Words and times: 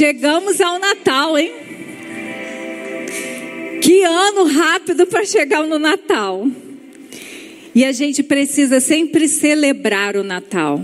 Chegamos 0.00 0.62
ao 0.62 0.78
Natal, 0.78 1.36
hein? 1.36 1.52
Que 3.82 4.02
ano 4.02 4.44
rápido 4.44 5.06
para 5.06 5.26
chegar 5.26 5.66
no 5.66 5.78
Natal. 5.78 6.48
E 7.74 7.84
a 7.84 7.92
gente 7.92 8.22
precisa 8.22 8.80
sempre 8.80 9.28
celebrar 9.28 10.16
o 10.16 10.24
Natal. 10.24 10.82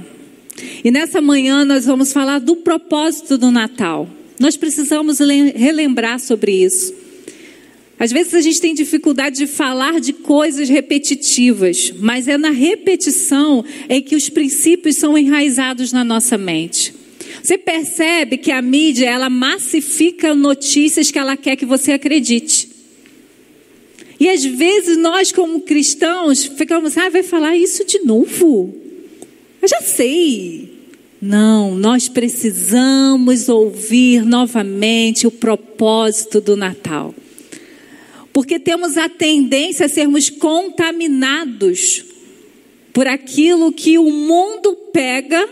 E 0.84 0.90
nessa 0.90 1.22
manhã 1.22 1.64
nós 1.64 1.86
vamos 1.86 2.12
falar 2.12 2.40
do 2.40 2.56
propósito 2.56 3.38
do 3.38 3.50
Natal. 3.50 4.06
Nós 4.38 4.54
precisamos 4.54 5.18
relembrar 5.18 6.20
sobre 6.20 6.52
isso. 6.52 6.92
Às 7.98 8.12
vezes 8.12 8.34
a 8.34 8.42
gente 8.42 8.60
tem 8.60 8.74
dificuldade 8.74 9.36
de 9.36 9.46
falar 9.46 9.98
de 9.98 10.12
coisas 10.12 10.68
repetitivas, 10.68 11.90
mas 12.00 12.28
é 12.28 12.36
na 12.36 12.50
repetição 12.50 13.64
em 13.88 14.02
que 14.02 14.14
os 14.14 14.28
princípios 14.28 14.96
são 14.96 15.16
enraizados 15.16 15.90
na 15.90 16.04
nossa 16.04 16.36
mente. 16.36 16.95
Você 17.42 17.58
percebe 17.58 18.36
que 18.36 18.50
a 18.50 18.60
mídia 18.62 19.08
ela 19.08 19.30
massifica 19.30 20.34
notícias 20.34 21.10
que 21.10 21.18
ela 21.18 21.36
quer 21.36 21.56
que 21.56 21.66
você 21.66 21.92
acredite. 21.92 22.68
E 24.18 24.28
às 24.28 24.44
vezes 24.44 24.96
nós, 24.96 25.30
como 25.30 25.60
cristãos, 25.60 26.44
ficamos, 26.44 26.96
ah, 26.96 27.10
vai 27.10 27.22
falar 27.22 27.56
isso 27.56 27.84
de 27.84 28.00
novo? 28.00 28.74
Eu 29.60 29.68
já 29.68 29.80
sei. 29.80 30.74
Não, 31.20 31.74
nós 31.74 32.08
precisamos 32.08 33.48
ouvir 33.48 34.24
novamente 34.24 35.26
o 35.26 35.30
propósito 35.30 36.40
do 36.40 36.56
Natal. 36.56 37.14
Porque 38.32 38.58
temos 38.58 38.96
a 38.96 39.08
tendência 39.08 39.86
a 39.86 39.88
sermos 39.88 40.28
contaminados 40.28 42.04
por 42.92 43.06
aquilo 43.06 43.72
que 43.72 43.98
o 43.98 44.10
mundo 44.10 44.74
pega 44.92 45.48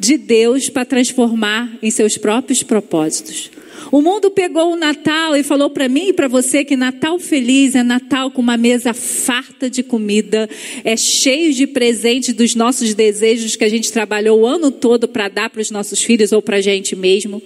de 0.00 0.16
Deus 0.16 0.70
para 0.70 0.86
transformar 0.86 1.70
em 1.82 1.90
seus 1.90 2.16
próprios 2.16 2.62
propósitos. 2.62 3.50
O 3.92 4.00
mundo 4.00 4.30
pegou 4.30 4.72
o 4.72 4.76
Natal 4.76 5.36
e 5.36 5.42
falou 5.42 5.68
para 5.68 5.88
mim 5.88 6.08
e 6.08 6.12
para 6.12 6.26
você 6.26 6.64
que 6.64 6.76
Natal 6.76 7.18
feliz 7.18 7.74
é 7.74 7.82
Natal 7.82 8.30
com 8.30 8.40
uma 8.40 8.56
mesa 8.56 8.94
farta 8.94 9.68
de 9.68 9.82
comida, 9.82 10.48
é 10.84 10.96
cheio 10.96 11.52
de 11.52 11.66
presentes 11.66 12.32
dos 12.34 12.54
nossos 12.54 12.94
desejos 12.94 13.56
que 13.56 13.64
a 13.64 13.68
gente 13.68 13.92
trabalhou 13.92 14.40
o 14.40 14.46
ano 14.46 14.70
todo 14.70 15.06
para 15.06 15.28
dar 15.28 15.50
para 15.50 15.60
os 15.60 15.70
nossos 15.70 16.02
filhos 16.02 16.32
ou 16.32 16.40
para 16.40 16.56
a 16.56 16.60
gente 16.60 16.96
mesmo. 16.96 17.42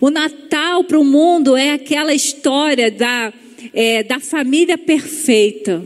O 0.00 0.10
Natal 0.10 0.82
para 0.84 0.98
o 0.98 1.04
mundo 1.04 1.56
é 1.56 1.72
aquela 1.72 2.14
história 2.14 2.90
da, 2.90 3.32
é, 3.72 4.02
da 4.02 4.18
família 4.18 4.76
perfeita 4.76 5.82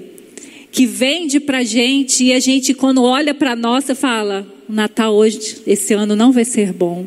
que 0.70 0.86
vende 0.86 1.40
para 1.40 1.64
gente 1.64 2.24
e 2.24 2.32
a 2.32 2.40
gente 2.40 2.72
quando 2.72 3.02
olha 3.02 3.34
para 3.34 3.56
nossa 3.56 3.94
fala, 3.94 4.57
o 4.68 4.72
Natal 4.72 5.14
hoje, 5.14 5.62
esse 5.66 5.94
ano 5.94 6.14
não 6.14 6.32
vai 6.32 6.44
ser 6.44 6.72
bom 6.72 7.06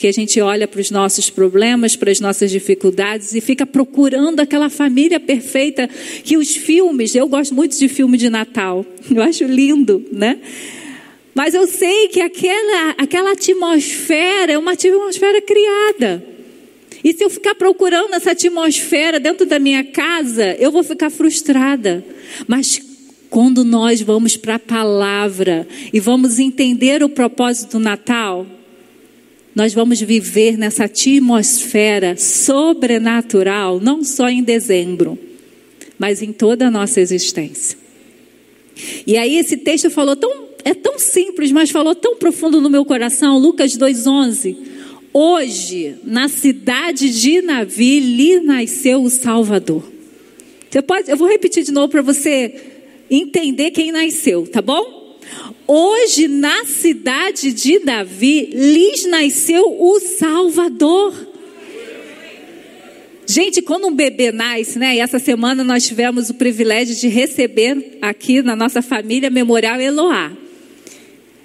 porque 0.00 0.08
a 0.08 0.12
gente 0.12 0.40
olha 0.40 0.66
para 0.66 0.80
os 0.80 0.90
nossos 0.90 1.28
problemas, 1.28 1.94
para 1.94 2.10
as 2.10 2.20
nossas 2.20 2.50
dificuldades 2.50 3.34
e 3.34 3.40
fica 3.42 3.66
procurando 3.66 4.40
aquela 4.40 4.70
família 4.70 5.20
perfeita 5.20 5.86
que 6.24 6.38
os 6.38 6.56
filmes, 6.56 7.14
eu 7.14 7.28
gosto 7.28 7.54
muito 7.54 7.78
de 7.78 7.86
filme 7.86 8.16
de 8.16 8.30
Natal, 8.30 8.82
eu 9.14 9.22
acho 9.22 9.44
lindo, 9.44 10.02
né? 10.10 10.38
Mas 11.34 11.52
eu 11.52 11.66
sei 11.66 12.08
que 12.08 12.18
aquela, 12.22 12.94
aquela 12.96 13.32
atmosfera 13.32 14.52
é 14.52 14.58
uma 14.58 14.72
atmosfera 14.72 15.42
criada. 15.42 16.24
E 17.04 17.12
se 17.12 17.22
eu 17.22 17.28
ficar 17.28 17.54
procurando 17.54 18.14
essa 18.14 18.30
atmosfera 18.30 19.20
dentro 19.20 19.44
da 19.44 19.58
minha 19.58 19.84
casa, 19.84 20.56
eu 20.58 20.72
vou 20.72 20.82
ficar 20.82 21.10
frustrada. 21.10 22.02
Mas 22.48 22.80
quando 23.30 23.64
nós 23.64 24.02
vamos 24.02 24.36
para 24.36 24.56
a 24.56 24.58
palavra 24.58 25.66
e 25.92 26.00
vamos 26.00 26.40
entender 26.40 27.02
o 27.02 27.08
propósito 27.08 27.78
do 27.78 27.78
Natal, 27.78 28.44
nós 29.54 29.72
vamos 29.72 30.00
viver 30.00 30.58
nessa 30.58 30.84
atmosfera 30.84 32.16
sobrenatural, 32.16 33.80
não 33.80 34.02
só 34.02 34.28
em 34.28 34.42
dezembro, 34.42 35.16
mas 35.96 36.22
em 36.22 36.32
toda 36.32 36.66
a 36.66 36.70
nossa 36.70 37.00
existência. 37.00 37.78
E 39.06 39.16
aí 39.16 39.36
esse 39.36 39.56
texto 39.58 39.90
falou 39.90 40.16
tão, 40.16 40.48
é 40.64 40.74
tão 40.74 40.98
simples, 40.98 41.52
mas 41.52 41.70
falou 41.70 41.94
tão 41.94 42.16
profundo 42.16 42.60
no 42.60 42.70
meu 42.70 42.84
coração, 42.84 43.38
Lucas 43.38 43.76
2:11. 43.76 44.56
Hoje, 45.12 45.96
na 46.04 46.28
cidade 46.28 47.10
de 47.10 47.42
Navi, 47.42 48.00
lhe 48.00 48.40
nasceu 48.40 49.02
o 49.02 49.10
Salvador. 49.10 49.82
Você 50.70 50.80
pode, 50.80 51.10
eu 51.10 51.16
vou 51.16 51.28
repetir 51.28 51.64
de 51.64 51.72
novo 51.72 51.88
para 51.88 52.00
você 52.00 52.69
entender 53.10 53.72
quem 53.72 53.90
nasceu, 53.90 54.46
tá 54.46 54.62
bom? 54.62 55.18
Hoje, 55.66 56.28
na 56.28 56.64
cidade 56.64 57.52
de 57.52 57.80
Davi, 57.80 58.50
lhes 58.52 59.04
nasceu 59.06 59.76
o 59.80 60.00
Salvador. 60.00 61.28
Gente, 63.26 63.62
quando 63.62 63.86
um 63.86 63.94
bebê 63.94 64.32
nasce, 64.32 64.78
né? 64.78 64.96
E 64.96 64.98
essa 64.98 65.20
semana 65.20 65.62
nós 65.62 65.86
tivemos 65.86 66.30
o 66.30 66.34
privilégio 66.34 66.96
de 66.96 67.06
receber 67.06 67.98
aqui 68.02 68.42
na 68.42 68.56
nossa 68.56 68.82
família 68.82 69.30
Memorial 69.30 69.80
Eloá. 69.80 70.32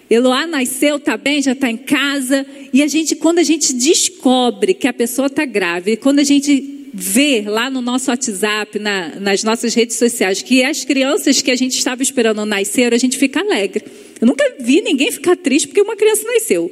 Eloá 0.09 0.47
nasceu, 0.47 0.99
tá 0.99 1.15
bem, 1.17 1.41
já 1.41 1.51
está 1.51 1.69
em 1.69 1.77
casa. 1.77 2.45
E 2.73 2.81
a 2.81 2.87
gente, 2.87 3.15
quando 3.15 3.37
a 3.37 3.43
gente 3.43 3.73
descobre 3.73 4.73
que 4.73 4.87
a 4.87 4.93
pessoa 4.93 5.27
está 5.27 5.45
grávida, 5.45 5.97
quando 5.97 6.19
a 6.19 6.23
gente 6.23 6.75
ver 6.97 7.50
lá 7.50 7.69
no 7.69 7.81
nosso 7.81 8.09
WhatsApp, 8.09 8.79
na, 8.79 9.19
nas 9.19 9.44
nossas 9.44 9.73
redes 9.73 9.97
sociais, 9.97 10.41
que 10.41 10.63
as 10.63 10.85
crianças 10.85 11.41
que 11.41 11.51
a 11.51 11.56
gente 11.56 11.78
estava 11.78 12.01
esperando 12.01 12.45
nascer, 12.45 12.94
a 12.94 12.97
gente 12.97 13.17
fica 13.17 13.41
alegre. 13.41 13.83
Eu 14.22 14.28
nunca 14.28 14.56
vi 14.61 14.81
ninguém 14.81 15.11
ficar 15.11 15.35
triste 15.35 15.67
porque 15.67 15.81
uma 15.81 15.97
criança 15.97 16.23
nasceu, 16.25 16.72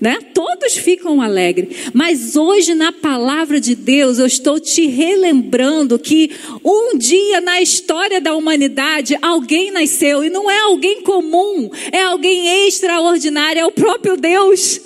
né? 0.00 0.16
Todos 0.32 0.76
ficam 0.76 1.20
alegres. 1.20 1.90
Mas 1.92 2.36
hoje 2.36 2.72
na 2.72 2.92
palavra 2.92 3.60
de 3.60 3.74
Deus 3.74 4.20
eu 4.20 4.26
estou 4.26 4.60
te 4.60 4.86
relembrando 4.86 5.98
que 5.98 6.30
um 6.64 6.96
dia 6.96 7.40
na 7.40 7.60
história 7.60 8.20
da 8.20 8.36
humanidade 8.36 9.18
alguém 9.20 9.72
nasceu 9.72 10.22
e 10.22 10.30
não 10.30 10.48
é 10.48 10.60
alguém 10.60 11.02
comum, 11.02 11.68
é 11.90 12.02
alguém 12.02 12.68
extraordinário, 12.68 13.60
é 13.60 13.66
o 13.66 13.72
próprio 13.72 14.16
Deus. 14.16 14.80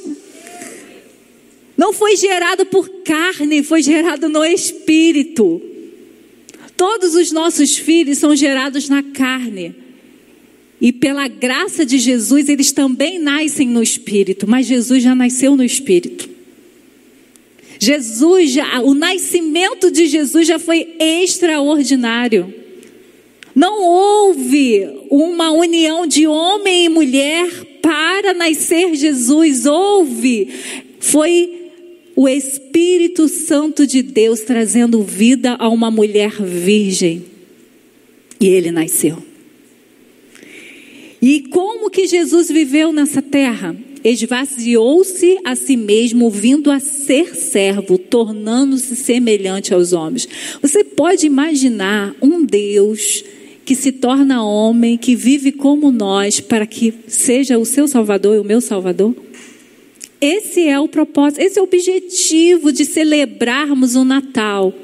Não 1.79 1.93
foi 1.93 2.17
gerado 2.17 2.67
por 2.67 2.89
carne, 3.05 3.63
foi 3.63 3.81
gerado 3.83 4.29
no 4.29 4.45
espírito. 4.45 5.63
Todos 6.77 7.15
os 7.15 7.31
nossos 7.31 7.79
filhos 7.79 8.19
são 8.19 8.35
gerados 8.35 8.89
na 8.89 9.01
carne. 9.01 9.77
E 10.81 10.93
pela 10.93 11.29
graça 11.29 11.87
de 11.87 11.99
Jesus, 11.99 12.49
eles 12.49 12.73
também 12.73 13.21
nascem 13.21 13.69
no 13.69 13.81
espírito, 13.81 14.49
mas 14.49 14.67
Jesus 14.67 15.05
já 15.05 15.15
nasceu 15.15 15.57
no 15.57 15.63
espírito. 15.63 16.29
Jesus 17.79 18.51
já, 18.51 18.81
o 18.81 18.93
nascimento 18.93 19.89
de 19.89 20.09
Jesus 20.09 20.49
já 20.49 20.59
foi 20.59 20.97
extraordinário. 20.99 22.53
Não 23.55 23.83
houve 23.83 24.89
uma 25.11 25.53
união 25.53 26.09
de 26.09 26.27
homem 26.27 26.87
e 26.87 26.89
mulher 26.89 27.49
para 27.81 28.35
nascer 28.35 28.95
Jesus. 28.97 29.65
Houve, 29.65 30.49
foi 31.01 31.58
o 32.19 32.29
Espírito 32.29 33.29
Santo 33.29 33.87
de 33.87 34.03
Deus 34.03 34.41
trazendo 34.41 35.05
vida 35.05 35.55
a 35.57 35.69
uma 35.69 35.89
mulher 35.89 36.33
virgem. 36.43 37.23
E 38.41 38.49
ele 38.49 38.73
nasceu. 38.73 39.23
E 41.23 41.43
como 41.43 41.89
que 41.89 42.09
Jesus 42.09 42.49
viveu 42.49 42.93
nessa 42.93 43.23
terra? 43.23 43.77
Esvaziou-se 44.03 45.39
a 45.45 45.55
si 45.55 45.77
mesmo, 45.77 46.29
vindo 46.29 46.73
a 46.73 46.81
ser 46.81 47.37
servo, 47.37 47.97
tornando-se 47.97 48.97
semelhante 48.97 49.73
aos 49.73 49.93
homens. 49.93 50.29
Você 50.61 50.83
pode 50.83 51.25
imaginar 51.25 52.17
um 52.21 52.45
Deus 52.45 53.23
que 53.65 53.77
se 53.77 53.93
torna 53.93 54.43
homem, 54.43 54.99
que 54.99 55.15
vive 55.15 55.53
como 55.53 55.93
nós, 55.93 56.41
para 56.41 56.67
que 56.67 56.93
seja 57.07 57.57
o 57.59 57.65
seu 57.65 57.87
Salvador 57.87 58.35
e 58.35 58.41
o 58.41 58.45
meu 58.45 58.61
Salvador? 58.61 59.28
Esse 60.21 60.67
é 60.67 60.79
o 60.79 60.89
propósito, 60.89 61.41
esse 61.41 61.59
é 61.59 61.63
o 61.63 61.65
objetivo 61.65 62.73
de 62.73 62.85
celebrarmos 62.85 63.95
o 63.95 64.05
Natal. 64.05 64.75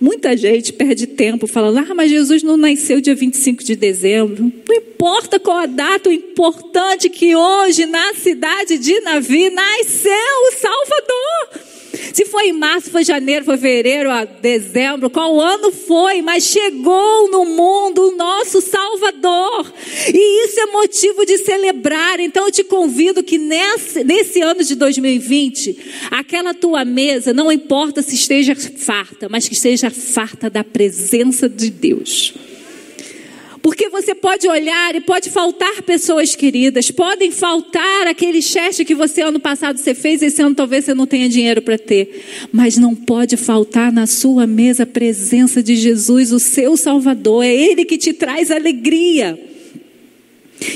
Muita 0.00 0.34
gente 0.34 0.72
perde 0.72 1.06
tempo 1.06 1.46
falando, 1.46 1.78
ah, 1.78 1.94
mas 1.94 2.10
Jesus 2.10 2.42
não 2.42 2.56
nasceu 2.56 3.02
dia 3.02 3.14
25 3.14 3.62
de 3.62 3.76
dezembro. 3.76 4.50
Não 4.66 4.74
importa 4.74 5.38
qual 5.38 5.58
a 5.58 5.66
data, 5.66 6.08
o 6.08 6.12
importante 6.12 7.06
é 7.06 7.10
que 7.10 7.36
hoje, 7.36 7.84
na 7.84 8.14
cidade 8.14 8.78
de 8.78 8.98
Navi, 9.00 9.50
nasceu 9.50 10.12
o 10.48 10.52
Salvador. 10.52 11.69
Se 12.12 12.24
foi 12.24 12.48
em 12.48 12.52
março, 12.52 12.90
foi 12.90 13.04
janeiro, 13.04 13.44
foi 13.44 13.56
fevereiro, 13.56 14.10
dezembro, 14.40 15.10
qual 15.10 15.40
ano 15.40 15.72
foi, 15.72 16.22
mas 16.22 16.44
chegou 16.44 17.30
no 17.30 17.44
mundo 17.44 18.08
o 18.08 18.16
nosso 18.16 18.60
Salvador. 18.60 19.72
E 20.12 20.44
isso 20.44 20.60
é 20.60 20.66
motivo 20.66 21.24
de 21.24 21.38
celebrar. 21.38 22.20
Então 22.20 22.46
eu 22.46 22.52
te 22.52 22.64
convido 22.64 23.22
que 23.22 23.38
nesse, 23.38 24.04
nesse 24.04 24.40
ano 24.40 24.62
de 24.64 24.74
2020, 24.74 25.78
aquela 26.10 26.54
tua 26.54 26.84
mesa, 26.84 27.32
não 27.32 27.50
importa 27.50 28.02
se 28.02 28.14
esteja 28.14 28.54
farta, 28.54 29.28
mas 29.28 29.48
que 29.48 29.54
esteja 29.54 29.90
farta 29.90 30.50
da 30.50 30.64
presença 30.64 31.48
de 31.48 31.70
Deus. 31.70 32.34
Porque 33.62 33.90
você 33.90 34.14
pode 34.14 34.48
olhar 34.48 34.94
e 34.94 35.00
pode 35.00 35.28
faltar 35.28 35.82
pessoas 35.82 36.34
queridas, 36.34 36.90
podem 36.90 37.30
faltar 37.30 38.06
aquele 38.06 38.40
cheque 38.40 38.84
que 38.84 38.94
você 38.94 39.20
ano 39.20 39.38
passado 39.38 39.78
você 39.78 39.94
fez, 39.94 40.22
esse 40.22 40.40
ano 40.40 40.54
talvez 40.54 40.86
você 40.86 40.94
não 40.94 41.06
tenha 41.06 41.28
dinheiro 41.28 41.60
para 41.60 41.76
ter, 41.76 42.48
mas 42.50 42.78
não 42.78 42.94
pode 42.94 43.36
faltar 43.36 43.92
na 43.92 44.06
sua 44.06 44.46
mesa 44.46 44.84
a 44.84 44.86
presença 44.86 45.62
de 45.62 45.76
Jesus, 45.76 46.32
o 46.32 46.38
seu 46.38 46.76
Salvador, 46.76 47.44
é 47.44 47.54
Ele 47.54 47.84
que 47.84 47.98
te 47.98 48.14
traz 48.14 48.50
alegria. 48.50 49.38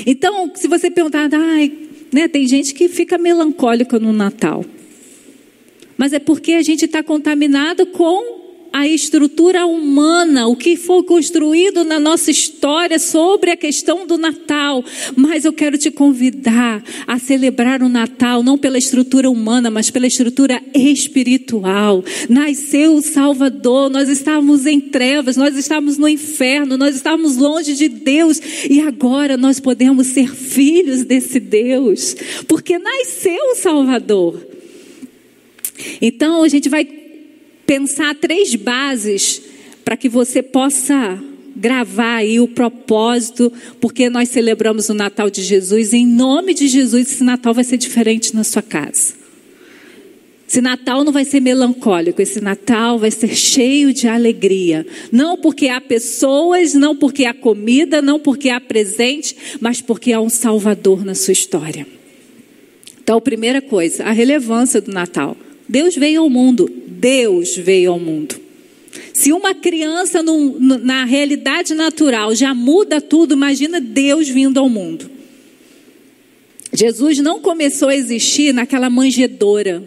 Então, 0.05 0.51
se 0.53 0.67
você 0.67 0.91
perguntar, 0.91 1.29
ai, 1.33 1.71
né, 2.13 2.27
tem 2.27 2.47
gente 2.47 2.73
que 2.73 2.87
fica 2.87 3.17
melancólica 3.17 3.99
no 3.99 4.13
Natal, 4.13 4.63
mas 5.97 6.13
é 6.13 6.19
porque 6.19 6.53
a 6.53 6.61
gente 6.61 6.85
está 6.85 7.01
contaminado 7.01 7.87
com 7.87 8.44
a 8.71 8.87
estrutura 8.87 9.65
humana, 9.65 10.47
o 10.47 10.55
que 10.55 10.75
foi 10.75 11.03
construído 11.03 11.83
na 11.83 11.99
nossa 11.99 12.29
história 12.29 12.99
sobre 12.99 13.51
a 13.51 13.57
questão 13.57 14.05
do 14.05 14.17
Natal. 14.17 14.83
Mas 15.15 15.45
eu 15.45 15.53
quero 15.53 15.77
te 15.77 15.89
convidar 15.89 16.83
a 17.07 17.17
celebrar 17.17 17.81
o 17.81 17.89
Natal 17.89 18.43
não 18.43 18.57
pela 18.57 18.77
estrutura 18.77 19.29
humana, 19.29 19.71
mas 19.71 19.89
pela 19.89 20.07
estrutura 20.07 20.61
espiritual. 20.73 22.03
Nasceu 22.29 22.95
o 22.95 23.01
Salvador, 23.01 23.89
nós 23.89 24.09
estávamos 24.09 24.65
em 24.65 24.79
trevas, 24.79 25.37
nós 25.37 25.55
estávamos 25.55 25.97
no 25.97 26.07
inferno, 26.07 26.77
nós 26.77 26.95
estávamos 26.95 27.37
longe 27.37 27.75
de 27.75 27.87
Deus 27.87 28.41
e 28.69 28.81
agora 28.81 29.37
nós 29.37 29.59
podemos 29.59 30.07
ser 30.07 30.35
filhos 30.35 31.03
desse 31.03 31.39
Deus, 31.39 32.15
porque 32.47 32.77
nasceu 32.77 33.51
o 33.51 33.55
Salvador. 33.55 34.45
Então 36.01 36.43
a 36.43 36.47
gente 36.47 36.69
vai 36.69 37.04
pensar 37.65 38.15
três 38.15 38.55
bases 38.55 39.41
para 39.83 39.97
que 39.97 40.09
você 40.09 40.41
possa 40.41 41.21
gravar 41.55 42.17
aí 42.17 42.39
o 42.39 42.47
propósito, 42.47 43.51
porque 43.79 44.09
nós 44.09 44.29
celebramos 44.29 44.89
o 44.89 44.93
Natal 44.93 45.29
de 45.29 45.41
Jesus. 45.41 45.93
Em 45.93 46.05
nome 46.05 46.53
de 46.53 46.67
Jesus, 46.67 47.11
esse 47.11 47.23
Natal 47.23 47.53
vai 47.53 47.63
ser 47.63 47.77
diferente 47.77 48.35
na 48.35 48.43
sua 48.43 48.61
casa. 48.61 49.13
Esse 50.47 50.61
Natal 50.61 51.03
não 51.03 51.11
vai 51.11 51.25
ser 51.25 51.39
melancólico, 51.39 52.21
esse 52.21 52.39
Natal 52.39 52.99
vai 52.99 53.09
ser 53.09 53.35
cheio 53.35 53.91
de 53.91 54.07
alegria. 54.07 54.85
Não 55.11 55.37
porque 55.37 55.69
há 55.69 55.81
pessoas, 55.81 56.73
não 56.73 56.95
porque 56.95 57.25
há 57.25 57.33
comida, 57.33 58.01
não 58.01 58.19
porque 58.19 58.49
há 58.49 58.61
presente, 58.61 59.35
mas 59.59 59.81
porque 59.81 60.13
há 60.13 60.21
um 60.21 60.29
Salvador 60.29 61.03
na 61.03 61.15
sua 61.15 61.31
história. 61.31 61.87
Então, 63.01 63.19
primeira 63.19 63.61
coisa, 63.61 64.03
a 64.03 64.11
relevância 64.11 64.79
do 64.79 64.91
Natal. 64.91 65.35
Deus 65.67 65.95
veio 65.95 66.21
ao 66.21 66.29
mundo, 66.29 66.69
Deus 66.87 67.55
veio 67.55 67.91
ao 67.91 67.99
mundo. 67.99 68.35
Se 69.13 69.31
uma 69.31 69.55
criança 69.55 70.21
no, 70.21 70.59
na 70.59 71.05
realidade 71.05 71.73
natural 71.73 72.35
já 72.35 72.53
muda 72.53 72.99
tudo, 72.99 73.33
imagina 73.33 73.79
Deus 73.79 74.27
vindo 74.27 74.59
ao 74.59 74.69
mundo. 74.69 75.09
Jesus 76.73 77.19
não 77.19 77.39
começou 77.39 77.87
a 77.87 77.95
existir 77.95 78.53
naquela 78.53 78.89
manjedoura. 78.89 79.83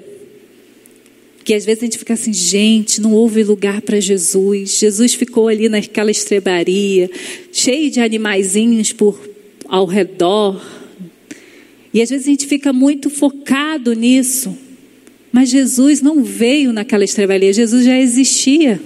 Que 1.45 1.55
às 1.55 1.65
vezes 1.65 1.83
a 1.83 1.87
gente 1.87 1.99
fica 1.99 2.15
assim, 2.15 2.33
gente, 2.33 3.01
não 3.01 3.13
houve 3.13 3.43
lugar 3.43 3.83
para 3.83 4.01
Jesus. 4.01 4.79
Jesus 4.79 5.15
ficou 5.15 5.49
ali 5.49 5.69
naquela 5.69 6.11
estrebaria, 6.11 7.11
cheio 7.53 7.91
de 7.91 8.01
animaizinhos 8.01 8.93
por 8.93 9.19
ao 9.67 9.85
redor. 9.85 10.61
E 11.93 12.01
às 12.01 12.11
vezes 12.11 12.27
a 12.27 12.31
gente 12.31 12.47
fica 12.47 12.73
muito 12.73 13.11
focado 13.11 13.93
nisso. 13.93 14.57
Mas 15.33 15.51
Jesus 15.51 16.01
não 16.01 16.23
veio 16.23 16.73
naquela 16.73 17.05
estrebaria, 17.05 17.53
Jesus 17.53 17.85
já 17.85 17.99
existia. 17.99 18.81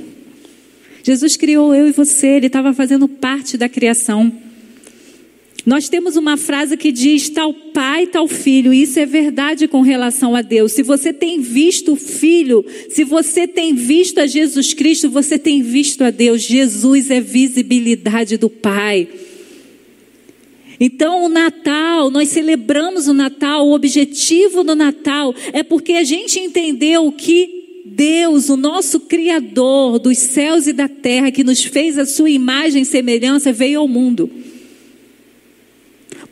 Jesus 1.03 1.37
criou 1.37 1.75
eu 1.75 1.89
e 1.89 1.93
você, 1.93 2.29
ele 2.29 2.47
estava 2.47 2.73
fazendo 2.73 3.09
parte 3.09 3.57
da 3.57 3.69
criação. 3.69 4.33
Nós 5.65 5.89
temos 5.89 6.17
uma 6.17 6.37
frase 6.37 6.77
que 6.77 6.91
diz: 6.91 7.29
tal 7.29 7.55
pai, 7.55 8.07
tal 8.07 8.27
filho. 8.27 8.73
Isso 8.73 8.99
é 8.99 9.07
verdade 9.07 9.69
com 9.69 9.81
relação 9.81 10.35
a 10.35 10.43
Deus. 10.43 10.73
Se 10.73 10.83
você 10.83 11.13
tem 11.13 11.41
visto 11.41 11.93
o 11.93 11.97
filho, 11.97 12.65
se 12.89 13.05
você 13.05 13.47
tem 13.47 13.75
visto 13.75 14.19
a 14.19 14.27
Jesus 14.27 14.75
Cristo, 14.75 15.09
você 15.09 15.39
tem 15.39 15.63
visto 15.63 16.03
a 16.03 16.11
Deus. 16.11 16.43
Jesus 16.43 17.11
é 17.11 17.21
visibilidade 17.21 18.37
do 18.37 18.51
Pai. 18.51 19.09
Então, 20.85 21.27
o 21.27 21.29
Natal, 21.29 22.11
nós 22.11 22.31
celebramos 22.31 23.07
o 23.07 23.15
Natal, 23.15 23.69
o 23.69 23.73
objetivo 23.73 24.65
do 24.65 24.75
Natal 24.75 25.33
é 25.53 25.63
porque 25.63 25.93
a 25.93 26.03
gente 26.03 26.41
entendeu 26.41 27.13
que 27.13 27.83
Deus, 27.87 28.49
o 28.49 28.57
nosso 28.57 28.99
Criador 28.99 30.01
dos 30.01 30.19
céus 30.19 30.67
e 30.67 30.73
da 30.73 30.89
terra, 30.89 31.31
que 31.31 31.45
nos 31.45 31.63
fez 31.63 31.97
a 31.97 32.05
sua 32.05 32.31
imagem 32.31 32.83
e 32.83 32.85
semelhança, 32.85 33.53
veio 33.53 33.79
ao 33.79 33.87
mundo 33.87 34.29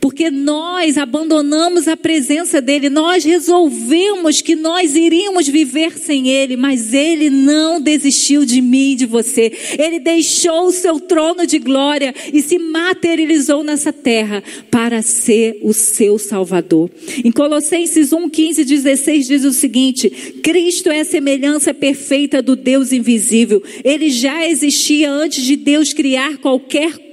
porque 0.01 0.31
nós 0.31 0.97
abandonamos 0.97 1.87
a 1.87 1.95
presença 1.95 2.59
dele, 2.59 2.89
nós 2.89 3.23
resolvemos 3.23 4.41
que 4.41 4.55
nós 4.55 4.95
iríamos 4.95 5.47
viver 5.47 5.95
sem 5.97 6.27
ele, 6.27 6.57
mas 6.57 6.91
ele 6.91 7.29
não 7.29 7.79
desistiu 7.79 8.43
de 8.43 8.59
mim 8.61 8.93
e 8.93 8.95
de 8.95 9.05
você. 9.05 9.51
Ele 9.77 9.99
deixou 9.99 10.65
o 10.65 10.71
seu 10.71 10.99
trono 10.99 11.45
de 11.45 11.59
glória 11.59 12.15
e 12.33 12.41
se 12.41 12.57
materializou 12.57 13.63
nessa 13.63 13.93
terra 13.93 14.43
para 14.71 15.03
ser 15.03 15.59
o 15.61 15.71
seu 15.71 16.17
Salvador. 16.17 16.89
Em 17.23 17.31
Colossenses 17.31 18.11
1, 18.11 18.27
15, 18.27 18.65
16 18.65 19.27
diz 19.27 19.45
o 19.45 19.53
seguinte: 19.53 20.09
Cristo 20.41 20.89
é 20.89 21.01
a 21.01 21.05
semelhança 21.05 21.75
perfeita 21.75 22.41
do 22.41 22.55
Deus 22.55 22.91
invisível. 22.91 23.61
Ele 23.83 24.09
já 24.09 24.47
existia 24.47 25.11
antes 25.11 25.43
de 25.43 25.55
Deus 25.55 25.93
criar 25.93 26.37
qualquer 26.37 26.91
coisa. 26.93 27.10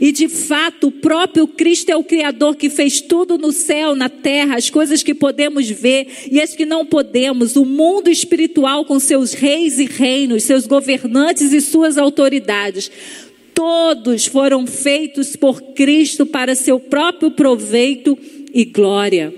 E 0.00 0.12
de 0.12 0.28
fato, 0.28 0.88
o 0.88 0.92
próprio 0.92 1.46
Cristo 1.46 1.88
é 1.90 1.96
o 1.96 2.04
Criador 2.04 2.56
que 2.56 2.68
fez 2.68 3.00
tudo 3.00 3.38
no 3.38 3.50
céu, 3.50 3.96
na 3.96 4.10
terra, 4.10 4.56
as 4.56 4.68
coisas 4.68 5.02
que 5.02 5.14
podemos 5.14 5.70
ver 5.70 6.06
e 6.30 6.40
as 6.40 6.54
que 6.54 6.66
não 6.66 6.84
podemos. 6.84 7.56
O 7.56 7.64
mundo 7.64 8.10
espiritual 8.10 8.84
com 8.84 9.00
seus 9.00 9.32
reis 9.32 9.78
e 9.78 9.86
reinos, 9.86 10.42
seus 10.42 10.66
governantes 10.66 11.52
e 11.52 11.60
suas 11.62 11.96
autoridades. 11.96 12.90
Todos 13.54 14.26
foram 14.26 14.66
feitos 14.66 15.36
por 15.36 15.62
Cristo 15.72 16.26
para 16.26 16.54
seu 16.54 16.78
próprio 16.78 17.30
proveito 17.30 18.18
e 18.52 18.64
glória. 18.66 19.32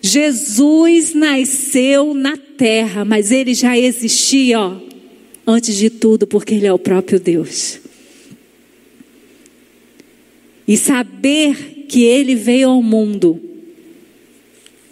Jesus 0.00 1.14
nasceu 1.14 2.14
na 2.14 2.36
terra, 2.36 3.04
mas 3.04 3.30
ele 3.30 3.52
já 3.54 3.76
existia, 3.76 4.60
ó, 4.60 4.76
antes 5.46 5.76
de 5.76 5.90
tudo, 5.90 6.26
porque 6.26 6.54
ele 6.54 6.66
é 6.66 6.72
o 6.72 6.78
próprio 6.78 7.20
Deus. 7.20 7.83
E 10.66 10.76
saber 10.76 11.86
que 11.88 12.04
Ele 12.04 12.34
veio 12.34 12.70
ao 12.70 12.82
mundo 12.82 13.40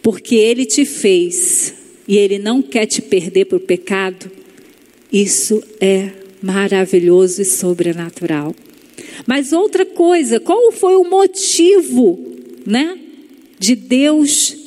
porque 0.03 0.35
Ele 0.35 0.67
te 0.67 0.85
fez 0.85 1.75
e 2.07 2.17
Ele 2.19 2.39
não 2.39 2.61
quer 2.61 2.87
te 2.87 3.01
perder 3.01 3.45
por 3.45 3.61
pecado, 3.61 4.31
isso 5.13 5.63
é 5.81 6.11
maravilhoso 6.43 7.41
e 7.41 7.45
sobrenatural. 7.45 8.55
Mas 9.27 9.53
outra 9.53 9.87
coisa, 9.87 10.41
qual 10.41 10.73
foi 10.73 10.97
o 10.97 11.05
motivo, 11.05 12.19
né, 12.67 12.99
de 13.59 13.77
Deus 13.77 14.62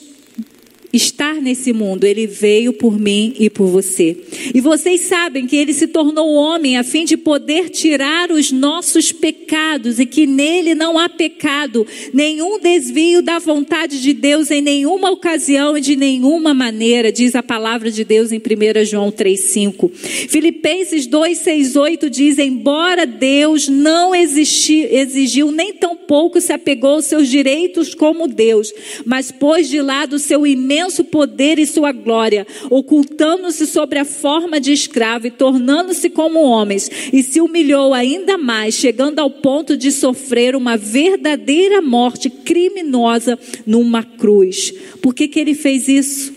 estar 0.96 1.36
nesse 1.36 1.74
mundo. 1.74 2.06
Ele 2.06 2.28
veio 2.28 2.74
por 2.74 3.00
mim 3.00 3.34
e 3.40 3.50
por 3.50 3.68
você. 3.68 4.18
E 4.54 4.62
vocês 4.62 5.02
sabem 5.02 5.46
que 5.46 5.56
ele 5.56 5.74
se 5.74 5.88
tornou 5.88 6.34
homem 6.34 6.78
a 6.78 6.84
fim 6.84 7.06
de 7.06 7.18
poder 7.18 7.70
tirar 7.70 8.32
os 8.32 8.52
nossos 8.52 9.12
pecados 9.12 10.00
e 10.00 10.06
que 10.06 10.26
nele 10.26 10.74
não 10.74 10.98
há 10.98 11.10
pecado, 11.10 11.86
nenhum 12.14 12.60
desvio 12.60 13.22
da 13.22 13.40
vontade 13.40 14.02
de 14.02 14.14
Deus 14.14 14.52
em 14.52 14.62
nenhuma 14.62 15.12
ocasião 15.12 15.78
e 15.78 15.82
de 15.82 15.96
nenhuma 15.96 16.54
maneira, 16.54 17.12
diz 17.12 17.36
a 17.36 17.44
palavra 17.44 17.92
de 17.92 18.04
Deus 18.04 18.32
em 18.32 18.40
1 18.40 18.86
João 18.86 19.12
3:5. 19.12 19.92
Filipenses 20.30 21.08
2:6-8 21.08 22.10
diz: 22.10 22.38
"Embora 22.38 23.06
Deus 23.06 23.68
não 23.68 24.16
existi, 24.16 24.88
exigiu 24.92 25.52
nem 25.52 25.74
tampouco 25.74 26.40
se 26.40 26.54
apegou 26.54 26.92
aos 26.92 27.06
seus 27.06 27.28
direitos 27.28 27.94
como 27.94 28.28
Deus, 28.28 28.74
mas 29.06 29.32
pôs 29.32 29.70
de 29.70 29.82
lado 29.82 30.14
o 30.14 30.20
seu 30.20 30.46
imenso 30.46 30.85
imenso 30.86 31.04
poder 31.04 31.58
e 31.58 31.66
sua 31.66 31.92
glória, 31.92 32.46
ocultando-se 32.70 33.66
sobre 33.66 33.98
a 34.00 34.06
forma 34.06 34.60
de 34.60 34.72
escravo 34.72 35.28
e 35.28 35.32
tornando-se 35.32 36.10
como 36.10 36.40
homens, 36.40 36.90
e 37.12 37.24
se 37.24 37.42
humilhou 37.42 37.94
ainda 37.94 38.38
mais, 38.38 38.76
chegando 38.76 39.20
ao 39.20 39.30
ponto 39.30 39.76
de 39.76 39.92
sofrer 39.92 40.56
uma 40.56 40.78
verdadeira 40.78 41.82
morte 41.82 42.30
criminosa 42.30 43.38
numa 43.66 44.04
cruz. 44.04 44.72
Por 45.02 45.14
que, 45.14 45.28
que 45.28 45.40
ele 45.40 45.56
fez 45.56 45.88
isso? 45.88 46.34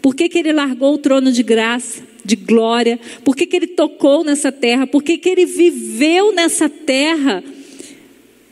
Por 0.00 0.14
que, 0.14 0.28
que 0.28 0.38
ele 0.38 0.52
largou 0.52 0.94
o 0.94 0.98
trono 0.98 1.30
de 1.30 1.42
graça? 1.42 2.08
de 2.22 2.36
glória, 2.36 3.00
por 3.24 3.34
que, 3.34 3.46
que 3.46 3.56
ele 3.56 3.66
tocou 3.68 4.22
nessa 4.22 4.52
terra, 4.52 4.86
por 4.86 5.02
que, 5.02 5.16
que 5.16 5.28
ele 5.30 5.46
viveu 5.46 6.32
nessa 6.32 6.68
terra 6.68 7.42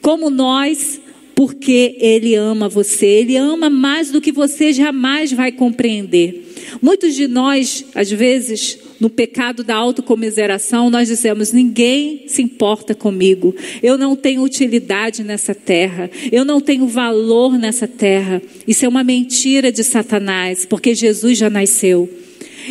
como 0.01 0.31
nós, 0.31 0.99
porque 1.39 1.95
Ele 2.01 2.35
ama 2.35 2.69
você, 2.69 3.07
Ele 3.07 3.37
ama 3.37 3.71
mais 3.71 4.11
do 4.11 4.21
que 4.21 4.33
você 4.33 4.73
jamais 4.73 5.33
vai 5.33 5.53
compreender. 5.53 6.53
Muitos 6.83 7.15
de 7.15 7.29
nós, 7.29 7.85
às 7.95 8.11
vezes, 8.11 8.77
no 8.99 9.09
pecado 9.09 9.63
da 9.63 9.77
autocomiseração, 9.77 10.91
nós 10.91 11.07
dizemos: 11.07 11.53
ninguém 11.53 12.25
se 12.27 12.43
importa 12.43 12.93
comigo, 12.93 13.55
eu 13.81 13.97
não 13.97 14.17
tenho 14.17 14.43
utilidade 14.43 15.23
nessa 15.23 15.55
terra, 15.55 16.11
eu 16.33 16.45
não 16.45 16.61
tenho 16.61 16.89
valor 16.89 17.57
nessa 17.57 17.87
terra. 17.87 18.43
Isso 18.67 18.85
é 18.85 18.89
uma 18.89 19.05
mentira 19.05 19.71
de 19.71 19.85
Satanás, 19.85 20.67
porque 20.67 20.93
Jesus 20.93 21.39
já 21.39 21.49
nasceu. 21.49 22.11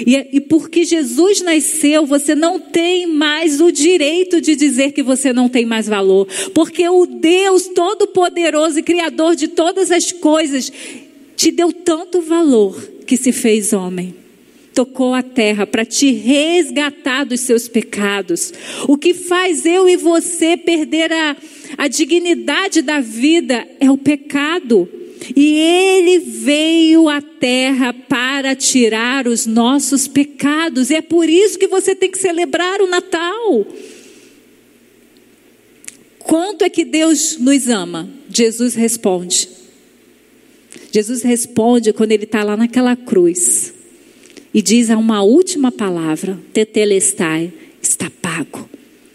E, 0.05 0.37
e 0.37 0.41
porque 0.41 0.83
Jesus 0.83 1.41
nasceu, 1.41 2.05
você 2.05 2.35
não 2.35 2.59
tem 2.59 3.07
mais 3.07 3.61
o 3.61 3.71
direito 3.71 4.41
de 4.41 4.55
dizer 4.55 4.91
que 4.91 5.03
você 5.03 5.31
não 5.31 5.47
tem 5.47 5.65
mais 5.65 5.87
valor. 5.87 6.27
Porque 6.53 6.87
o 6.87 7.05
Deus 7.05 7.67
Todo-Poderoso 7.67 8.79
e 8.79 8.83
Criador 8.83 9.35
de 9.35 9.47
todas 9.47 9.91
as 9.91 10.11
coisas 10.11 10.71
te 11.35 11.51
deu 11.51 11.71
tanto 11.71 12.21
valor 12.21 12.75
que 13.05 13.15
se 13.15 13.31
fez 13.31 13.73
homem 13.73 14.27
tocou 14.77 15.15
a 15.15 15.23
terra 15.23 15.65
para 15.65 15.83
te 15.83 16.11
resgatar 16.11 17.23
dos 17.23 17.39
seus 17.39 17.67
pecados. 17.67 18.53
O 18.87 18.95
que 18.95 19.11
faz 19.11 19.65
eu 19.65 19.89
e 19.89 19.97
você 19.97 20.55
perder 20.55 21.11
a, 21.11 21.35
a 21.79 21.87
dignidade 21.87 22.83
da 22.83 23.01
vida 23.01 23.67
é 23.79 23.89
o 23.89 23.97
pecado. 23.97 24.87
E 25.35 25.59
ele 25.59 26.19
veio 26.19 27.09
à 27.09 27.21
terra 27.21 27.93
para 27.93 28.55
tirar 28.55 29.27
os 29.27 29.45
nossos 29.45 30.07
pecados. 30.07 30.89
E 30.89 30.95
é 30.95 31.01
por 31.01 31.29
isso 31.29 31.57
que 31.57 31.67
você 31.67 31.95
tem 31.95 32.11
que 32.11 32.17
celebrar 32.17 32.81
o 32.81 32.87
Natal. 32.87 33.65
Quanto 36.19 36.63
é 36.63 36.69
que 36.69 36.83
Deus 36.83 37.37
nos 37.37 37.67
ama? 37.67 38.09
Jesus 38.29 38.75
responde. 38.75 39.49
Jesus 40.91 41.21
responde 41.21 41.93
quando 41.93 42.11
ele 42.11 42.25
está 42.25 42.43
lá 42.43 42.57
naquela 42.57 42.95
cruz 42.95 43.73
e 44.53 44.61
diz 44.61 44.89
uma 44.89 45.21
última 45.21 45.71
palavra: 45.71 46.39
Tetelestai, 46.51 47.53
está 47.81 48.11
pago. 48.21 48.69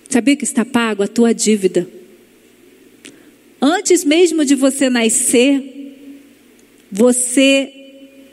Sabia 0.09 0.37
que 0.37 0.45
está 0.45 0.65
pago 0.65 1.03
a 1.03 1.09
tua 1.09 1.33
dívida? 1.33 1.89
Antes 3.61 4.05
mesmo 4.05 4.45
de 4.45 4.55
você 4.55 4.89
nascer, 4.91 5.82
você 6.93 7.73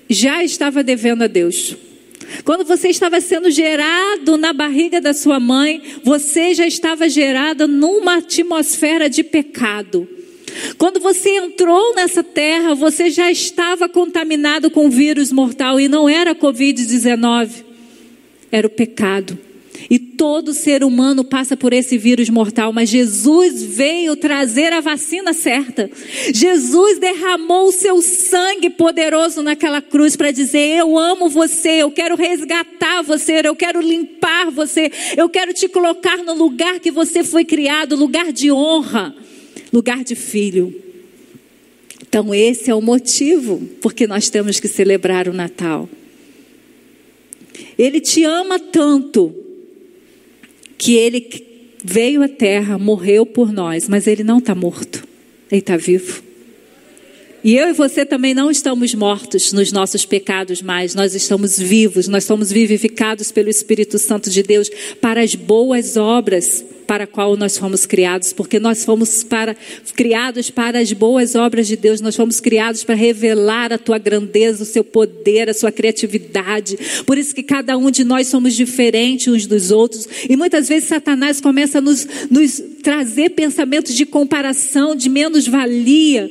já 0.10 0.44
estava 0.44 0.84
devendo 0.84 1.24
a 1.24 1.28
Deus. 1.28 1.78
Quando 2.44 2.66
você 2.66 2.90
estava 2.90 3.22
sendo 3.22 3.50
gerado 3.50 4.38
na 4.38 4.52
barriga 4.52 5.00
da 5.00 5.14
sua 5.14 5.40
mãe, 5.40 5.82
você 6.04 6.54
já 6.54 6.68
estava 6.68 7.08
gerado 7.08 7.68
numa 7.68 8.18
atmosfera 8.18 9.10
de 9.10 9.24
pecado. 9.24 10.08
Quando 10.78 11.00
você 11.00 11.30
entrou 11.38 11.96
nessa 11.96 12.22
terra, 12.22 12.76
você 12.76 13.10
já 13.10 13.32
estava 13.32 13.88
contaminado 13.88 14.70
com 14.70 14.90
vírus 14.90 15.32
mortal 15.32 15.80
e 15.80 15.88
não 15.88 16.10
era 16.10 16.36
Covid-19, 16.36 17.64
era 18.52 18.68
o 18.68 18.70
pecado. 18.70 19.40
E 19.88 20.00
todo 20.00 20.54
ser 20.54 20.84
humano 20.84 21.24
passa 21.24 21.56
por 21.56 21.74
esse 21.74 21.98
vírus 21.98 22.30
mortal, 22.30 22.74
mas 22.74 22.90
Jesus 22.90 23.62
veio 23.64 24.16
trazer 24.16 24.74
a 24.74 24.82
vacina 24.82 25.34
certa. 25.34 25.90
Jesus 26.34 26.98
derramou 26.98 27.68
o 27.68 27.72
seu 27.72 28.02
sangue 28.02 28.70
poderoso 28.70 29.44
naquela 29.44 29.82
cruz 29.82 30.16
para 30.16 30.32
dizer: 30.32 30.78
Eu 30.78 30.98
amo 30.98 31.30
você, 31.30 31.84
eu 31.84 31.92
quero 31.92 32.16
resgatar 32.16 33.04
você, 33.04 33.42
eu 33.44 33.56
quero 33.56 33.80
limpar 33.80 34.50
você, 34.50 34.92
eu 35.16 35.30
quero 35.30 35.54
te 35.54 35.68
colocar 35.68 36.18
no 36.18 36.34
lugar 36.34 36.80
que 36.80 36.92
você 36.92 37.24
foi 37.24 37.46
criado 37.46 37.96
lugar 37.96 38.32
de 38.34 38.52
honra, 38.52 39.16
lugar 39.72 40.04
de 40.04 40.16
filho. 40.16 40.74
Então, 42.02 42.34
esse 42.34 42.72
é 42.72 42.76
o 42.76 42.82
motivo 42.82 43.62
porque 43.82 44.08
nós 44.08 44.30
temos 44.30 44.60
que 44.60 44.68
celebrar 44.68 45.28
o 45.28 45.34
Natal. 45.34 45.88
Ele 47.78 48.02
te 48.02 48.24
ama 48.24 48.58
tanto 48.58 49.36
que 50.80 50.96
ele 50.96 51.46
veio 51.84 52.24
à 52.24 52.30
terra, 52.30 52.80
morreu 52.80 53.26
por 53.26 53.52
nós, 53.52 53.88
mas 53.88 54.08
ele 54.08 54.24
não 54.24 54.40
está 54.40 54.56
morto, 54.56 55.04
ele 55.52 55.60
está 55.60 55.76
vivo. 55.78 56.24
E 57.44 57.56
eu 57.56 57.70
e 57.70 57.74
você 57.74 58.06
também 58.06 58.34
não 58.34 58.50
estamos 58.50 58.96
mortos 58.96 59.54
nos 59.54 59.72
nossos 59.72 60.06
pecados 60.06 60.62
mais, 60.62 60.96
nós 60.96 61.14
estamos 61.14 61.60
vivos, 61.60 62.08
nós 62.08 62.24
somos 62.24 62.52
vivificados 62.52 63.32
pelo 63.32 63.50
Espírito 63.50 64.00
Santo 64.00 64.30
de 64.30 64.42
Deus 64.42 64.70
para 65.00 65.22
as 65.22 65.36
boas 65.36 65.96
obras 65.96 66.66
para 66.90 67.04
a 67.04 67.08
qual 67.08 67.38
nós 67.38 67.56
fomos 67.56 67.86
criados, 67.86 68.34
porque 68.34 68.60
nós 68.60 68.84
fomos 68.84 69.24
para, 69.24 69.56
criados 69.96 70.50
para 70.50 70.80
as 70.80 70.92
boas 70.92 71.36
obras 71.36 71.68
de 71.68 71.76
Deus, 71.76 72.02
nós 72.02 72.16
fomos 72.16 72.40
criados 72.40 72.84
para 72.84 72.96
revelar 72.96 73.72
a 73.72 73.78
tua 73.78 74.00
grandeza, 74.00 74.64
o 74.64 74.66
seu 74.66 74.84
poder, 74.84 75.52
a 75.52 75.54
sua 75.54 75.72
criatividade. 75.72 77.04
Por 77.06 77.16
isso 77.16 77.36
que 77.36 77.44
cada 77.44 77.78
um 77.78 77.92
de 77.92 78.04
nós 78.04 78.26
somos 78.26 78.56
diferentes 78.56 79.32
uns 79.32 79.46
dos 79.46 79.70
outros. 79.70 80.10
E 80.28 80.36
muitas 80.36 80.68
vezes 80.68 80.90
Satanás 80.90 81.40
começa 81.40 81.78
a 81.78 81.82
nos, 81.82 82.08
nos 82.28 82.60
trazer 82.82 83.30
pensamentos 83.30 83.94
de 83.94 84.04
comparação, 84.04 84.96
de 84.96 85.10
menos-valia 85.10 86.28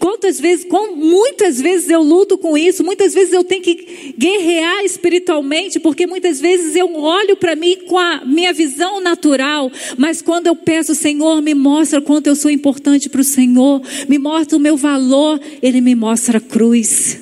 Quantas 0.00 0.40
vezes, 0.40 0.64
com, 0.64 0.96
muitas 0.96 1.60
vezes 1.60 1.90
eu 1.90 2.02
luto 2.02 2.38
com 2.38 2.56
isso, 2.56 2.82
muitas 2.82 3.12
vezes 3.12 3.34
eu 3.34 3.44
tenho 3.44 3.60
que 3.62 4.14
guerrear 4.16 4.82
espiritualmente, 4.82 5.78
porque 5.78 6.06
muitas 6.06 6.40
vezes 6.40 6.74
eu 6.74 6.96
olho 6.96 7.36
para 7.36 7.54
mim 7.54 7.76
com 7.86 7.98
a 7.98 8.24
minha 8.24 8.50
visão 8.50 8.98
natural, 8.98 9.70
mas 9.98 10.22
quando 10.22 10.46
eu 10.46 10.56
peço, 10.56 10.94
Senhor, 10.94 11.42
me 11.42 11.52
mostra 11.52 12.00
quanto 12.00 12.28
eu 12.28 12.34
sou 12.34 12.50
importante 12.50 13.10
para 13.10 13.20
o 13.20 13.24
Senhor, 13.24 13.82
me 14.08 14.18
mostra 14.18 14.56
o 14.56 14.60
meu 14.60 14.74
valor, 14.74 15.38
Ele 15.62 15.82
me 15.82 15.94
mostra 15.94 16.38
a 16.38 16.40
cruz. 16.40 17.20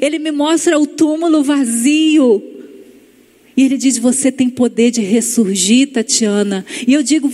Ele 0.00 0.18
me 0.18 0.32
mostra 0.32 0.78
o 0.78 0.86
túmulo 0.86 1.42
vazio. 1.44 2.42
E 3.56 3.64
ele 3.64 3.76
diz: 3.76 3.98
Você 3.98 4.32
tem 4.32 4.48
poder 4.48 4.90
de 4.90 5.00
ressurgir, 5.00 5.92
Tatiana. 5.92 6.64
E 6.86 6.94
eu 6.94 7.02
digo 7.02 7.30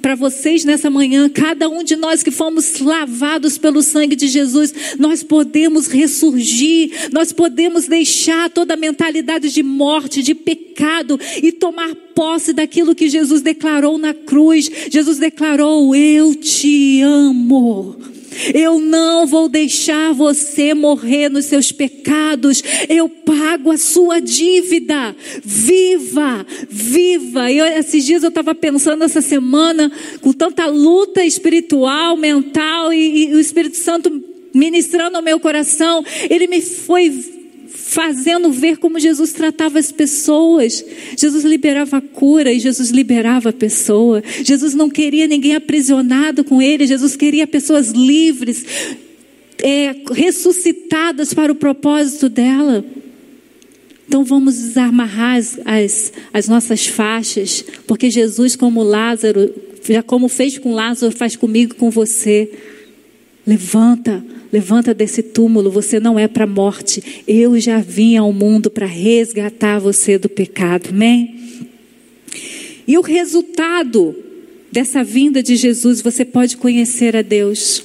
para 0.00 0.14
vocês 0.14 0.64
nessa 0.64 0.88
manhã: 0.88 1.28
cada 1.28 1.68
um 1.68 1.82
de 1.82 1.96
nós 1.96 2.22
que 2.22 2.30
fomos 2.30 2.78
lavados 2.80 3.58
pelo 3.58 3.82
sangue 3.82 4.16
de 4.16 4.28
Jesus, 4.28 4.74
nós 4.98 5.22
podemos 5.22 5.86
ressurgir, 5.86 7.10
nós 7.12 7.32
podemos 7.32 7.86
deixar 7.86 8.48
toda 8.50 8.74
a 8.74 8.76
mentalidade 8.76 9.50
de 9.50 9.62
morte, 9.62 10.22
de 10.22 10.34
pecado 10.34 11.20
e 11.42 11.52
tomar 11.52 11.94
posse 12.14 12.52
daquilo 12.52 12.94
que 12.94 13.08
Jesus 13.08 13.42
declarou 13.42 13.98
na 13.98 14.14
cruz. 14.14 14.70
Jesus 14.90 15.18
declarou: 15.18 15.94
Eu 15.94 16.34
te 16.34 17.02
amo. 17.02 18.13
Eu 18.54 18.78
não 18.78 19.26
vou 19.26 19.48
deixar 19.48 20.12
você 20.12 20.74
morrer 20.74 21.28
nos 21.28 21.46
seus 21.46 21.72
pecados. 21.72 22.62
Eu 22.88 23.08
pago 23.08 23.70
a 23.70 23.78
sua 23.78 24.20
dívida. 24.20 25.14
Viva, 25.44 26.46
viva. 26.68 27.50
Eu, 27.50 27.66
esses 27.66 28.04
dias 28.04 28.22
eu 28.22 28.28
estava 28.28 28.54
pensando 28.54 29.04
essa 29.04 29.20
semana, 29.20 29.90
com 30.20 30.32
tanta 30.32 30.66
luta 30.66 31.24
espiritual, 31.24 32.16
mental, 32.16 32.92
e, 32.92 33.30
e 33.30 33.34
o 33.34 33.40
Espírito 33.40 33.76
Santo 33.76 34.10
ministrando 34.54 35.16
ao 35.16 35.22
meu 35.22 35.40
coração, 35.40 36.04
ele 36.30 36.46
me 36.46 36.62
foi 36.62 37.10
fazendo 37.94 38.50
ver 38.50 38.78
como 38.78 38.98
Jesus 38.98 39.32
tratava 39.32 39.78
as 39.78 39.92
pessoas. 39.92 40.84
Jesus 41.16 41.44
liberava 41.44 41.98
a 41.98 42.00
cura 42.00 42.52
e 42.52 42.58
Jesus 42.58 42.90
liberava 42.90 43.50
a 43.50 43.52
pessoa. 43.52 44.20
Jesus 44.42 44.74
não 44.74 44.90
queria 44.90 45.28
ninguém 45.28 45.54
aprisionado 45.54 46.42
com 46.42 46.60
ele, 46.60 46.88
Jesus 46.88 47.14
queria 47.14 47.46
pessoas 47.46 47.92
livres, 47.92 48.66
é, 49.62 49.94
ressuscitadas 50.10 51.32
para 51.32 51.52
o 51.52 51.54
propósito 51.54 52.28
dela. 52.28 52.84
Então 54.08 54.24
vamos 54.24 54.56
desamarrar 54.56 55.36
as, 55.36 55.60
as, 55.64 56.12
as 56.32 56.48
nossas 56.48 56.86
faixas, 56.86 57.64
porque 57.86 58.10
Jesus, 58.10 58.56
como 58.56 58.82
Lázaro, 58.82 59.54
já 59.88 60.02
como 60.02 60.28
fez 60.28 60.58
com 60.58 60.74
Lázaro, 60.74 61.16
faz 61.16 61.36
comigo, 61.36 61.76
com 61.76 61.90
você. 61.90 62.50
Levanta, 63.46 64.24
levanta 64.54 64.94
desse 64.94 65.20
túmulo, 65.20 65.68
você 65.68 65.98
não 65.98 66.16
é 66.16 66.28
para 66.28 66.44
a 66.44 66.46
morte. 66.46 67.24
Eu 67.26 67.58
já 67.58 67.80
vim 67.80 68.16
ao 68.16 68.32
mundo 68.32 68.70
para 68.70 68.86
resgatar 68.86 69.80
você 69.80 70.16
do 70.16 70.28
pecado, 70.28 70.90
amém? 70.90 71.34
E 72.86 72.96
o 72.96 73.00
resultado 73.00 74.14
dessa 74.70 75.02
vinda 75.02 75.42
de 75.42 75.56
Jesus, 75.56 76.00
você 76.00 76.24
pode 76.24 76.56
conhecer 76.56 77.16
a 77.16 77.22
Deus. 77.22 77.82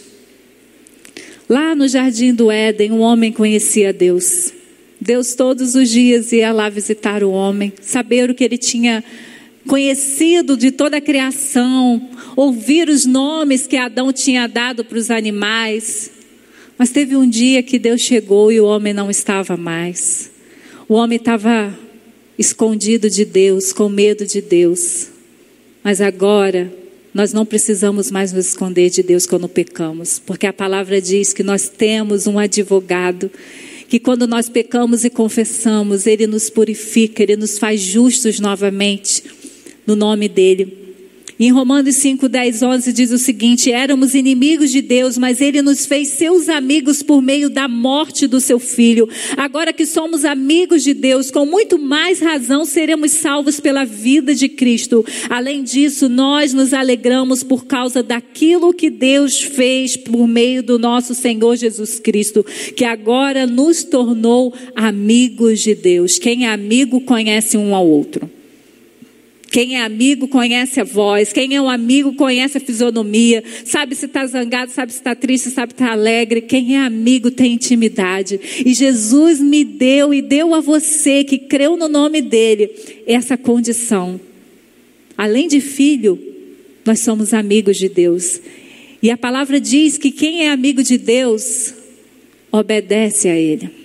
Lá 1.49 1.73
no 1.73 1.87
jardim 1.87 2.35
do 2.35 2.51
Éden, 2.51 2.91
um 2.91 2.99
homem 2.99 3.31
conhecia 3.31 3.91
Deus. 3.91 4.53
Deus 5.01 5.33
todos 5.33 5.73
os 5.73 5.89
dias 5.89 6.31
ia 6.31 6.51
lá 6.51 6.69
visitar 6.69 7.23
o 7.23 7.31
homem, 7.31 7.73
saber 7.81 8.29
o 8.29 8.35
que 8.35 8.43
ele 8.43 8.59
tinha 8.59 9.03
conhecido 9.67 10.55
de 10.55 10.69
toda 10.69 10.97
a 10.97 11.01
criação, 11.01 12.09
ouvir 12.35 12.89
os 12.89 13.07
nomes 13.07 13.65
que 13.65 13.75
Adão 13.75 14.13
tinha 14.13 14.45
dado 14.45 14.85
para 14.85 14.99
os 14.99 15.09
animais. 15.09 16.18
Mas 16.79 16.91
teve 16.91 17.17
um 17.17 17.29
dia 17.29 17.61
que 17.61 17.77
Deus 17.77 17.99
chegou 17.99 18.53
e 18.53 18.61
o 18.61 18.65
homem 18.65 18.93
não 18.93 19.11
estava 19.11 19.57
mais. 19.57 20.31
O 20.87 20.93
homem 20.93 21.17
estava 21.17 21.77
escondido 22.37 23.09
de 23.09 23.25
Deus, 23.25 23.73
com 23.73 23.89
medo 23.89 24.25
de 24.25 24.41
Deus. 24.41 25.09
Mas 25.83 25.99
agora 25.99 26.73
nós 27.13 27.33
não 27.33 27.45
precisamos 27.45 28.09
mais 28.09 28.31
nos 28.31 28.47
esconder 28.47 28.89
de 28.89 29.03
Deus 29.03 29.25
quando 29.25 29.49
pecamos, 29.49 30.19
porque 30.25 30.47
a 30.47 30.53
palavra 30.53 31.01
diz 31.01 31.33
que 31.33 31.43
nós 31.43 31.67
temos 31.67 32.27
um 32.27 32.39
advogado 32.39 33.29
que 33.89 33.99
quando 33.99 34.25
nós 34.25 34.47
pecamos 34.47 35.03
e 35.03 35.09
confessamos, 35.09 36.07
Ele 36.07 36.27
nos 36.27 36.49
purifica, 36.49 37.21
Ele 37.21 37.35
nos 37.35 37.59
faz 37.59 37.81
justos 37.81 38.39
novamente, 38.39 39.21
no 39.85 39.97
nome 39.97 40.29
dEle. 40.29 40.88
Em 41.41 41.53
Romanos 41.53 41.95
5, 41.95 42.27
10, 42.27 42.63
11 42.63 42.91
diz 42.91 43.11
o 43.11 43.17
seguinte: 43.17 43.71
Éramos 43.71 44.13
inimigos 44.13 44.71
de 44.71 44.81
Deus, 44.81 45.17
mas 45.17 45.39
Ele 45.39 45.61
nos 45.61 45.85
fez 45.85 46.09
seus 46.09 46.49
amigos 46.49 47.01
por 47.01 47.21
meio 47.21 47.49
da 47.49 47.65
morte 47.65 48.27
do 48.27 48.41
seu 48.41 48.59
filho. 48.59 49.07
Agora 49.37 49.71
que 49.71 49.85
somos 49.85 50.25
amigos 50.25 50.83
de 50.83 50.93
Deus, 50.93 51.31
com 51.31 51.45
muito 51.45 51.79
mais 51.79 52.19
razão 52.19 52.65
seremos 52.65 53.11
salvos 53.11 53.57
pela 53.57 53.85
vida 53.85 54.35
de 54.35 54.49
Cristo. 54.49 55.05
Além 55.29 55.63
disso, 55.63 56.09
nós 56.09 56.53
nos 56.53 56.73
alegramos 56.73 57.41
por 57.41 57.65
causa 57.65 58.03
daquilo 58.03 58.73
que 58.73 58.89
Deus 58.89 59.41
fez 59.41 59.95
por 59.95 60.27
meio 60.27 60.61
do 60.61 60.77
nosso 60.77 61.15
Senhor 61.15 61.55
Jesus 61.55 62.01
Cristo, 62.01 62.45
que 62.75 62.83
agora 62.83 63.47
nos 63.47 63.85
tornou 63.85 64.53
amigos 64.75 65.61
de 65.61 65.73
Deus. 65.73 66.19
Quem 66.19 66.47
é 66.47 66.49
amigo 66.49 66.99
conhece 66.99 67.55
um 67.55 67.73
ao 67.73 67.87
outro. 67.87 68.38
Quem 69.49 69.77
é 69.77 69.81
amigo 69.81 70.27
conhece 70.27 70.79
a 70.79 70.83
voz, 70.83 71.33
quem 71.33 71.55
é 71.55 71.61
um 71.61 71.69
amigo 71.69 72.13
conhece 72.13 72.57
a 72.57 72.61
fisionomia, 72.61 73.43
sabe 73.65 73.95
se 73.95 74.05
está 74.05 74.25
zangado, 74.27 74.71
sabe 74.71 74.91
se 74.91 74.99
está 74.99 75.15
triste, 75.15 75.49
sabe 75.49 75.73
se 75.73 75.81
está 75.81 75.91
alegre. 75.91 76.41
Quem 76.41 76.75
é 76.75 76.79
amigo 76.79 77.31
tem 77.31 77.53
intimidade. 77.53 78.39
E 78.63 78.73
Jesus 78.73 79.39
me 79.39 79.63
deu 79.63 80.13
e 80.13 80.21
deu 80.21 80.53
a 80.53 80.59
você 80.59 81.23
que 81.23 81.37
creu 81.39 81.75
no 81.75 81.89
nome 81.89 82.21
dele 82.21 82.69
essa 83.07 83.35
condição. 83.35 84.19
Além 85.17 85.47
de 85.47 85.59
filho, 85.59 86.19
nós 86.85 86.99
somos 86.99 87.33
amigos 87.33 87.77
de 87.77 87.89
Deus. 87.89 88.39
E 89.01 89.09
a 89.09 89.17
palavra 89.17 89.59
diz 89.59 89.97
que 89.97 90.11
quem 90.11 90.45
é 90.45 90.51
amigo 90.51 90.83
de 90.83 90.97
Deus 90.97 91.73
obedece 92.51 93.27
a 93.27 93.35
Ele. 93.35 93.78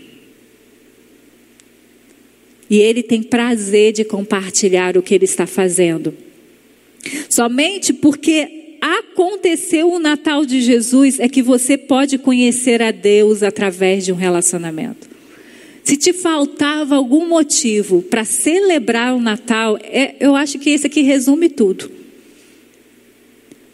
E 2.68 2.78
ele 2.78 3.02
tem 3.02 3.22
prazer 3.22 3.92
de 3.92 4.04
compartilhar 4.04 4.96
o 4.96 5.02
que 5.02 5.14
ele 5.14 5.24
está 5.24 5.46
fazendo. 5.46 6.14
Somente 7.28 7.92
porque 7.92 8.76
aconteceu 8.80 9.90
o 9.92 9.98
Natal 9.98 10.44
de 10.44 10.60
Jesus 10.60 11.18
é 11.18 11.28
que 11.28 11.42
você 11.42 11.76
pode 11.76 12.18
conhecer 12.18 12.82
a 12.82 12.90
Deus 12.90 13.42
através 13.42 14.04
de 14.04 14.12
um 14.12 14.16
relacionamento. 14.16 15.08
Se 15.82 15.98
te 15.98 16.14
faltava 16.14 16.94
algum 16.94 17.28
motivo 17.28 18.00
para 18.00 18.24
celebrar 18.24 19.14
o 19.14 19.20
Natal, 19.20 19.78
é, 19.82 20.14
eu 20.18 20.34
acho 20.34 20.58
que 20.58 20.70
esse 20.70 20.86
aqui 20.86 21.02
resume 21.02 21.50
tudo. 21.50 21.90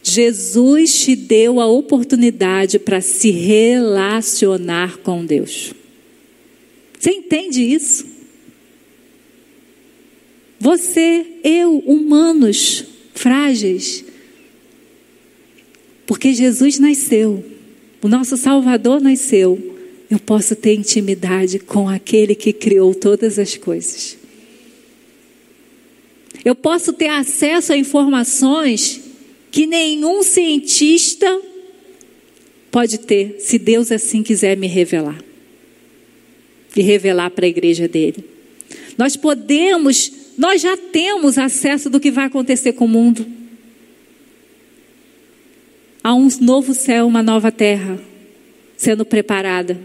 Jesus 0.02 1.04
te 1.04 1.14
deu 1.14 1.60
a 1.60 1.66
oportunidade 1.66 2.80
para 2.80 3.00
se 3.00 3.30
relacionar 3.30 4.98
com 4.98 5.24
Deus. 5.24 5.72
Você 6.98 7.10
entende 7.12 7.62
isso? 7.62 8.09
Você, 10.70 11.26
eu, 11.42 11.78
humanos 11.78 12.84
frágeis. 13.12 14.04
Porque 16.06 16.32
Jesus 16.32 16.78
nasceu, 16.78 17.44
o 18.00 18.06
nosso 18.06 18.36
Salvador 18.36 19.00
nasceu. 19.00 19.76
Eu 20.08 20.20
posso 20.20 20.54
ter 20.54 20.74
intimidade 20.74 21.58
com 21.58 21.88
aquele 21.88 22.36
que 22.36 22.52
criou 22.52 22.94
todas 22.94 23.36
as 23.36 23.56
coisas. 23.56 24.16
Eu 26.44 26.54
posso 26.54 26.92
ter 26.92 27.08
acesso 27.08 27.72
a 27.72 27.76
informações 27.76 29.00
que 29.50 29.66
nenhum 29.66 30.22
cientista 30.22 31.26
pode 32.70 33.00
ter, 33.00 33.40
se 33.40 33.58
Deus 33.58 33.90
assim 33.90 34.22
quiser 34.22 34.56
me 34.56 34.68
revelar. 34.68 35.20
E 36.76 36.80
revelar 36.80 37.30
para 37.30 37.44
a 37.44 37.48
igreja 37.48 37.88
dele. 37.88 38.24
Nós 38.96 39.16
podemos 39.16 40.19
nós 40.36 40.62
já 40.62 40.76
temos 40.76 41.38
acesso 41.38 41.90
do 41.90 42.00
que 42.00 42.10
vai 42.10 42.26
acontecer 42.26 42.72
com 42.72 42.84
o 42.84 42.88
mundo. 42.88 43.26
Há 46.02 46.14
um 46.14 46.28
novo 46.40 46.72
céu, 46.72 47.06
uma 47.06 47.22
nova 47.22 47.52
terra 47.52 47.98
sendo 48.80 49.04
preparada. 49.04 49.78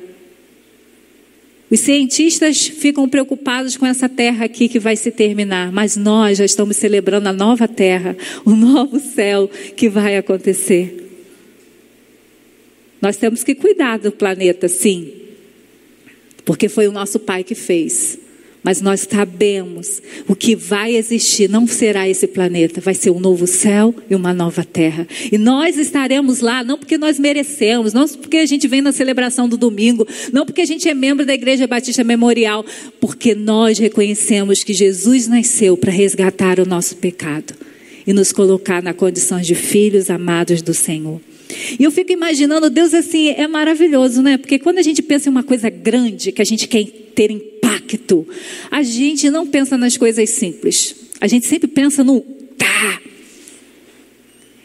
Os 1.70 1.82
cientistas 1.82 2.66
ficam 2.66 3.10
preocupados 3.10 3.76
com 3.76 3.86
essa 3.86 4.08
terra 4.08 4.46
aqui 4.46 4.70
que 4.70 4.80
vai 4.80 4.96
se 4.96 5.12
terminar, 5.12 5.72
mas 5.72 5.98
nós 5.98 6.38
já 6.38 6.46
estamos 6.46 6.78
celebrando 6.78 7.28
a 7.28 7.34
nova 7.34 7.68
terra, 7.68 8.16
o 8.46 8.52
novo 8.52 8.98
céu 9.00 9.50
que 9.76 9.90
vai 9.90 10.16
acontecer. 10.16 11.06
Nós 13.02 13.18
temos 13.18 13.44
que 13.44 13.54
cuidar 13.54 14.00
do 14.00 14.12
planeta, 14.12 14.70
sim, 14.70 15.12
porque 16.46 16.70
foi 16.70 16.88
o 16.88 16.92
nosso 16.92 17.20
Pai 17.20 17.44
que 17.44 17.56
fez. 17.56 18.18
Mas 18.66 18.82
nós 18.82 19.02
sabemos 19.08 20.02
o 20.28 20.36
que 20.36 20.56
vai 20.56 20.96
existir 20.96 21.48
não 21.48 21.68
será 21.68 22.10
esse 22.10 22.26
planeta, 22.26 22.82
vai 22.82 22.96
ser 22.96 23.12
um 23.12 23.20
novo 23.20 23.46
céu 23.46 23.94
e 24.10 24.16
uma 24.16 24.34
nova 24.34 24.64
terra. 24.64 25.08
E 25.32 25.38
nós 25.38 25.78
estaremos 25.78 26.40
lá 26.40 26.64
não 26.64 26.76
porque 26.76 26.98
nós 26.98 27.20
merecemos, 27.20 27.94
não 27.94 28.08
porque 28.08 28.38
a 28.38 28.46
gente 28.48 28.68
vem 28.68 28.82
na 28.82 28.92
celebração 28.92 29.48
do 29.48 29.56
domingo, 29.56 30.08
não 30.34 30.48
porque 30.48 30.62
a 30.62 30.66
gente 30.66 30.90
é 30.90 30.96
membro 30.96 31.28
da 31.28 31.36
Igreja 31.36 31.68
Batista 31.68 32.04
Memorial, 32.04 32.66
porque 33.00 33.36
nós 33.36 33.78
reconhecemos 33.78 34.64
que 34.64 34.74
Jesus 34.74 35.28
nasceu 35.28 35.78
para 35.78 35.92
resgatar 35.92 36.60
o 36.60 36.66
nosso 36.66 36.96
pecado 36.96 37.54
e 38.08 38.14
nos 38.14 38.32
colocar 38.32 38.82
na 38.82 38.96
condição 38.96 39.40
de 39.40 39.54
filhos 39.54 40.10
amados 40.10 40.64
do 40.64 40.74
Senhor. 40.74 41.22
E 41.80 41.84
eu 41.84 41.92
fico 41.92 42.12
imaginando, 42.12 42.72
Deus 42.72 42.96
assim, 42.96 43.30
é 43.30 43.48
maravilhoso, 43.48 44.24
né? 44.24 44.40
Porque 44.40 44.58
quando 44.58 44.80
a 44.80 44.82
gente 44.82 45.04
pensa 45.04 45.30
em 45.30 45.32
uma 45.32 45.44
coisa 45.44 45.70
grande, 45.70 46.32
que 46.32 46.42
a 46.42 46.46
gente 46.46 46.68
quer 46.68 46.84
ter 46.84 47.32
impacto. 47.66 48.28
A 48.70 48.84
gente 48.84 49.30
não 49.30 49.48
pensa 49.48 49.78
nas 49.78 49.98
coisas 49.98 50.30
simples. 50.30 50.96
A 51.20 51.28
gente 51.28 51.48
sempre 51.48 51.68
pensa 51.68 52.04
no 52.04 52.22
tá. 52.58 53.02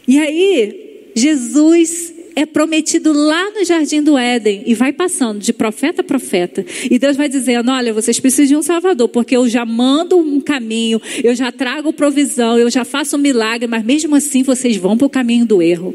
E 0.07 0.19
aí, 0.19 1.11
Jesus 1.15 2.15
é 2.35 2.47
prometido 2.47 3.13
lá 3.13 3.51
no 3.51 3.65
jardim 3.65 4.03
do 4.03 4.17
Éden 4.17 4.63
e 4.67 4.75
vai 4.75 4.93
passando 4.93 5.41
de 5.41 5.53
profeta 5.53 6.01
a 6.01 6.05
profeta. 6.05 6.65
E 6.91 6.99
Deus 6.99 7.17
vai 7.17 7.29
dizendo: 7.29 7.71
Olha, 7.71 7.93
vocês 7.93 8.19
precisam 8.19 8.47
de 8.47 8.57
um 8.57 8.63
Salvador, 8.63 9.09
porque 9.09 9.37
eu 9.37 9.49
já 9.49 9.65
mando 9.65 10.19
um 10.19 10.41
caminho, 10.41 11.01
eu 11.23 11.35
já 11.35 11.51
trago 11.51 11.93
provisão, 11.93 12.59
eu 12.59 12.71
já 12.71 12.85
faço 12.85 13.17
um 13.17 13.21
milagre, 13.21 13.67
mas 13.67 13.85
mesmo 13.85 14.15
assim 14.15 14.43
vocês 14.43 14.77
vão 14.77 14.97
para 14.97 15.07
o 15.07 15.11
caminho 15.11 15.47
do 15.47 15.63
erro. 15.63 15.95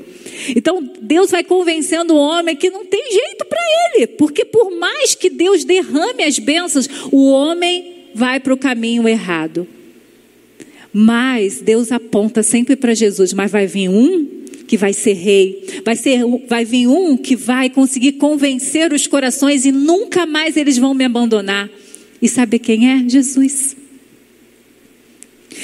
Então 0.55 0.87
Deus 1.01 1.31
vai 1.31 1.43
convencendo 1.43 2.13
o 2.13 2.17
homem 2.17 2.55
que 2.55 2.69
não 2.69 2.85
tem 2.85 3.11
jeito 3.11 3.45
para 3.45 3.59
ele, 3.93 4.07
porque 4.07 4.45
por 4.45 4.71
mais 4.77 5.15
que 5.15 5.29
Deus 5.29 5.63
derrame 5.63 6.23
as 6.23 6.39
bênçãos, 6.39 6.89
o 7.11 7.29
homem 7.29 8.09
vai 8.13 8.39
para 8.39 8.53
o 8.53 8.57
caminho 8.57 9.07
errado. 9.07 9.67
Mas 10.93 11.59
Deus 11.59 11.91
aponta 11.91 12.41
sempre 12.41 12.75
para 12.75 12.93
Jesus, 12.93 13.33
mas 13.33 13.51
vai 13.51 13.67
vir 13.67 13.89
um 13.89 14.45
que 14.67 14.77
vai 14.77 14.93
ser 14.93 15.13
rei, 15.13 15.81
vai 15.83 15.95
ser, 15.95 16.21
vai 16.47 16.65
vir 16.65 16.87
um 16.87 17.15
que 17.15 17.35
vai 17.35 17.69
conseguir 17.69 18.13
convencer 18.13 18.91
os 18.91 19.05
corações 19.05 19.65
e 19.65 19.71
nunca 19.71 20.25
mais 20.25 20.57
eles 20.57 20.77
vão 20.77 20.93
me 20.93 21.03
abandonar. 21.03 21.69
E 22.21 22.27
sabe 22.27 22.57
quem 22.57 22.89
é? 22.89 23.03
Jesus. 23.07 23.75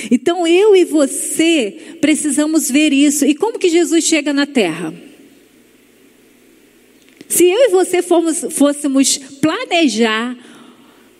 Então 0.09 0.47
eu 0.47 0.75
e 0.75 0.85
você 0.85 1.97
precisamos 1.99 2.69
ver 2.69 2.93
isso. 2.93 3.25
E 3.25 3.35
como 3.35 3.59
que 3.59 3.69
Jesus 3.69 4.03
chega 4.03 4.33
na 4.33 4.45
terra? 4.45 4.93
Se 7.27 7.45
eu 7.45 7.59
e 7.59 7.69
você 7.69 8.01
fôssemos 8.01 9.17
planejar 9.17 10.37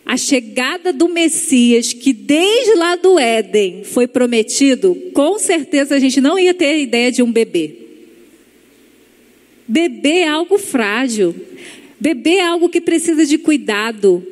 a 0.04 0.16
chegada 0.16 0.92
do 0.92 1.08
Messias, 1.08 1.92
que 1.92 2.12
desde 2.12 2.74
lá 2.74 2.96
do 2.96 3.18
Éden 3.18 3.84
foi 3.84 4.06
prometido, 4.06 4.94
com 5.14 5.38
certeza 5.38 5.94
a 5.94 5.98
gente 5.98 6.20
não 6.20 6.38
ia 6.38 6.52
ter 6.52 6.66
a 6.66 6.78
ideia 6.78 7.10
de 7.10 7.22
um 7.22 7.32
bebê. 7.32 7.76
Bebê 9.66 10.18
é 10.18 10.28
algo 10.28 10.58
frágil. 10.58 11.34
Bebê 11.98 12.34
é 12.34 12.46
algo 12.46 12.68
que 12.68 12.80
precisa 12.80 13.24
de 13.24 13.38
cuidado. 13.38 14.26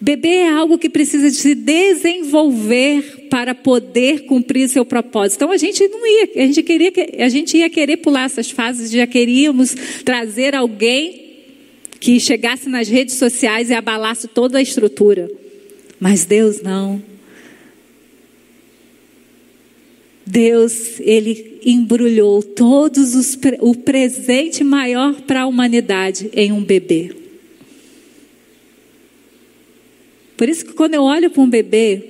Bebê 0.00 0.28
é 0.28 0.48
algo 0.48 0.78
que 0.78 0.88
precisa 0.88 1.28
de 1.28 1.36
se 1.36 1.54
desenvolver 1.54 3.28
para 3.28 3.54
poder 3.54 4.24
cumprir 4.24 4.66
seu 4.68 4.82
propósito. 4.82 5.36
Então 5.36 5.52
a 5.52 5.58
gente 5.58 5.86
não 5.88 6.06
ia, 6.06 6.42
a 6.42 6.46
gente 6.46 6.62
queria, 6.62 6.92
a 7.18 7.28
gente 7.28 7.58
ia 7.58 7.68
querer 7.68 7.98
pular 7.98 8.24
essas 8.24 8.50
fases, 8.50 8.90
já 8.90 9.06
queríamos 9.06 9.74
trazer 10.02 10.54
alguém 10.54 11.28
que 12.00 12.18
chegasse 12.18 12.66
nas 12.66 12.88
redes 12.88 13.16
sociais 13.16 13.68
e 13.68 13.74
abalasse 13.74 14.26
toda 14.26 14.56
a 14.56 14.62
estrutura. 14.62 15.30
Mas 16.00 16.24
Deus 16.24 16.62
não. 16.62 17.02
Deus, 20.24 20.98
ele 21.00 21.60
embrulhou 21.62 22.42
todos 22.42 23.14
os 23.14 23.38
o 23.60 23.74
presente 23.74 24.64
maior 24.64 25.20
para 25.22 25.42
a 25.42 25.46
humanidade 25.46 26.30
em 26.32 26.52
um 26.52 26.64
bebê. 26.64 27.19
Por 30.40 30.48
isso 30.48 30.64
que 30.64 30.72
quando 30.72 30.94
eu 30.94 31.02
olho 31.02 31.28
para 31.28 31.42
um 31.42 31.50
bebê, 31.50 32.02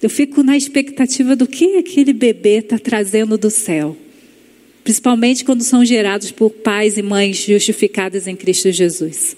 eu 0.00 0.08
fico 0.08 0.44
na 0.44 0.56
expectativa 0.56 1.34
do 1.34 1.48
que 1.48 1.78
aquele 1.78 2.12
bebê 2.12 2.58
está 2.58 2.78
trazendo 2.78 3.36
do 3.36 3.50
céu. 3.50 3.96
Principalmente 4.84 5.44
quando 5.44 5.64
são 5.64 5.84
gerados 5.84 6.30
por 6.30 6.48
pais 6.48 6.96
e 6.96 7.02
mães 7.02 7.38
justificadas 7.38 8.28
em 8.28 8.36
Cristo 8.36 8.70
Jesus. 8.70 9.36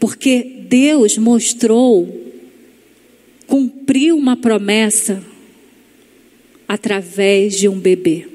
Porque 0.00 0.62
Deus 0.66 1.18
mostrou, 1.18 2.32
cumpriu 3.46 4.16
uma 4.16 4.34
promessa 4.34 5.22
através 6.66 7.58
de 7.58 7.68
um 7.68 7.78
bebê. 7.78 8.26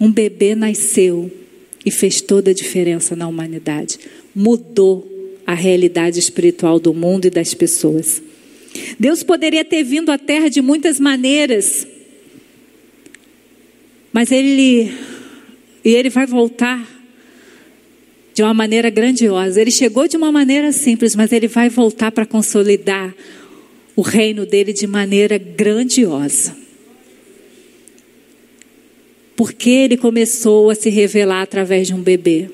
Um 0.00 0.10
bebê 0.10 0.54
nasceu 0.54 1.30
e 1.84 1.90
fez 1.90 2.20
toda 2.20 2.50
a 2.50 2.54
diferença 2.54 3.14
na 3.14 3.26
humanidade. 3.28 3.98
Mudou 4.34 5.06
a 5.46 5.54
realidade 5.54 6.18
espiritual 6.18 6.78
do 6.78 6.92
mundo 6.92 7.26
e 7.26 7.30
das 7.30 7.54
pessoas. 7.54 8.22
Deus 8.98 9.22
poderia 9.22 9.64
ter 9.64 9.82
vindo 9.82 10.10
à 10.10 10.18
terra 10.18 10.48
de 10.48 10.60
muitas 10.60 11.00
maneiras, 11.00 11.86
mas 14.12 14.30
ele 14.30 14.92
e 15.84 15.94
ele 15.94 16.10
vai 16.10 16.26
voltar 16.26 16.86
de 18.34 18.42
uma 18.42 18.52
maneira 18.52 18.90
grandiosa. 18.90 19.60
Ele 19.60 19.70
chegou 19.70 20.06
de 20.06 20.16
uma 20.16 20.30
maneira 20.30 20.70
simples, 20.70 21.16
mas 21.16 21.32
ele 21.32 21.48
vai 21.48 21.68
voltar 21.68 22.12
para 22.12 22.26
consolidar 22.26 23.14
o 23.96 24.02
reino 24.02 24.46
dele 24.46 24.72
de 24.72 24.86
maneira 24.86 25.38
grandiosa. 25.38 26.56
Porque 29.38 29.70
ele 29.70 29.96
começou 29.96 30.68
a 30.68 30.74
se 30.74 30.90
revelar 30.90 31.42
através 31.42 31.86
de 31.86 31.94
um 31.94 32.02
bebê. 32.02 32.50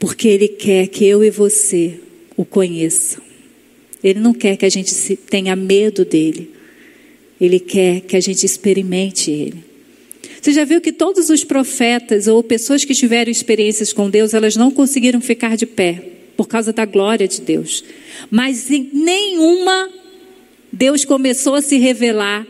Porque 0.00 0.26
ele 0.26 0.48
quer 0.48 0.88
que 0.88 1.06
eu 1.06 1.22
e 1.22 1.30
você 1.30 2.00
o 2.36 2.44
conheçam. 2.44 3.22
Ele 4.02 4.18
não 4.18 4.34
quer 4.34 4.56
que 4.56 4.66
a 4.66 4.68
gente 4.68 5.14
tenha 5.30 5.54
medo 5.54 6.04
dele. 6.04 6.50
Ele 7.40 7.60
quer 7.60 8.00
que 8.00 8.16
a 8.16 8.20
gente 8.20 8.44
experimente 8.44 9.30
ele. 9.30 9.64
Você 10.42 10.52
já 10.52 10.64
viu 10.64 10.80
que 10.80 10.90
todos 10.90 11.30
os 11.30 11.44
profetas 11.44 12.26
ou 12.26 12.42
pessoas 12.42 12.84
que 12.84 12.96
tiveram 12.96 13.30
experiências 13.30 13.92
com 13.92 14.10
Deus, 14.10 14.34
elas 14.34 14.56
não 14.56 14.72
conseguiram 14.72 15.20
ficar 15.20 15.56
de 15.56 15.66
pé 15.66 16.02
por 16.36 16.48
causa 16.48 16.72
da 16.72 16.84
glória 16.84 17.28
de 17.28 17.40
Deus. 17.42 17.84
Mas 18.28 18.72
em 18.72 18.90
nenhuma 18.92 19.88
Deus 20.72 21.04
começou 21.04 21.54
a 21.54 21.62
se 21.62 21.78
revelar 21.78 22.44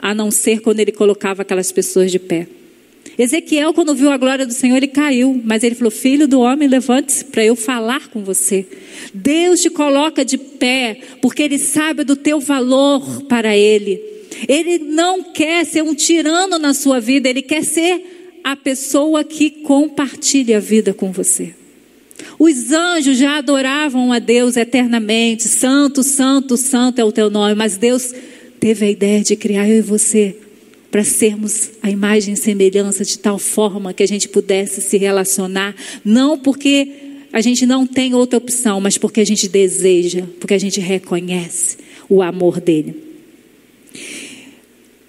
a 0.00 0.14
não 0.14 0.30
ser 0.30 0.60
quando 0.60 0.80
ele 0.80 0.92
colocava 0.92 1.42
aquelas 1.42 1.72
pessoas 1.72 2.10
de 2.10 2.18
pé. 2.18 2.46
Ezequiel, 3.18 3.74
quando 3.74 3.96
viu 3.96 4.10
a 4.10 4.16
glória 4.16 4.46
do 4.46 4.52
Senhor, 4.52 4.76
ele 4.76 4.86
caiu, 4.86 5.40
mas 5.44 5.64
ele 5.64 5.74
falou: 5.74 5.90
Filho 5.90 6.28
do 6.28 6.40
homem, 6.40 6.68
levante-se 6.68 7.24
para 7.24 7.44
eu 7.44 7.56
falar 7.56 8.08
com 8.08 8.22
você. 8.22 8.64
Deus 9.12 9.60
te 9.60 9.70
coloca 9.70 10.24
de 10.24 10.38
pé, 10.38 11.00
porque 11.20 11.42
ele 11.42 11.58
sabe 11.58 12.04
do 12.04 12.14
teu 12.14 12.38
valor 12.38 13.22
para 13.24 13.56
ele. 13.56 14.00
Ele 14.46 14.78
não 14.78 15.22
quer 15.32 15.64
ser 15.66 15.82
um 15.82 15.94
tirano 15.94 16.58
na 16.60 16.72
sua 16.72 17.00
vida, 17.00 17.28
ele 17.28 17.42
quer 17.42 17.64
ser 17.64 18.40
a 18.44 18.54
pessoa 18.54 19.24
que 19.24 19.50
compartilha 19.50 20.58
a 20.58 20.60
vida 20.60 20.94
com 20.94 21.10
você. 21.10 21.54
Os 22.38 22.72
anjos 22.72 23.18
já 23.18 23.38
adoravam 23.38 24.12
a 24.12 24.18
Deus 24.18 24.56
eternamente, 24.56 25.44
santo, 25.44 26.04
santo, 26.04 26.56
santo 26.56 27.00
é 27.00 27.04
o 27.04 27.12
teu 27.12 27.30
nome, 27.30 27.54
mas 27.54 27.76
Deus 27.76 28.14
teve 28.60 28.86
a 28.86 28.90
ideia 28.90 29.22
de 29.22 29.36
criar 29.36 29.68
eu 29.68 29.78
e 29.78 29.82
você 29.82 30.36
para 30.90 31.04
sermos 31.04 31.70
a 31.82 31.90
imagem 31.90 32.34
e 32.34 32.36
semelhança 32.36 33.04
de 33.04 33.18
tal 33.18 33.38
forma 33.38 33.92
que 33.92 34.02
a 34.02 34.08
gente 34.08 34.28
pudesse 34.28 34.80
se 34.80 34.96
relacionar, 34.96 35.74
não 36.04 36.38
porque 36.38 36.88
a 37.32 37.40
gente 37.40 37.66
não 37.66 37.86
tem 37.86 38.14
outra 38.14 38.38
opção, 38.38 38.80
mas 38.80 38.96
porque 38.96 39.20
a 39.20 39.26
gente 39.26 39.48
deseja, 39.48 40.24
porque 40.40 40.54
a 40.54 40.58
gente 40.58 40.80
reconhece 40.80 41.76
o 42.08 42.22
amor 42.22 42.60
dele. 42.60 42.94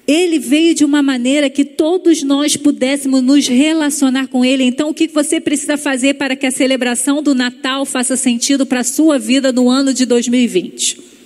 Ele 0.05 0.39
veio 0.39 0.73
de 0.73 0.83
uma 0.83 1.03
maneira 1.03 1.51
que 1.51 1.63
todos 1.63 2.23
nós 2.23 2.57
pudéssemos 2.57 3.21
nos 3.21 3.47
relacionar 3.47 4.27
com 4.27 4.43
Ele. 4.43 4.63
Então, 4.63 4.89
o 4.89 4.93
que 4.93 5.07
você 5.07 5.39
precisa 5.39 5.77
fazer 5.77 6.15
para 6.15 6.35
que 6.35 6.47
a 6.47 6.51
celebração 6.51 7.21
do 7.21 7.35
Natal 7.35 7.85
faça 7.85 8.17
sentido 8.17 8.65
para 8.65 8.79
a 8.79 8.83
sua 8.83 9.19
vida 9.19 9.51
no 9.51 9.69
ano 9.69 9.93
de 9.93 10.07
2020? 10.07 11.18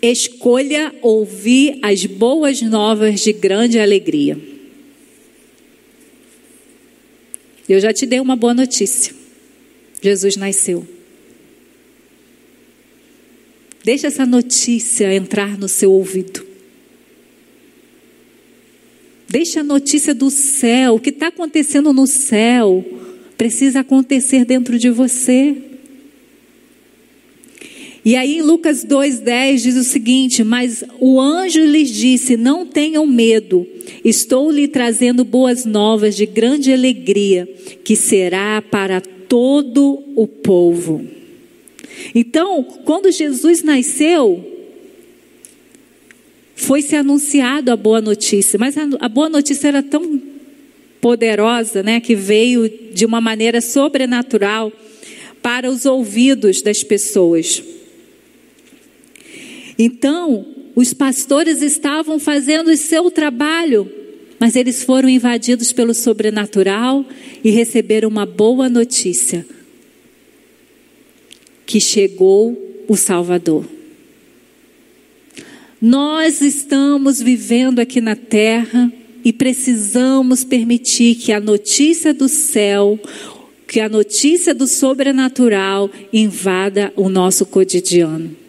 Escolha 0.00 0.94
ouvir 1.02 1.78
as 1.82 2.04
boas 2.06 2.60
novas 2.62 3.20
de 3.20 3.32
grande 3.32 3.78
alegria. 3.78 4.38
Eu 7.68 7.80
já 7.80 7.92
te 7.92 8.04
dei 8.04 8.20
uma 8.20 8.36
boa 8.36 8.52
notícia. 8.52 9.14
Jesus 10.02 10.36
nasceu. 10.36 10.86
Deixa 13.84 14.08
essa 14.08 14.26
notícia 14.26 15.12
entrar 15.14 15.58
no 15.58 15.68
seu 15.68 15.92
ouvido. 15.92 16.44
Deixa 19.28 19.60
a 19.60 19.64
notícia 19.64 20.14
do 20.14 20.28
céu, 20.28 20.96
o 20.96 21.00
que 21.00 21.08
está 21.08 21.28
acontecendo 21.28 21.92
no 21.92 22.06
céu, 22.06 22.84
precisa 23.38 23.80
acontecer 23.80 24.44
dentro 24.44 24.78
de 24.78 24.90
você. 24.90 25.71
E 28.04 28.16
aí 28.16 28.38
em 28.38 28.42
Lucas 28.42 28.84
2,10 28.84 29.56
diz 29.62 29.76
o 29.76 29.84
seguinte: 29.84 30.42
Mas 30.42 30.82
o 30.98 31.20
anjo 31.20 31.64
lhes 31.64 31.90
disse: 31.90 32.36
Não 32.36 32.66
tenham 32.66 33.06
medo, 33.06 33.66
estou 34.04 34.50
lhe 34.50 34.66
trazendo 34.66 35.24
boas 35.24 35.64
novas 35.64 36.16
de 36.16 36.26
grande 36.26 36.72
alegria, 36.72 37.48
que 37.84 37.94
será 37.94 38.60
para 38.60 39.00
todo 39.00 40.02
o 40.16 40.26
povo. 40.26 41.04
Então, 42.14 42.64
quando 42.84 43.12
Jesus 43.12 43.62
nasceu, 43.62 44.44
foi 46.56 46.82
se 46.82 46.96
anunciado 46.96 47.70
a 47.70 47.76
boa 47.76 48.00
notícia, 48.00 48.58
mas 48.58 48.76
a, 48.76 48.88
a 49.00 49.08
boa 49.08 49.28
notícia 49.28 49.68
era 49.68 49.82
tão 49.82 50.20
poderosa, 51.00 51.82
né, 51.82 52.00
que 52.00 52.14
veio 52.14 52.68
de 52.92 53.04
uma 53.04 53.20
maneira 53.20 53.60
sobrenatural 53.60 54.72
para 55.40 55.68
os 55.68 55.84
ouvidos 55.84 56.62
das 56.62 56.82
pessoas. 56.84 57.62
Então, 59.78 60.46
os 60.74 60.94
pastores 60.94 61.62
estavam 61.62 62.18
fazendo 62.18 62.70
o 62.70 62.76
seu 62.76 63.10
trabalho, 63.10 63.90
mas 64.38 64.56
eles 64.56 64.82
foram 64.82 65.08
invadidos 65.08 65.72
pelo 65.72 65.94
sobrenatural 65.94 67.04
e 67.44 67.50
receberam 67.50 68.08
uma 68.08 68.26
boa 68.26 68.68
notícia: 68.68 69.46
que 71.66 71.80
chegou 71.80 72.84
o 72.88 72.96
Salvador. 72.96 73.66
Nós 75.80 76.40
estamos 76.40 77.20
vivendo 77.20 77.80
aqui 77.80 78.00
na 78.00 78.14
terra 78.14 78.92
e 79.24 79.32
precisamos 79.32 80.44
permitir 80.44 81.16
que 81.16 81.32
a 81.32 81.40
notícia 81.40 82.14
do 82.14 82.28
céu, 82.28 82.98
que 83.66 83.80
a 83.80 83.88
notícia 83.88 84.54
do 84.54 84.66
sobrenatural 84.66 85.90
invada 86.12 86.92
o 86.96 87.08
nosso 87.08 87.44
cotidiano. 87.46 88.41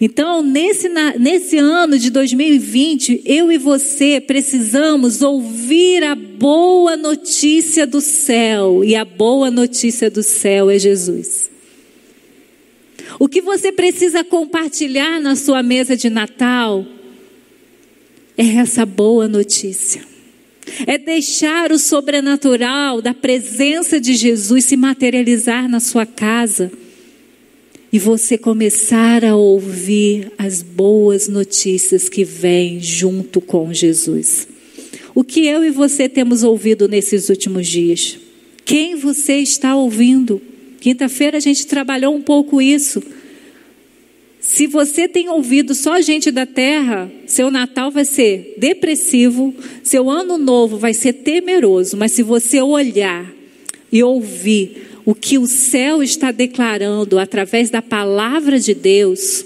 Então, 0.00 0.42
nesse, 0.42 0.88
nesse 1.18 1.56
ano 1.56 1.98
de 1.98 2.10
2020, 2.10 3.22
eu 3.24 3.50
e 3.50 3.56
você 3.56 4.20
precisamos 4.20 5.22
ouvir 5.22 6.04
a 6.04 6.14
boa 6.14 6.96
notícia 6.96 7.86
do 7.86 8.00
céu, 8.00 8.84
e 8.84 8.94
a 8.94 9.04
boa 9.04 9.50
notícia 9.50 10.10
do 10.10 10.22
céu 10.22 10.68
é 10.68 10.78
Jesus. 10.78 11.50
O 13.18 13.28
que 13.28 13.40
você 13.40 13.72
precisa 13.72 14.22
compartilhar 14.22 15.20
na 15.20 15.34
sua 15.34 15.62
mesa 15.62 15.96
de 15.96 16.10
Natal 16.10 16.84
é 18.36 18.56
essa 18.56 18.84
boa 18.84 19.26
notícia. 19.26 20.02
É 20.86 20.98
deixar 20.98 21.72
o 21.72 21.78
sobrenatural 21.78 23.00
da 23.00 23.14
presença 23.14 23.98
de 23.98 24.14
Jesus 24.14 24.66
se 24.66 24.76
materializar 24.76 25.68
na 25.68 25.80
sua 25.80 26.04
casa 26.04 26.70
e 27.96 27.98
você 27.98 28.36
começar 28.36 29.24
a 29.24 29.36
ouvir 29.36 30.30
as 30.36 30.60
boas 30.60 31.28
notícias 31.28 32.10
que 32.10 32.24
vêm 32.24 32.78
junto 32.78 33.40
com 33.40 33.72
Jesus. 33.72 34.46
O 35.14 35.24
que 35.24 35.46
eu 35.46 35.64
e 35.64 35.70
você 35.70 36.06
temos 36.06 36.42
ouvido 36.42 36.88
nesses 36.88 37.30
últimos 37.30 37.66
dias? 37.66 38.18
Quem 38.66 38.96
você 38.96 39.38
está 39.38 39.74
ouvindo? 39.74 40.42
Quinta-feira 40.78 41.38
a 41.38 41.40
gente 41.40 41.66
trabalhou 41.66 42.14
um 42.14 42.20
pouco 42.20 42.60
isso. 42.60 43.02
Se 44.40 44.66
você 44.66 45.08
tem 45.08 45.30
ouvido 45.30 45.74
só 45.74 45.98
gente 46.02 46.30
da 46.30 46.44
terra, 46.44 47.10
seu 47.26 47.50
Natal 47.50 47.90
vai 47.90 48.04
ser 48.04 48.56
depressivo, 48.58 49.54
seu 49.82 50.10
ano 50.10 50.36
novo 50.36 50.76
vai 50.76 50.92
ser 50.92 51.14
temeroso, 51.14 51.96
mas 51.96 52.12
se 52.12 52.22
você 52.22 52.60
olhar 52.60 53.32
e 53.90 54.02
ouvir 54.02 54.82
o 55.06 55.14
que 55.14 55.38
o 55.38 55.46
céu 55.46 56.02
está 56.02 56.32
declarando 56.32 57.16
através 57.16 57.70
da 57.70 57.80
palavra 57.80 58.58
de 58.58 58.74
Deus, 58.74 59.44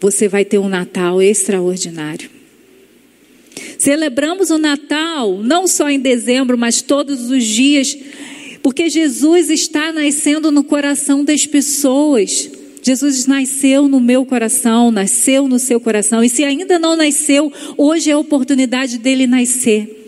você 0.00 0.26
vai 0.26 0.42
ter 0.42 0.58
um 0.58 0.70
Natal 0.70 1.20
extraordinário. 1.20 2.30
Celebramos 3.78 4.48
o 4.48 4.56
Natal 4.56 5.42
não 5.42 5.68
só 5.68 5.90
em 5.90 6.00
dezembro, 6.00 6.56
mas 6.56 6.80
todos 6.80 7.30
os 7.30 7.44
dias, 7.44 7.94
porque 8.62 8.88
Jesus 8.88 9.50
está 9.50 9.92
nascendo 9.92 10.50
no 10.50 10.64
coração 10.64 11.22
das 11.22 11.44
pessoas. 11.44 12.50
Jesus 12.82 13.26
nasceu 13.26 13.86
no 13.86 14.00
meu 14.00 14.24
coração, 14.24 14.90
nasceu 14.90 15.46
no 15.46 15.58
seu 15.58 15.78
coração, 15.78 16.24
e 16.24 16.30
se 16.30 16.42
ainda 16.42 16.78
não 16.78 16.96
nasceu, 16.96 17.52
hoje 17.76 18.08
é 18.08 18.14
a 18.14 18.18
oportunidade 18.18 18.96
dele 18.96 19.26
nascer. 19.26 19.99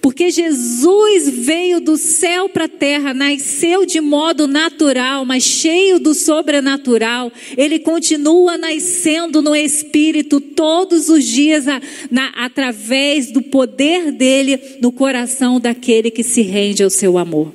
Porque 0.00 0.30
Jesus 0.30 1.28
veio 1.28 1.78
do 1.78 1.98
céu 1.98 2.48
para 2.48 2.64
a 2.64 2.68
terra, 2.68 3.12
nasceu 3.12 3.84
de 3.84 4.00
modo 4.00 4.46
natural, 4.46 5.26
mas 5.26 5.42
cheio 5.42 5.98
do 6.00 6.14
sobrenatural. 6.14 7.30
Ele 7.54 7.78
continua 7.78 8.56
nascendo 8.56 9.42
no 9.42 9.54
Espírito 9.54 10.40
todos 10.40 11.10
os 11.10 11.24
dias, 11.24 11.68
a, 11.68 11.82
na, 12.10 12.28
através 12.28 13.30
do 13.30 13.42
poder 13.42 14.10
dele 14.10 14.58
no 14.80 14.90
coração 14.90 15.60
daquele 15.60 16.10
que 16.10 16.22
se 16.22 16.40
rende 16.40 16.82
ao 16.82 16.88
seu 16.88 17.18
amor. 17.18 17.54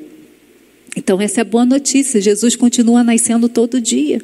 Então, 0.96 1.20
essa 1.20 1.42
é 1.42 1.44
a 1.44 1.46
boa 1.46 1.66
notícia: 1.66 2.22
Jesus 2.22 2.56
continua 2.56 3.04
nascendo 3.04 3.50
todo 3.50 3.82
dia. 3.82 4.22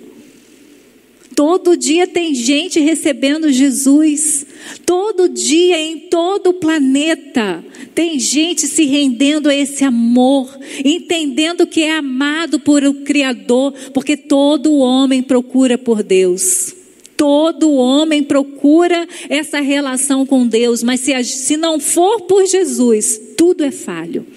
Todo 1.41 1.75
dia 1.75 2.06
tem 2.06 2.36
gente 2.36 2.80
recebendo 2.80 3.51
Jesus. 3.51 4.45
Todo 4.86 5.27
dia, 5.27 5.75
em 5.75 6.01
todo 6.01 6.51
o 6.51 6.54
planeta, 6.54 7.65
tem 7.95 8.19
gente 8.19 8.67
se 8.67 8.86
rendendo 8.86 9.49
a 9.49 9.56
esse 9.56 9.84
amor, 9.84 10.56
entendendo 10.86 11.65
que 11.65 11.82
é 11.82 11.93
amado 11.93 12.60
por 12.60 12.84
o 12.84 12.93
Criador, 12.93 13.73
porque 13.91 14.15
todo 14.15 14.77
homem 14.77 15.23
procura 15.23 15.80
por 15.80 16.04
Deus. 16.04 16.75
Todo 17.17 17.71
homem 17.71 18.21
procura 18.21 19.08
essa 19.27 19.62
relação 19.62 20.27
com 20.27 20.45
Deus, 20.45 20.84
mas 20.84 20.99
se, 20.99 21.23
se 21.23 21.58
não 21.58 21.80
for 21.80 22.21
por 22.21 22.45
Jesus, 22.45 23.19
tudo 23.36 23.63
é 23.63 23.71
falho, 23.71 24.27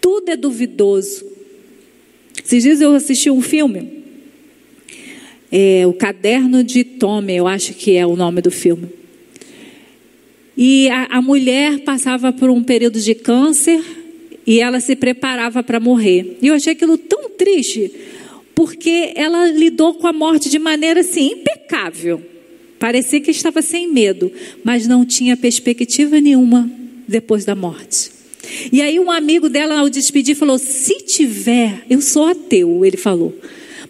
tudo 0.00 0.30
é 0.30 0.36
duvidoso. 0.38 1.22
Esses 2.42 2.62
dias 2.62 2.80
eu 2.80 2.94
assisti 2.94 3.30
um 3.30 3.42
filme 3.42 3.95
é, 5.50 5.86
O 5.86 5.92
Caderno 5.92 6.64
de 6.64 6.84
Tome, 6.84 7.34
eu 7.34 7.46
acho 7.46 7.74
que 7.74 7.96
é 7.96 8.06
o 8.06 8.16
nome 8.16 8.40
do 8.40 8.50
filme. 8.50 8.88
E 10.56 10.88
a, 10.88 11.18
a 11.18 11.22
mulher 11.22 11.80
passava 11.80 12.32
por 12.32 12.48
um 12.48 12.62
período 12.62 12.98
de 12.98 13.14
câncer 13.14 13.82
e 14.46 14.60
ela 14.60 14.80
se 14.80 14.96
preparava 14.96 15.62
para 15.62 15.78
morrer. 15.78 16.38
E 16.40 16.46
eu 16.46 16.54
achei 16.54 16.72
aquilo 16.72 16.96
tão 16.96 17.28
triste, 17.30 17.92
porque 18.54 19.12
ela 19.14 19.48
lidou 19.48 19.94
com 19.94 20.06
a 20.06 20.12
morte 20.12 20.48
de 20.48 20.58
maneira 20.58 21.00
assim, 21.00 21.32
impecável. 21.32 22.22
Parecia 22.78 23.20
que 23.20 23.30
estava 23.30 23.60
sem 23.60 23.92
medo, 23.92 24.30
mas 24.64 24.86
não 24.86 25.04
tinha 25.04 25.36
perspectiva 25.36 26.20
nenhuma 26.20 26.70
depois 27.06 27.44
da 27.44 27.54
morte. 27.54 28.10
E 28.72 28.80
aí 28.80 28.98
um 28.98 29.10
amigo 29.10 29.48
dela 29.48 29.78
ao 29.78 29.88
despedir 29.88 30.36
falou: 30.36 30.58
"Se 30.58 31.02
tiver, 31.02 31.84
eu 31.90 32.00
sou 32.00 32.26
ateu", 32.26 32.84
ele 32.84 32.96
falou. 32.96 33.34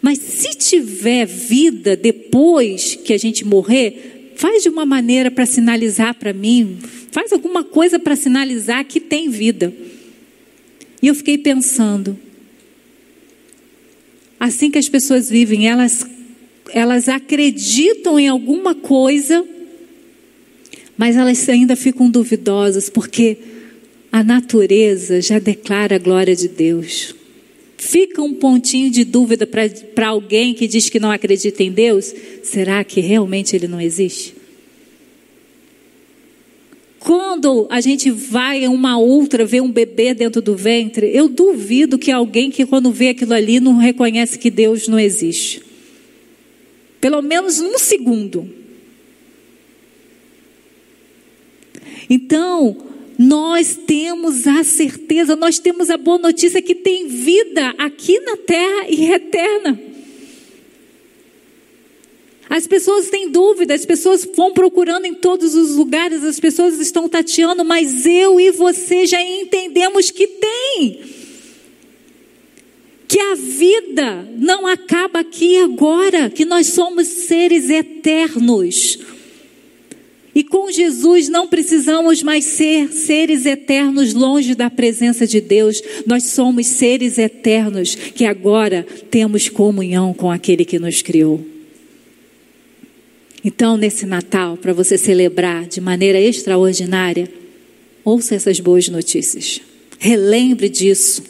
Mas 0.01 0.19
se 0.19 0.49
tiver 0.49 1.25
vida 1.25 1.95
depois 1.95 2.95
que 2.95 3.13
a 3.13 3.17
gente 3.17 3.45
morrer, 3.45 4.33
faz 4.35 4.63
de 4.63 4.69
uma 4.69 4.85
maneira 4.85 5.31
para 5.31 5.45
sinalizar 5.45 6.13
para 6.15 6.33
mim, 6.33 6.77
faz 7.11 7.33
alguma 7.33 7.63
coisa 7.63 7.97
para 7.97 8.15
sinalizar 8.15 8.85
que 8.85 8.99
tem 8.99 9.29
vida. 9.29 9.73
E 11.01 11.07
eu 11.07 11.15
fiquei 11.15 11.37
pensando, 11.37 12.17
assim 14.39 14.69
que 14.69 14.77
as 14.77 14.89
pessoas 14.89 15.29
vivem, 15.29 15.67
elas 15.67 16.05
elas 16.73 17.07
acreditam 17.07 18.19
em 18.19 18.27
alguma 18.27 18.75
coisa, 18.75 19.45
mas 20.97 21.15
elas 21.15 21.47
ainda 21.47 21.75
ficam 21.75 22.09
duvidosas, 22.09 22.89
porque 22.89 23.37
a 24.11 24.23
natureza 24.23 25.21
já 25.21 25.39
declara 25.39 25.95
a 25.95 25.99
glória 25.99 26.35
de 26.35 26.47
Deus. 26.47 27.15
Fica 27.77 28.23
um 28.23 28.33
pontinho 28.33 28.89
de 28.89 29.03
dúvida 29.03 29.45
para 29.45 30.07
alguém 30.07 30.55
que 30.55 30.67
diz 30.67 30.89
que 30.89 30.99
não 30.99 31.11
acredita 31.11 31.61
em 31.61 31.71
Deus: 31.71 32.13
será 32.43 32.83
que 32.83 32.99
realmente 32.99 33.55
ele 33.55 33.67
não 33.67 33.79
existe? 33.79 34.35
Quando 36.99 37.67
a 37.69 37.79
gente 37.79 38.09
vai 38.09 38.65
em 38.65 38.67
uma 38.67 38.97
outra 38.97 39.45
ver 39.45 39.61
um 39.61 39.71
bebê 39.71 40.13
dentro 40.13 40.41
do 40.41 40.55
ventre, 40.55 41.09
eu 41.15 41.29
duvido 41.29 41.97
que 41.97 42.11
alguém 42.11 42.49
que 42.49 42.65
quando 42.65 42.91
vê 42.91 43.09
aquilo 43.09 43.33
ali 43.33 43.59
não 43.59 43.77
reconhece 43.77 44.39
que 44.39 44.49
Deus 44.49 44.87
não 44.87 44.99
existe. 44.99 45.61
Pelo 46.99 47.21
menos 47.21 47.59
um 47.59 47.77
segundo. 47.77 48.49
Então, 52.09 52.75
nós 53.17 53.75
temos 53.75 54.45
a 54.45 54.63
certeza, 54.63 55.35
nós 55.35 55.57
temos 55.57 55.89
a 55.89 55.97
boa 55.97 56.19
notícia 56.19 56.61
que 56.61 56.75
tem 56.75 57.07
vida 57.07 57.73
aqui 57.77 58.19
na 58.19 58.37
terra 58.37 58.85
e 58.87 59.11
eterna. 59.11 59.79
As 62.49 62.65
pessoas 62.67 63.09
têm 63.09 63.29
dúvida, 63.29 63.73
as 63.73 63.85
pessoas 63.85 64.27
vão 64.35 64.53
procurando 64.53 65.05
em 65.05 65.15
todos 65.15 65.55
os 65.55 65.75
lugares, 65.75 66.23
as 66.23 66.39
pessoas 66.39 66.79
estão 66.79 67.09
tateando, 67.09 67.65
mas 67.65 68.05
eu 68.05 68.39
e 68.39 68.51
você 68.51 69.05
já 69.05 69.21
entendemos 69.21 70.11
que 70.11 70.27
tem. 70.27 71.01
Que 73.07 73.19
a 73.19 73.35
vida 73.35 74.29
não 74.37 74.67
acaba 74.67 75.19
aqui 75.19 75.57
agora, 75.57 76.29
que 76.29 76.45
nós 76.45 76.67
somos 76.67 77.07
seres 77.07 77.69
eternos. 77.69 78.99
E 80.37 80.43
com 80.43 80.71
Jesus 80.71 81.29
não 81.29 81.47
precisamos 81.47 82.21
mais 82.21 82.45
ser 82.45 82.93
seres 82.93 83.47
eternos 83.47 84.13
longe 84.13 84.53
da 84.53 84.69
presença 84.69 85.25
de 85.25 85.41
Deus. 85.41 85.81
Nós 86.05 86.25
somos 86.25 86.67
seres 86.67 87.17
eternos 87.17 87.95
que 87.95 88.23
agora 88.23 88.85
temos 89.09 89.49
comunhão 89.49 90.13
com 90.13 90.29
aquele 90.29 90.63
que 90.63 90.77
nos 90.77 91.01
criou. 91.01 91.43
Então, 93.43 93.77
nesse 93.77 94.05
Natal, 94.05 94.57
para 94.57 94.73
você 94.73 94.95
celebrar 94.95 95.65
de 95.65 95.81
maneira 95.81 96.21
extraordinária, 96.21 97.27
ouça 98.05 98.35
essas 98.35 98.59
boas 98.59 98.87
notícias. 98.89 99.59
Relembre 99.97 100.69
disso. 100.69 101.23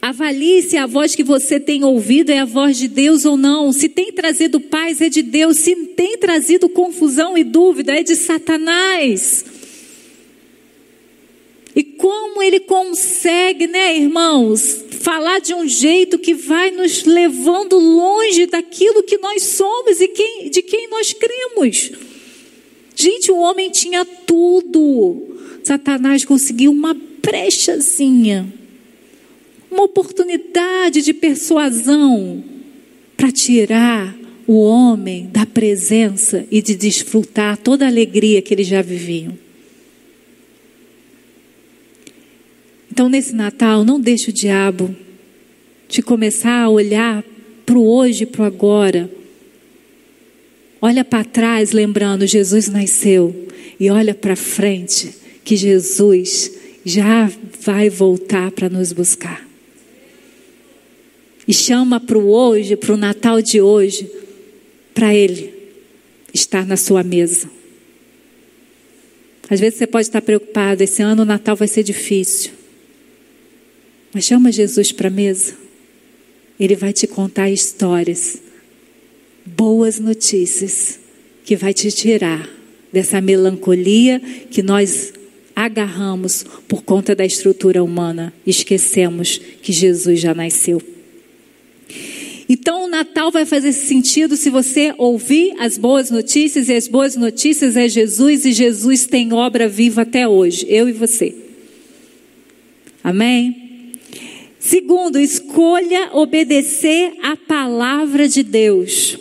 Avalie 0.00 0.62
se 0.62 0.76
a 0.76 0.86
voz 0.86 1.14
que 1.14 1.24
você 1.24 1.58
tem 1.58 1.84
ouvido 1.84 2.30
é 2.30 2.38
a 2.38 2.44
voz 2.44 2.76
de 2.76 2.88
Deus 2.88 3.24
ou 3.24 3.36
não. 3.36 3.72
Se 3.72 3.88
tem 3.88 4.12
trazido 4.12 4.60
paz, 4.60 5.00
é 5.00 5.08
de 5.08 5.22
Deus. 5.22 5.58
Se 5.58 5.74
tem 5.74 6.16
trazido 6.16 6.68
confusão 6.68 7.36
e 7.36 7.42
dúvida, 7.42 7.92
é 7.98 8.02
de 8.02 8.14
Satanás. 8.14 9.44
E 11.74 11.82
como 11.82 12.42
ele 12.42 12.60
consegue, 12.60 13.66
né, 13.66 13.96
irmãos, 13.96 14.84
falar 15.00 15.40
de 15.40 15.54
um 15.54 15.66
jeito 15.66 16.18
que 16.18 16.34
vai 16.34 16.70
nos 16.70 17.04
levando 17.04 17.78
longe 17.78 18.46
daquilo 18.46 19.02
que 19.02 19.18
nós 19.18 19.42
somos 19.44 20.00
e 20.00 20.08
quem, 20.08 20.50
de 20.50 20.62
quem 20.62 20.88
nós 20.88 21.12
cremos. 21.12 21.92
Gente, 22.94 23.30
o 23.30 23.36
homem 23.38 23.70
tinha 23.70 24.04
tudo. 24.04 25.36
Satanás 25.62 26.24
conseguiu 26.24 26.72
uma 26.72 26.94
brechazinha 26.94 28.52
uma 29.70 29.84
oportunidade 29.84 31.02
de 31.02 31.12
persuasão 31.12 32.42
para 33.16 33.30
tirar 33.30 34.16
o 34.46 34.62
homem 34.62 35.28
da 35.30 35.44
presença 35.44 36.46
e 36.50 36.62
de 36.62 36.74
desfrutar 36.74 37.58
toda 37.58 37.84
a 37.84 37.88
alegria 37.88 38.40
que 38.40 38.54
eles 38.54 38.66
já 38.66 38.80
viviam. 38.80 39.36
Então, 42.90 43.08
nesse 43.08 43.34
Natal, 43.34 43.84
não 43.84 44.00
deixe 44.00 44.30
o 44.30 44.32
diabo 44.32 44.94
te 45.86 46.02
começar 46.02 46.62
a 46.62 46.68
olhar 46.68 47.22
para 47.64 47.78
o 47.78 47.86
hoje 47.86 48.22
e 48.22 48.26
para 48.26 48.42
o 48.42 48.44
agora. 48.44 49.10
Olha 50.80 51.04
para 51.04 51.24
trás, 51.24 51.72
lembrando: 51.72 52.26
Jesus 52.26 52.68
nasceu, 52.68 53.48
e 53.78 53.90
olha 53.90 54.14
para 54.14 54.34
frente, 54.34 55.14
que 55.44 55.56
Jesus 55.56 56.52
já 56.84 57.30
vai 57.60 57.90
voltar 57.90 58.50
para 58.50 58.68
nos 58.68 58.92
buscar 58.92 59.47
e 61.48 61.54
chama 61.54 61.98
para 61.98 62.18
o 62.18 62.30
hoje, 62.30 62.76
para 62.76 62.92
o 62.92 62.96
Natal 62.98 63.40
de 63.40 63.58
hoje, 63.58 64.06
para 64.92 65.14
Ele 65.14 65.54
estar 66.32 66.66
na 66.66 66.76
sua 66.76 67.02
mesa. 67.02 67.50
Às 69.48 69.58
vezes 69.58 69.78
você 69.78 69.86
pode 69.86 70.06
estar 70.06 70.20
preocupado, 70.20 70.82
esse 70.82 71.00
ano 71.00 71.22
o 71.22 71.24
Natal 71.24 71.56
vai 71.56 71.66
ser 71.66 71.82
difícil. 71.82 72.50
Mas 74.12 74.24
chama 74.24 74.52
Jesus 74.52 74.92
para 74.92 75.08
a 75.08 75.10
mesa. 75.10 75.54
Ele 76.60 76.76
vai 76.76 76.92
te 76.92 77.06
contar 77.06 77.48
histórias, 77.48 78.42
boas 79.46 79.98
notícias, 79.98 81.00
que 81.46 81.56
vai 81.56 81.72
te 81.72 81.90
tirar 81.90 82.46
dessa 82.92 83.22
melancolia 83.22 84.20
que 84.50 84.62
nós 84.62 85.14
agarramos 85.56 86.44
por 86.66 86.82
conta 86.82 87.14
da 87.14 87.24
estrutura 87.24 87.82
humana. 87.82 88.34
Esquecemos 88.46 89.40
que 89.62 89.72
Jesus 89.72 90.20
já 90.20 90.34
nasceu. 90.34 90.97
Natal 92.98 93.30
vai 93.30 93.44
fazer 93.44 93.72
sentido 93.72 94.36
se 94.36 94.50
você 94.50 94.92
ouvir 94.98 95.54
as 95.60 95.78
boas 95.78 96.10
notícias, 96.10 96.68
e 96.68 96.72
as 96.72 96.88
boas 96.88 97.14
notícias 97.14 97.76
é 97.76 97.88
Jesus, 97.88 98.44
e 98.44 98.52
Jesus 98.52 99.06
tem 99.06 99.32
obra 99.32 99.68
viva 99.68 100.02
até 100.02 100.26
hoje, 100.26 100.66
eu 100.68 100.88
e 100.88 100.92
você. 100.92 101.32
Amém? 103.04 103.92
Segundo, 104.58 105.16
escolha 105.16 106.10
obedecer 106.12 107.12
a 107.22 107.36
palavra 107.36 108.26
de 108.28 108.42
Deus. 108.42 109.16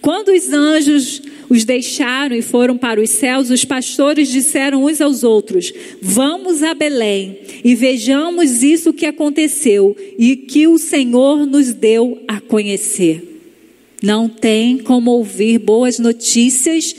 Quando 0.00 0.32
os 0.32 0.50
anjos 0.50 1.20
os 1.50 1.64
deixaram 1.64 2.36
e 2.36 2.40
foram 2.40 2.78
para 2.78 3.00
os 3.00 3.10
céus, 3.10 3.50
os 3.50 3.64
pastores 3.64 4.28
disseram 4.28 4.84
uns 4.84 5.00
aos 5.00 5.24
outros: 5.24 5.72
Vamos 6.00 6.62
a 6.62 6.72
Belém 6.72 7.38
e 7.64 7.74
vejamos 7.74 8.62
isso 8.62 8.92
que 8.92 9.04
aconteceu 9.04 9.96
e 10.16 10.36
que 10.36 10.68
o 10.68 10.78
Senhor 10.78 11.44
nos 11.44 11.74
deu 11.74 12.22
a 12.28 12.40
conhecer. 12.40 13.24
Não 14.00 14.28
tem 14.28 14.78
como 14.78 15.10
ouvir 15.10 15.58
boas 15.58 15.98
notícias 15.98 16.94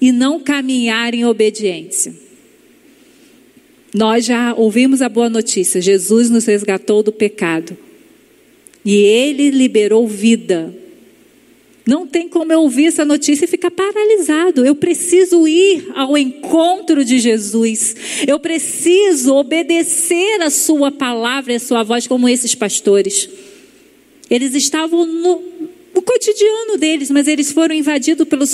e 0.00 0.10
não 0.10 0.40
caminhar 0.40 1.14
em 1.14 1.24
obediência. 1.24 2.12
Nós 3.94 4.24
já 4.24 4.52
ouvimos 4.52 5.00
a 5.00 5.08
boa 5.08 5.30
notícia: 5.30 5.80
Jesus 5.80 6.28
nos 6.28 6.44
resgatou 6.46 7.04
do 7.04 7.12
pecado 7.12 7.76
e 8.84 8.96
ele 8.96 9.50
liberou 9.50 10.08
vida. 10.08 10.81
Não 11.86 12.06
tem 12.06 12.28
como 12.28 12.52
eu 12.52 12.60
ouvir 12.60 12.86
essa 12.86 13.04
notícia 13.04 13.44
e 13.44 13.48
ficar 13.48 13.70
paralisado. 13.70 14.64
Eu 14.64 14.74
preciso 14.74 15.48
ir 15.48 15.90
ao 15.94 16.16
encontro 16.16 17.04
de 17.04 17.18
Jesus. 17.18 17.96
Eu 18.26 18.38
preciso 18.38 19.34
obedecer 19.34 20.40
a 20.42 20.50
sua 20.50 20.92
palavra 20.92 21.52
e 21.52 21.56
a 21.56 21.60
sua 21.60 21.82
voz, 21.82 22.06
como 22.06 22.28
esses 22.28 22.54
pastores. 22.54 23.28
Eles 24.30 24.54
estavam 24.54 25.04
no, 25.04 25.42
o 25.94 26.00
cotidiano 26.00 26.78
deles, 26.78 27.10
mas 27.10 27.28
eles 27.28 27.52
foram 27.52 27.74
invadidos 27.74 28.26
pelo 28.26 28.44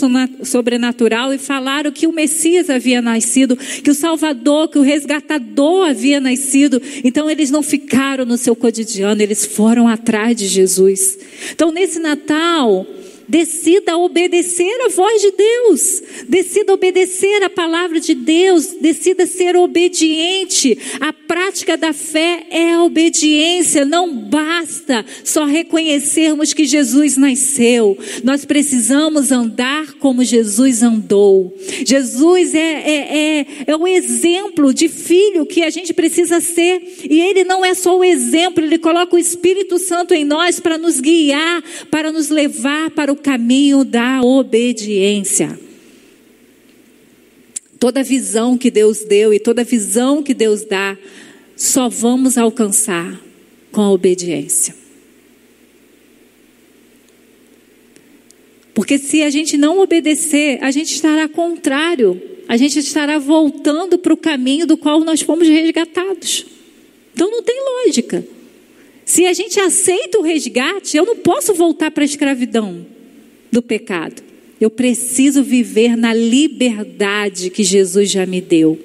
sobrenatural 0.45 1.33
e 1.33 1.39
falaram 1.39 1.93
que 1.93 2.07
o 2.07 2.13
Messias 2.13 2.69
havia 2.69 3.01
nascido, 3.01 3.57
que 3.57 3.91
o 3.91 3.95
Salvador, 3.95 4.69
que 4.69 4.79
o 4.79 4.83
resgatador 4.83 5.87
havia 5.87 6.21
nascido. 6.21 6.81
Então 7.05 7.31
eles 7.31 7.51
não 7.51 7.63
ficaram 7.63 8.25
no 8.25 8.37
seu 8.37 8.57
cotidiano, 8.57 9.23
eles 9.23 9.45
foram 9.45 9.87
atrás 9.87 10.37
de 10.37 10.47
Jesus. 10.47 11.19
Então 11.53 11.71
nesse 11.71 12.01
Natal, 12.01 12.87
Decida 13.29 13.97
obedecer 13.99 14.75
a 14.87 14.89
voz 14.89 15.21
de 15.21 15.33
Deus. 15.33 16.03
Decida 16.27 16.73
obedecer 16.73 17.43
a 17.43 17.51
palavra 17.51 18.01
de 18.01 18.15
Deus. 18.15 18.69
Decida 18.81 19.27
ser 19.27 19.55
obediente. 19.55 20.79
A 20.99 21.13
prática 21.13 21.77
da 21.77 21.93
fé 21.93 22.47
é 22.51 22.73
a 22.73 22.83
obediência. 22.83 23.85
Não 23.85 24.15
basta 24.15 25.05
só 25.23 25.45
reconhecermos 25.45 26.55
que 26.55 26.65
Jesus 26.65 27.19
nasceu. 27.19 27.99
Nós 28.25 28.47
precisamos 28.47 29.31
andar 29.31 29.93
como 29.95 30.25
Jesus 30.25 30.83
andou. 30.83 31.55
Jesus 31.85 32.55
é, 32.55 32.59
é, 32.59 33.19
é, 33.41 33.47
é 33.67 33.77
o 33.77 33.87
exemplo 33.87 34.73
de 34.73 34.89
filho 34.89 35.45
que 35.45 35.63
a 35.63 35.71
gente 35.71 35.93
precisa 35.93 36.41
ser. 36.41 36.81
E 37.05 37.21
ele 37.21 37.45
não 37.45 37.63
é 37.63 37.75
só 37.75 37.99
o 37.99 38.05
exemplo, 38.05 38.65
ele 38.65 38.79
coloca 38.79 39.17
o 39.17 39.19
Espírito 39.19 39.79
Santo 39.79 40.15
em 40.15 40.25
nós 40.25 40.59
para 40.61 40.79
nos 40.79 40.99
guiar, 40.99 41.63
para 41.91 42.11
nos 42.11 42.31
levar 42.31 42.91
para 42.91 43.13
o 43.13 43.18
caminho 43.19 43.85
da 43.85 44.23
obediência. 44.23 45.59
Toda 47.79 48.03
visão 48.03 48.59
que 48.59 48.71
Deus 48.71 49.05
deu 49.05 49.33
e 49.33 49.39
toda 49.39 49.63
visão 49.63 50.23
que 50.23 50.35
Deus 50.35 50.65
dá, 50.65 50.97
só 51.57 51.89
vamos 51.89 52.37
alcançar 52.37 53.21
com 53.71 53.81
a 53.81 53.91
obediência. 53.91 54.75
Porque 58.75 58.99
se 58.99 59.23
a 59.23 59.31
gente 59.31 59.57
não 59.57 59.81
obedecer, 59.81 60.59
a 60.63 60.71
gente 60.71 60.95
estará 60.95 61.29
contrário, 61.29 62.21
a 62.49 62.57
gente 62.57 62.79
estará 62.79 63.19
voltando 63.19 63.99
para 63.99 64.13
o 64.13 64.17
caminho 64.17 64.67
do 64.67 64.77
qual 64.77 65.01
nós 65.01 65.21
fomos 65.21 65.49
resgatados. 65.49 66.47
Então 67.13 67.31
não 67.31 67.43
tem 67.43 67.61
lógica. 67.61 68.25
Se 69.05 69.27
a 69.27 69.33
gente 69.33 69.59
aceita 69.59 70.19
o 70.19 70.23
resgate, 70.23 70.97
eu 70.97 71.05
não 71.05 71.17
posso 71.17 71.55
voltar 71.55 71.91
para 71.91 72.05
a 72.05 72.07
escravidão 72.07 72.87
do 73.51 73.63
pecado. 73.63 74.23
Eu 74.61 74.71
preciso 74.71 75.43
viver 75.43 75.97
na 75.97 76.13
liberdade 76.13 77.51
que 77.51 77.63
Jesus 77.63 78.11
já 78.11 78.27
me 78.27 78.41
deu. 78.41 78.79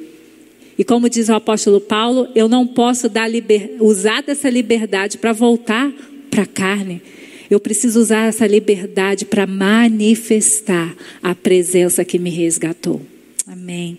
E 0.77 0.83
como 0.83 1.09
diz 1.09 1.29
o 1.29 1.33
apóstolo 1.33 1.79
Paulo, 1.79 2.27
eu 2.35 2.47
não 2.47 2.65
posso 2.65 3.09
liber... 3.29 3.75
usar 3.79 4.21
dessa 4.21 4.49
liberdade 4.49 5.17
para 5.17 5.33
voltar 5.33 5.91
para 6.29 6.43
a 6.43 6.47
carne. 6.47 7.01
Eu 7.49 7.59
preciso 7.59 7.99
usar 7.99 8.27
essa 8.27 8.47
liberdade 8.47 9.25
para 9.25 9.45
manifestar 9.45 10.95
a 11.21 11.35
presença 11.35 12.03
que 12.03 12.17
me 12.17 12.31
resgatou. 12.31 13.01
Amém. 13.47 13.97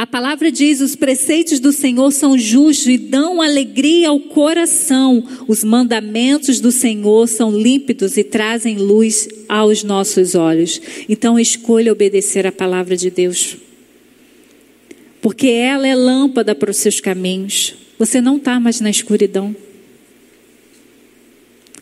A 0.00 0.06
palavra 0.06 0.50
diz: 0.50 0.80
os 0.80 0.96
preceitos 0.96 1.60
do 1.60 1.72
Senhor 1.72 2.10
são 2.10 2.38
justos 2.38 2.86
e 2.86 2.96
dão 2.96 3.42
alegria 3.42 4.08
ao 4.08 4.18
coração. 4.18 5.22
Os 5.46 5.62
mandamentos 5.62 6.58
do 6.58 6.72
Senhor 6.72 7.28
são 7.28 7.54
límpidos 7.54 8.16
e 8.16 8.24
trazem 8.24 8.78
luz 8.78 9.28
aos 9.46 9.84
nossos 9.84 10.34
olhos. 10.34 10.80
Então 11.06 11.38
escolha 11.38 11.92
obedecer 11.92 12.46
a 12.46 12.52
palavra 12.52 12.96
de 12.96 13.10
Deus. 13.10 13.58
Porque 15.20 15.48
ela 15.48 15.86
é 15.86 15.94
lâmpada 15.94 16.54
para 16.54 16.70
os 16.70 16.78
seus 16.78 16.98
caminhos. 16.98 17.74
Você 17.98 18.22
não 18.22 18.38
está 18.38 18.58
mais 18.58 18.80
na 18.80 18.88
escuridão. 18.88 19.54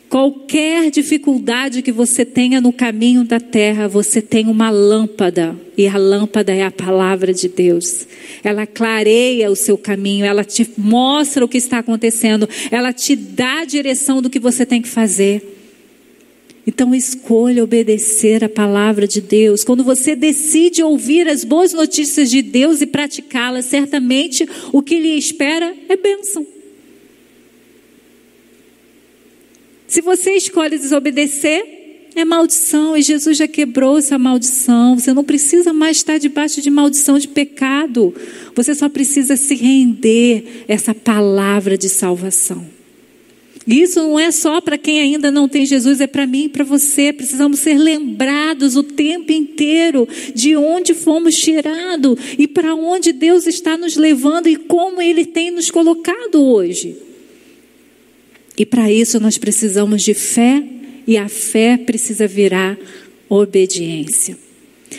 Qualquer 0.08 0.90
dificuldade 0.90 1.82
que 1.82 1.92
você 1.92 2.24
tenha 2.24 2.62
no 2.62 2.72
caminho 2.72 3.24
da 3.24 3.38
terra, 3.38 3.86
você 3.86 4.22
tem 4.22 4.46
uma 4.46 4.70
lâmpada, 4.70 5.54
e 5.76 5.86
a 5.86 5.98
lâmpada 5.98 6.50
é 6.50 6.62
a 6.62 6.70
palavra 6.70 7.34
de 7.34 7.46
Deus. 7.46 8.06
Ela 8.42 8.66
clareia 8.66 9.50
o 9.50 9.56
seu 9.56 9.76
caminho, 9.76 10.24
ela 10.24 10.44
te 10.44 10.66
mostra 10.78 11.44
o 11.44 11.48
que 11.48 11.58
está 11.58 11.80
acontecendo, 11.80 12.48
ela 12.70 12.90
te 12.90 13.14
dá 13.14 13.60
a 13.60 13.64
direção 13.66 14.22
do 14.22 14.30
que 14.30 14.38
você 14.38 14.64
tem 14.64 14.80
que 14.80 14.88
fazer. 14.88 15.56
Então 16.66 16.94
escolha 16.94 17.62
obedecer 17.62 18.42
a 18.42 18.48
palavra 18.48 19.06
de 19.06 19.20
Deus. 19.20 19.62
Quando 19.62 19.84
você 19.84 20.16
decide 20.16 20.82
ouvir 20.82 21.28
as 21.28 21.44
boas 21.44 21.74
notícias 21.74 22.30
de 22.30 22.40
Deus 22.40 22.80
e 22.80 22.86
praticá-las, 22.86 23.66
certamente 23.66 24.48
o 24.72 24.80
que 24.82 24.98
lhe 24.98 25.18
espera 25.18 25.74
é 25.86 25.96
bênção. 25.96 26.46
Se 29.88 30.03
você 30.03 30.33
escolhe 30.33 30.79
desobedecer, 30.79 31.79
é 32.14 32.24
maldição 32.24 32.94
e 32.94 33.01
Jesus 33.01 33.38
já 33.38 33.48
quebrou 33.48 33.96
essa 33.96 34.18
maldição. 34.18 34.98
Você 34.98 35.14
não 35.14 35.24
precisa 35.24 35.72
mais 35.72 35.96
estar 35.96 36.18
debaixo 36.18 36.61
de 36.61 36.68
maldição 36.68 37.18
de 37.18 37.27
pecado. 37.27 38.14
Você 38.55 38.74
só 38.74 38.88
precisa 38.88 39.35
se 39.35 39.55
render 39.55 40.64
essa 40.68 40.94
palavra 40.94 41.79
de 41.79 41.88
salvação. 41.88 42.66
E 43.66 43.83
isso 43.83 44.01
não 44.01 44.18
é 44.18 44.31
só 44.31 44.61
para 44.61 44.79
quem 44.79 45.01
ainda 45.01 45.31
não 45.31 45.48
tem 45.48 45.64
Jesus, 45.64 46.01
é 46.01 46.07
para 46.07 46.27
mim 46.27 46.44
e 46.44 46.48
para 46.48 46.64
você. 46.64 47.12
Precisamos 47.12 47.59
ser 47.59 47.79
lembrados 47.79 48.77
o 48.77 48.83
tempo 48.83 49.33
inteiro 49.33 50.07
de 50.35 50.55
onde 50.55 50.92
fomos 50.92 51.35
tirados 51.35 52.18
e 52.38 52.46
para 52.46 52.74
onde 52.74 53.12
Deus 53.12 53.46
está 53.46 53.77
nos 53.77 53.96
levando 53.96 54.48
e 54.48 54.57
como 54.57 55.01
Ele 55.01 55.24
tem 55.24 55.51
nos 55.51 55.70
colocado 55.70 56.42
hoje. 56.42 57.07
E 58.58 58.66
para 58.66 58.90
isso 58.90 59.20
nós 59.20 59.38
precisamos 59.38 60.02
de 60.02 60.14
fé 60.14 60.62
e 61.06 61.16
a 61.16 61.28
fé 61.28 61.76
precisa 61.76 62.26
virar 62.26 62.76
obediência. 63.28 64.36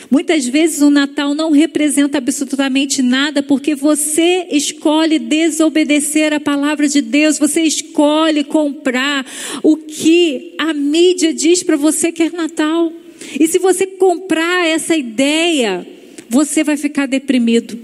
Muitas 0.10 0.48
vezes 0.48 0.82
o 0.82 0.90
Natal 0.90 1.34
não 1.34 1.52
representa 1.52 2.20
absolutamente 2.20 3.02
nada 3.02 3.44
porque 3.44 3.76
você 3.76 4.48
escolhe 4.52 5.20
desobedecer 5.20 6.32
a 6.32 6.40
palavra 6.40 6.88
de 6.88 7.02
Deus, 7.02 7.38
você 7.38 7.62
escolhe 7.62 8.44
comprar 8.44 9.26
o 9.62 9.76
que 9.76 10.54
a 10.58 10.74
mídia 10.74 11.34
diz 11.34 11.62
para 11.62 11.76
você 11.76 12.12
que 12.12 12.24
é 12.24 12.30
Natal. 12.30 12.94
E 13.40 13.48
se 13.48 13.60
você 13.60 13.86
comprar 13.86 14.68
essa 14.68 14.96
ideia, 14.96 15.86
você 16.30 16.64
vai 16.64 16.78
ficar 16.78 17.08
deprimido. 17.08 17.78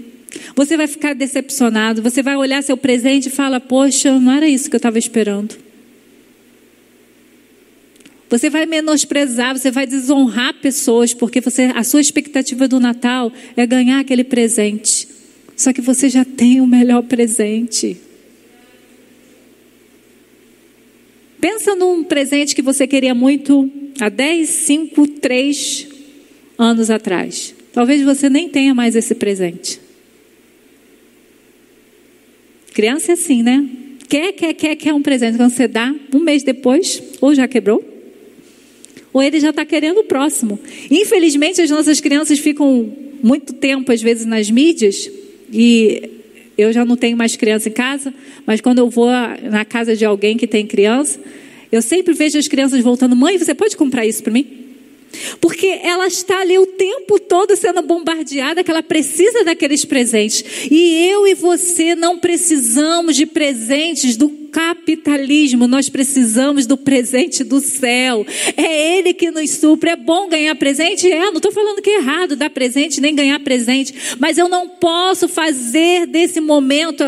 Você 0.54 0.76
vai 0.76 0.86
ficar 0.86 1.14
decepcionado, 1.14 2.02
você 2.02 2.22
vai 2.22 2.36
olhar 2.36 2.62
seu 2.62 2.76
presente 2.76 3.28
e 3.28 3.30
fala: 3.30 3.60
"Poxa, 3.60 4.18
não 4.18 4.32
era 4.32 4.48
isso 4.48 4.70
que 4.70 4.76
eu 4.76 4.78
estava 4.78 4.98
esperando". 4.98 5.65
Você 8.28 8.50
vai 8.50 8.66
menosprezar, 8.66 9.56
você 9.56 9.70
vai 9.70 9.86
desonrar 9.86 10.54
pessoas, 10.54 11.14
porque 11.14 11.40
você, 11.40 11.70
a 11.74 11.84
sua 11.84 12.00
expectativa 12.00 12.66
do 12.66 12.80
Natal 12.80 13.32
é 13.56 13.64
ganhar 13.66 14.00
aquele 14.00 14.24
presente. 14.24 15.08
Só 15.56 15.72
que 15.72 15.80
você 15.80 16.08
já 16.08 16.24
tem 16.24 16.60
o 16.60 16.66
melhor 16.66 17.02
presente. 17.02 17.96
Pensa 21.40 21.76
num 21.76 22.02
presente 22.02 22.54
que 22.54 22.62
você 22.62 22.86
queria 22.86 23.14
muito 23.14 23.70
há 24.00 24.08
10, 24.08 24.48
5, 24.48 25.06
3 25.06 25.88
anos 26.58 26.90
atrás. 26.90 27.54
Talvez 27.72 28.02
você 28.02 28.28
nem 28.28 28.48
tenha 28.48 28.74
mais 28.74 28.96
esse 28.96 29.14
presente. 29.14 29.80
Criança 32.74 33.12
é 33.12 33.14
assim, 33.14 33.42
né? 33.42 33.66
Quer, 34.08 34.32
quer, 34.32 34.54
quer, 34.54 34.76
quer 34.76 34.92
um 34.92 35.00
presente. 35.00 35.36
Quando 35.36 35.50
você 35.50 35.68
dá, 35.68 35.94
um 36.12 36.18
mês 36.18 36.42
depois, 36.42 37.02
ou 37.20 37.34
já 37.34 37.46
quebrou, 37.46 37.95
ou 39.16 39.22
ele 39.22 39.40
já 39.40 39.48
está 39.48 39.64
querendo 39.64 40.00
o 40.00 40.04
próximo. 40.04 40.60
Infelizmente, 40.90 41.62
as 41.62 41.70
nossas 41.70 42.00
crianças 42.00 42.38
ficam 42.38 42.92
muito 43.22 43.54
tempo, 43.54 43.90
às 43.90 44.02
vezes, 44.02 44.26
nas 44.26 44.50
mídias, 44.50 45.10
e 45.50 46.02
eu 46.58 46.70
já 46.70 46.84
não 46.84 46.98
tenho 46.98 47.16
mais 47.16 47.34
criança 47.34 47.70
em 47.70 47.72
casa, 47.72 48.12
mas 48.44 48.60
quando 48.60 48.80
eu 48.80 48.90
vou 48.90 49.08
na 49.08 49.64
casa 49.64 49.96
de 49.96 50.04
alguém 50.04 50.36
que 50.36 50.46
tem 50.46 50.66
criança, 50.66 51.18
eu 51.72 51.80
sempre 51.80 52.12
vejo 52.12 52.38
as 52.38 52.46
crianças 52.46 52.78
voltando: 52.82 53.16
mãe, 53.16 53.38
você 53.38 53.54
pode 53.54 53.74
comprar 53.74 54.04
isso 54.04 54.22
para 54.22 54.34
mim? 54.34 54.65
Porque 55.40 55.66
ela 55.82 56.06
está 56.06 56.40
ali 56.40 56.58
o 56.58 56.66
tempo 56.66 57.18
todo 57.18 57.56
sendo 57.56 57.82
bombardeada, 57.82 58.62
que 58.62 58.70
ela 58.70 58.82
precisa 58.82 59.44
daqueles 59.44 59.84
presentes. 59.84 60.68
E 60.70 61.08
eu 61.08 61.26
e 61.26 61.34
você 61.34 61.94
não 61.94 62.18
precisamos 62.18 63.16
de 63.16 63.26
presentes 63.26 64.16
do 64.16 64.28
capitalismo, 64.56 65.66
nós 65.66 65.88
precisamos 65.88 66.66
do 66.66 66.76
presente 66.76 67.44
do 67.44 67.60
céu. 67.60 68.26
É 68.56 68.96
Ele 68.96 69.12
que 69.12 69.30
nos 69.30 69.50
supre. 69.50 69.90
É 69.90 69.96
bom 69.96 70.28
ganhar 70.28 70.54
presente? 70.54 71.10
É, 71.10 71.26
não 71.26 71.36
estou 71.36 71.52
falando 71.52 71.82
que 71.82 71.90
é 71.90 71.98
errado 71.98 72.36
dar 72.36 72.50
presente 72.50 73.00
nem 73.00 73.14
ganhar 73.14 73.38
presente, 73.40 74.16
mas 74.18 74.38
eu 74.38 74.48
não 74.48 74.68
posso 74.68 75.28
fazer 75.28 76.06
desse 76.06 76.40
momento 76.40 77.04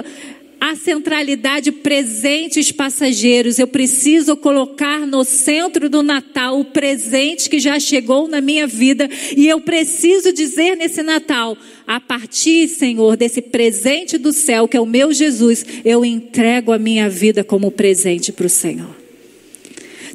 a 0.60 0.74
centralidade 0.74 1.70
presentes 1.70 2.72
passageiros. 2.72 3.58
Eu 3.58 3.66
preciso 3.66 4.36
colocar 4.36 5.06
no 5.06 5.24
centro 5.24 5.88
do 5.88 6.02
Natal 6.02 6.60
o 6.60 6.64
presente 6.64 7.48
que 7.48 7.58
já 7.58 7.78
chegou 7.78 8.28
na 8.28 8.40
minha 8.40 8.66
vida 8.66 9.08
e 9.36 9.48
eu 9.48 9.60
preciso 9.60 10.32
dizer 10.32 10.76
nesse 10.76 11.02
Natal, 11.02 11.56
a 11.86 12.00
partir, 12.00 12.68
Senhor, 12.68 13.16
desse 13.16 13.40
presente 13.40 14.18
do 14.18 14.32
céu 14.32 14.66
que 14.66 14.76
é 14.76 14.80
o 14.80 14.86
meu 14.86 15.12
Jesus, 15.12 15.64
eu 15.84 16.04
entrego 16.04 16.72
a 16.72 16.78
minha 16.78 17.08
vida 17.08 17.44
como 17.44 17.70
presente 17.70 18.32
para 18.32 18.46
o 18.46 18.50
Senhor. 18.50 18.97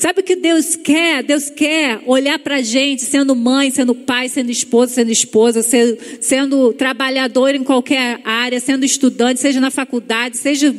Sabe 0.04 0.20
o 0.20 0.24
que 0.24 0.36
Deus 0.36 0.76
quer? 0.76 1.24
Deus 1.24 1.50
quer 1.50 2.02
olhar 2.06 2.38
para 2.38 2.58
a 2.58 2.62
gente, 2.62 3.04
sendo 3.04 3.34
mãe, 3.34 3.72
sendo 3.72 3.96
pai, 3.96 4.28
sendo 4.28 4.52
esposa, 4.52 4.96
sendo 4.96 5.12
esposa, 5.14 5.64
sendo, 5.64 5.98
sendo 6.20 6.74
trabalhador 6.74 7.56
em 7.56 7.64
qualquer 7.64 8.20
área, 8.26 8.60
sendo 8.60 8.84
estudante, 8.84 9.40
seja 9.40 9.62
na 9.62 9.72
faculdade, 9.72 10.36
seja 10.36 10.76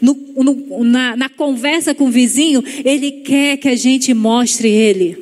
no, 0.00 0.14
no, 0.14 0.84
na, 0.84 1.14
na 1.14 1.28
conversa 1.28 1.94
com 1.94 2.06
o 2.06 2.10
vizinho. 2.10 2.64
Ele 2.82 3.10
quer 3.10 3.58
que 3.58 3.68
a 3.68 3.76
gente 3.76 4.14
mostre 4.14 4.70
Ele. 4.70 5.18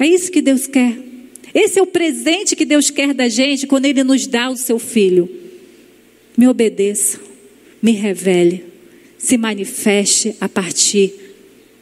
É 0.00 0.06
isso 0.06 0.32
que 0.32 0.40
Deus 0.40 0.66
quer. 0.66 0.96
Esse 1.52 1.78
é 1.78 1.82
o 1.82 1.86
presente 1.86 2.56
que 2.56 2.64
Deus 2.64 2.88
quer 2.88 3.12
da 3.12 3.28
gente 3.28 3.66
quando 3.66 3.84
Ele 3.84 4.02
nos 4.02 4.26
dá 4.26 4.48
o 4.48 4.56
seu 4.56 4.78
filho. 4.78 5.28
Me 6.34 6.48
obedeça, 6.48 7.20
me 7.82 7.92
revele, 7.92 8.64
se 9.18 9.36
manifeste 9.36 10.34
a 10.40 10.48
partir 10.48 11.27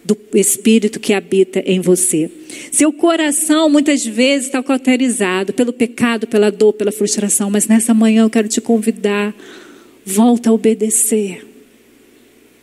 do 0.07 0.17
Espírito 0.35 1.01
que 1.01 1.13
habita 1.13 1.61
em 1.67 1.81
você. 1.81 2.31
Seu 2.71 2.93
coração 2.93 3.69
muitas 3.69 4.07
vezes 4.07 4.47
está 4.47 4.63
cauterizado 4.63 5.53
pelo 5.53 5.73
pecado, 5.73 6.27
pela 6.27 6.51
dor, 6.51 6.73
pela 6.75 6.93
frustração, 6.93 7.51
mas 7.51 7.67
nessa 7.67 7.93
manhã 7.93 8.23
eu 8.23 8.31
quero 8.31 8.49
te 8.49 8.61
convidar, 8.61 9.35
volta 10.05 10.51
a 10.51 10.53
obedecer, 10.53 11.45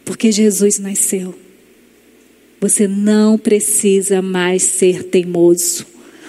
porque 0.06 0.32
Jesus 0.32 0.80
nasceu. 0.80 1.36
Você 2.62 2.88
não 2.88 3.38
precisa 3.38 4.22
mais 4.22 4.64
ser 4.64 5.04
teimoso. 5.04 5.86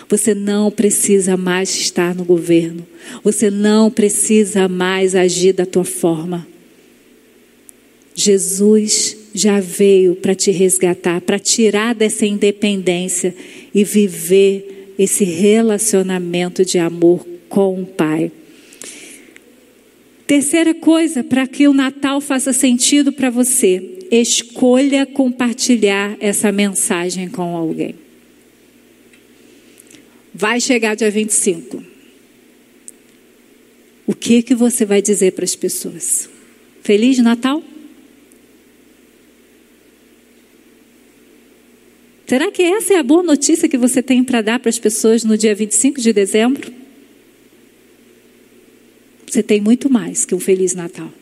Você 0.09 0.35
não 0.35 0.71
precisa 0.71 1.37
mais 1.37 1.75
estar 1.77 2.13
no 2.13 2.25
governo. 2.25 2.85
Você 3.23 3.51
não 3.51 3.89
precisa 3.89 4.69
mais 4.69 5.15
agir 5.15 5.53
da 5.53 5.65
tua 5.65 5.85
forma. 5.85 6.47
Jesus 8.17 9.17
já 9.35 9.59
veio 9.59 10.15
para 10.15 10.35
te 10.35 10.53
resgatar, 10.53 11.21
para 11.21 11.41
tirar 11.41 11.93
dessa 11.93 12.25
independência 12.25 13.35
e 13.75 13.83
viver 13.83 14.95
esse 14.97 15.25
relacionamento 15.25 16.65
de 16.65 16.79
amor 16.79 17.27
com 17.49 17.83
o 17.83 17.85
Pai. 17.85 18.31
Terceira 20.25 20.73
coisa, 20.73 21.25
para 21.25 21.49
que 21.49 21.67
o 21.67 21.75
Natal 21.75 22.21
faça 22.21 22.53
sentido 22.53 23.13
para 23.13 23.29
você, 23.29 23.99
escolha 24.11 25.05
compartilhar 25.05 26.17
essa 26.21 26.53
mensagem 26.53 27.29
com 27.29 27.57
alguém. 27.57 27.97
Vai 30.33 30.61
chegar 30.61 30.95
dia 30.95 31.11
25. 31.11 31.83
O 34.07 34.15
que 34.15 34.43
que 34.43 34.55
você 34.55 34.85
vai 34.85 35.03
dizer 35.03 35.33
para 35.33 35.45
as 35.45 35.57
pessoas? 35.57 36.29
Feliz 36.83 37.19
Natal? 37.19 37.63
Será 42.27 42.51
que 42.51 42.63
essa 42.63 42.95
é 42.95 42.99
a 42.99 43.03
boa 43.03 43.23
notícia 43.23 43.69
que 43.69 43.77
você 43.77 44.03
tem 44.03 44.25
para 44.25 44.41
dar 44.41 44.59
para 44.59 44.71
as 44.71 44.79
pessoas 44.79 45.25
no 45.25 45.37
dia 45.37 45.55
25 45.55 46.01
de 46.01 46.13
dezembro? 46.13 46.73
Você 49.27 49.43
tem 49.43 49.61
muito 49.61 49.91
mais 49.91 50.25
que 50.25 50.35
um 50.35 50.41
Feliz 50.41 50.75
Natal. 50.75 51.13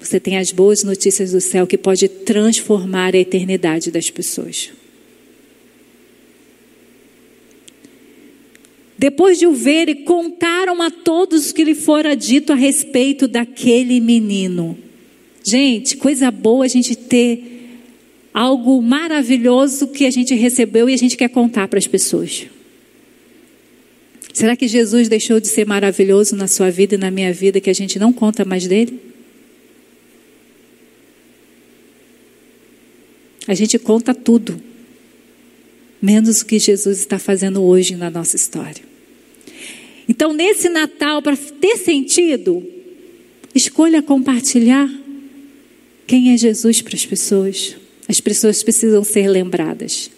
Você 0.00 0.18
tem 0.18 0.38
as 0.38 0.50
boas 0.50 0.82
notícias 0.82 1.32
do 1.32 1.40
céu 1.40 1.66
que 1.66 1.78
pode 1.78 2.08
transformar 2.08 3.14
a 3.14 3.18
eternidade 3.18 3.90
das 3.90 4.10
pessoas. 4.10 4.70
Depois 8.98 9.38
de 9.38 9.46
o 9.46 9.52
ver, 9.52 9.88
e 9.88 9.94
contaram 9.96 10.80
a 10.82 10.90
todos 10.90 11.50
o 11.50 11.54
que 11.54 11.64
lhe 11.64 11.74
fora 11.74 12.16
dito 12.16 12.52
a 12.52 12.56
respeito 12.56 13.28
daquele 13.28 14.00
menino. 14.00 14.76
Gente, 15.44 15.96
coisa 15.96 16.30
boa 16.30 16.64
a 16.64 16.68
gente 16.68 16.96
ter 16.96 17.53
algo 18.34 18.82
maravilhoso 18.82 19.86
que 19.86 20.04
a 20.04 20.10
gente 20.10 20.34
recebeu 20.34 20.90
e 20.90 20.94
a 20.94 20.96
gente 20.96 21.16
quer 21.16 21.28
contar 21.28 21.68
para 21.68 21.78
as 21.78 21.86
pessoas. 21.86 22.46
Será 24.32 24.56
que 24.56 24.66
Jesus 24.66 25.08
deixou 25.08 25.38
de 25.38 25.46
ser 25.46 25.64
maravilhoso 25.64 26.34
na 26.34 26.48
sua 26.48 26.68
vida 26.68 26.96
e 26.96 26.98
na 26.98 27.12
minha 27.12 27.32
vida 27.32 27.60
que 27.60 27.70
a 27.70 27.74
gente 27.74 27.96
não 27.96 28.12
conta 28.12 28.44
mais 28.44 28.66
dele? 28.66 29.00
A 33.46 33.54
gente 33.54 33.78
conta 33.78 34.12
tudo, 34.12 34.60
menos 36.02 36.40
o 36.40 36.46
que 36.46 36.58
Jesus 36.58 36.98
está 36.98 37.20
fazendo 37.20 37.62
hoje 37.62 37.94
na 37.94 38.10
nossa 38.10 38.34
história. 38.34 38.82
Então, 40.08 40.32
nesse 40.32 40.68
Natal, 40.68 41.22
para 41.22 41.36
ter 41.36 41.76
sentido, 41.76 42.66
escolha 43.54 44.02
compartilhar 44.02 44.90
quem 46.06 46.32
é 46.32 46.36
Jesus 46.36 46.82
para 46.82 46.96
as 46.96 47.06
pessoas. 47.06 47.76
As 48.08 48.20
pessoas 48.20 48.62
precisam 48.62 49.02
ser 49.02 49.28
lembradas. 49.28 50.10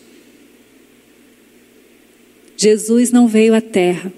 Jesus 2.56 3.10
não 3.10 3.28
veio 3.28 3.54
à 3.54 3.60
terra 3.60 4.12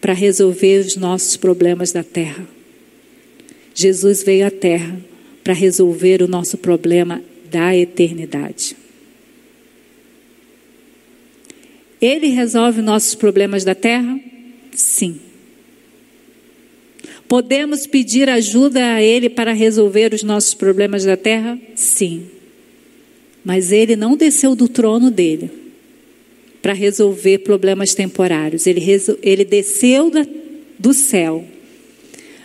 para 0.00 0.12
resolver 0.12 0.80
os 0.80 0.96
nossos 0.96 1.36
problemas 1.36 1.92
da 1.92 2.02
terra. 2.02 2.46
Jesus 3.74 4.22
veio 4.22 4.46
à 4.46 4.50
terra 4.50 4.98
para 5.42 5.52
resolver 5.52 6.22
o 6.22 6.28
nosso 6.28 6.56
problema 6.56 7.22
da 7.50 7.76
eternidade. 7.76 8.76
Ele 12.00 12.28
resolve 12.28 12.82
nossos 12.82 13.14
problemas 13.14 13.64
da 13.64 13.74
terra? 13.74 14.18
Sim. 14.72 15.20
Podemos 17.26 17.86
pedir 17.86 18.28
ajuda 18.28 18.94
a 18.94 19.02
Ele 19.02 19.30
para 19.30 19.52
resolver 19.52 20.12
os 20.12 20.22
nossos 20.22 20.54
problemas 20.54 21.04
da 21.04 21.16
terra? 21.16 21.58
Sim. 21.74 22.26
Mas 23.44 23.70
ele 23.70 23.94
não 23.94 24.16
desceu 24.16 24.54
do 24.54 24.68
trono 24.68 25.10
dele 25.10 25.50
para 26.62 26.72
resolver 26.72 27.38
problemas 27.40 27.94
temporários. 27.94 28.66
Ele, 28.66 28.80
ele 29.22 29.44
desceu 29.44 30.10
da, 30.10 30.26
do 30.78 30.94
céu 30.94 31.44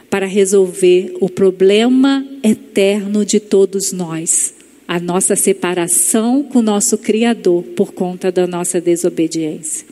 para 0.10 0.26
resolver 0.26 1.16
o 1.22 1.30
problema 1.30 2.26
eterno 2.44 3.24
de 3.24 3.40
todos 3.40 3.92
nós, 3.92 4.54
a 4.88 5.00
nossa 5.00 5.36
separação 5.36 6.44
com 6.44 6.60
o 6.60 6.64
nosso 6.64 6.98
Criador 6.98 7.64
por 7.76 7.94
conta 7.94 8.32
da 8.32 8.48
nossa 8.48 8.82
desobediência. 8.82 9.86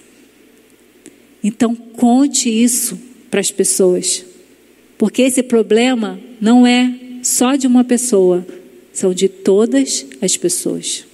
Então, 1.43 1.75
conte 1.75 2.49
isso 2.49 2.99
para 3.29 3.39
as 3.39 3.51
pessoas, 3.51 4.25
porque 4.97 5.21
esse 5.21 5.43
problema 5.43 6.19
não 6.41 6.65
é 6.65 6.93
só 7.21 7.55
de 7.55 7.67
uma 7.67 7.83
pessoa, 7.83 8.45
são 8.97 9.13
de 9.13 9.29
todas 9.29 10.07
as 10.19 10.35
pessoas. 10.35 11.05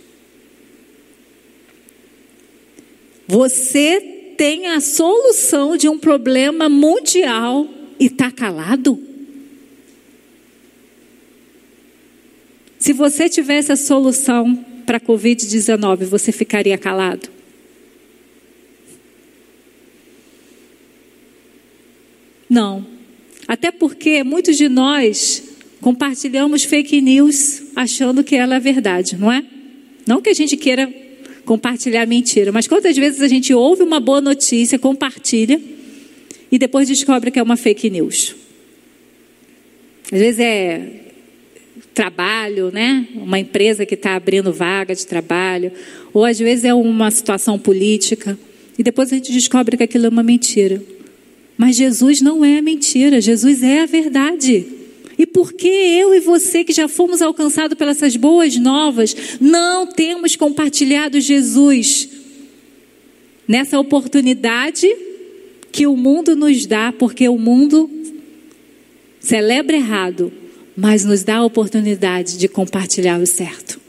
Você 3.27 3.99
tem 4.37 4.67
a 4.67 4.79
solução 4.79 5.75
de 5.75 5.89
um 5.89 5.99
problema 5.99 6.69
mundial 6.69 7.67
e 7.99 8.05
está 8.05 8.31
calado? 8.31 8.97
Se 12.79 12.93
você 12.93 13.27
tivesse 13.27 13.73
a 13.73 13.75
solução 13.75 14.55
para 14.85 14.95
a 14.95 15.01
Covid-19, 15.01 16.05
você 16.05 16.31
ficaria 16.31 16.77
calado? 16.77 17.27
Não. 22.49 22.85
Até 23.45 23.71
porque 23.71 24.23
muitos 24.23 24.55
de 24.55 24.69
nós 24.69 25.42
compartilhamos 25.83 26.63
fake 26.63 27.01
news 27.01 27.61
achando 27.75 28.23
que 28.23 28.37
ela 28.37 28.55
é 28.55 28.59
verdade, 28.59 29.17
não 29.17 29.29
é? 29.29 29.43
Não 30.07 30.21
que 30.21 30.29
a 30.29 30.33
gente 30.33 30.55
queira 30.55 30.91
compartilhar 31.43 32.05
mentira, 32.05 32.53
mas 32.53 32.67
quantas 32.67 32.95
vezes 32.95 33.21
a 33.21 33.27
gente 33.27 33.53
ouve 33.53 33.83
uma 33.83 33.99
boa 33.99 34.21
notícia, 34.21 34.79
compartilha 34.79 35.59
e 36.49 36.57
depois 36.57 36.87
descobre 36.87 37.29
que 37.31 37.37
é 37.37 37.43
uma 37.43 37.57
fake 37.57 37.89
news? 37.89 38.33
Às 40.09 40.19
vezes 40.19 40.39
é 40.39 40.89
trabalho, 41.93 42.71
né? 42.71 43.05
Uma 43.15 43.37
empresa 43.37 43.85
que 43.85 43.95
está 43.95 44.15
abrindo 44.15 44.53
vaga 44.53 44.95
de 44.95 45.05
trabalho, 45.05 45.69
ou 46.13 46.23
às 46.23 46.39
vezes 46.39 46.63
é 46.63 46.73
uma 46.73 47.11
situação 47.11 47.59
política, 47.59 48.39
e 48.79 48.83
depois 48.83 49.11
a 49.11 49.15
gente 49.15 49.33
descobre 49.33 49.75
que 49.75 49.83
aquilo 49.83 50.05
é 50.05 50.09
uma 50.09 50.23
mentira. 50.23 50.81
Mas 51.57 51.75
Jesus 51.75 52.21
não 52.21 52.43
é 52.45 52.61
mentira, 52.61 53.19
Jesus 53.19 53.61
é 53.61 53.81
a 53.81 53.85
verdade. 53.85 54.82
E 55.17 55.25
por 55.25 55.53
que 55.53 55.67
eu 55.67 56.13
e 56.13 56.19
você, 56.19 56.63
que 56.63 56.73
já 56.73 56.87
fomos 56.87 57.21
alcançados 57.21 57.77
pelas 57.77 57.97
essas 57.97 58.15
boas 58.15 58.55
novas, 58.57 59.15
não 59.39 59.85
temos 59.85 60.35
compartilhado 60.35 61.19
Jesus 61.19 62.09
nessa 63.47 63.79
oportunidade 63.79 64.87
que 65.71 65.85
o 65.87 65.95
mundo 65.95 66.35
nos 66.35 66.65
dá, 66.65 66.91
porque 66.91 67.27
o 67.27 67.37
mundo 67.37 67.89
celebra 69.19 69.75
errado, 69.75 70.31
mas 70.75 71.03
nos 71.03 71.23
dá 71.23 71.37
a 71.37 71.45
oportunidade 71.45 72.37
de 72.37 72.47
compartilhar 72.47 73.19
o 73.19 73.25
certo. 73.25 73.82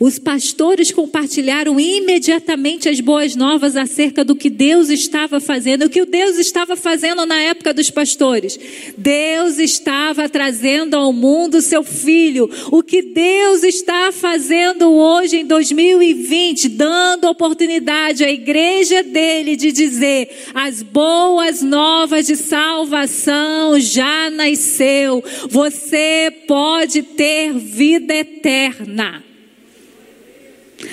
Os 0.00 0.18
pastores 0.18 0.90
compartilharam 0.90 1.78
imediatamente 1.78 2.88
as 2.88 2.98
boas 3.00 3.36
novas 3.36 3.76
acerca 3.76 4.24
do 4.24 4.34
que 4.34 4.48
Deus 4.48 4.88
estava 4.88 5.38
fazendo. 5.38 5.84
O 5.84 5.90
que 5.90 6.04
Deus 6.06 6.38
estava 6.38 6.76
fazendo 6.76 7.26
na 7.26 7.38
época 7.42 7.74
dos 7.74 7.90
pastores? 7.90 8.58
Deus 8.96 9.58
estava 9.58 10.28
trazendo 10.28 10.96
ao 10.96 11.12
mundo 11.12 11.60
seu 11.60 11.82
filho. 11.82 12.48
O 12.72 12.82
que 12.82 13.02
Deus 13.02 13.62
está 13.62 14.10
fazendo 14.12 14.90
hoje 14.92 15.38
em 15.38 15.46
2020, 15.46 16.70
dando 16.70 17.28
oportunidade 17.28 18.24
à 18.24 18.30
igreja 18.30 19.02
dele 19.02 19.56
de 19.56 19.72
dizer: 19.72 20.30
as 20.54 20.82
boas 20.82 21.60
novas 21.60 22.26
de 22.26 22.36
salvação 22.36 23.78
já 23.78 24.30
nasceu. 24.30 25.22
Você 25.50 26.32
pode 26.46 27.02
ter 27.02 27.52
vida 27.52 28.14
eterna. 28.14 29.25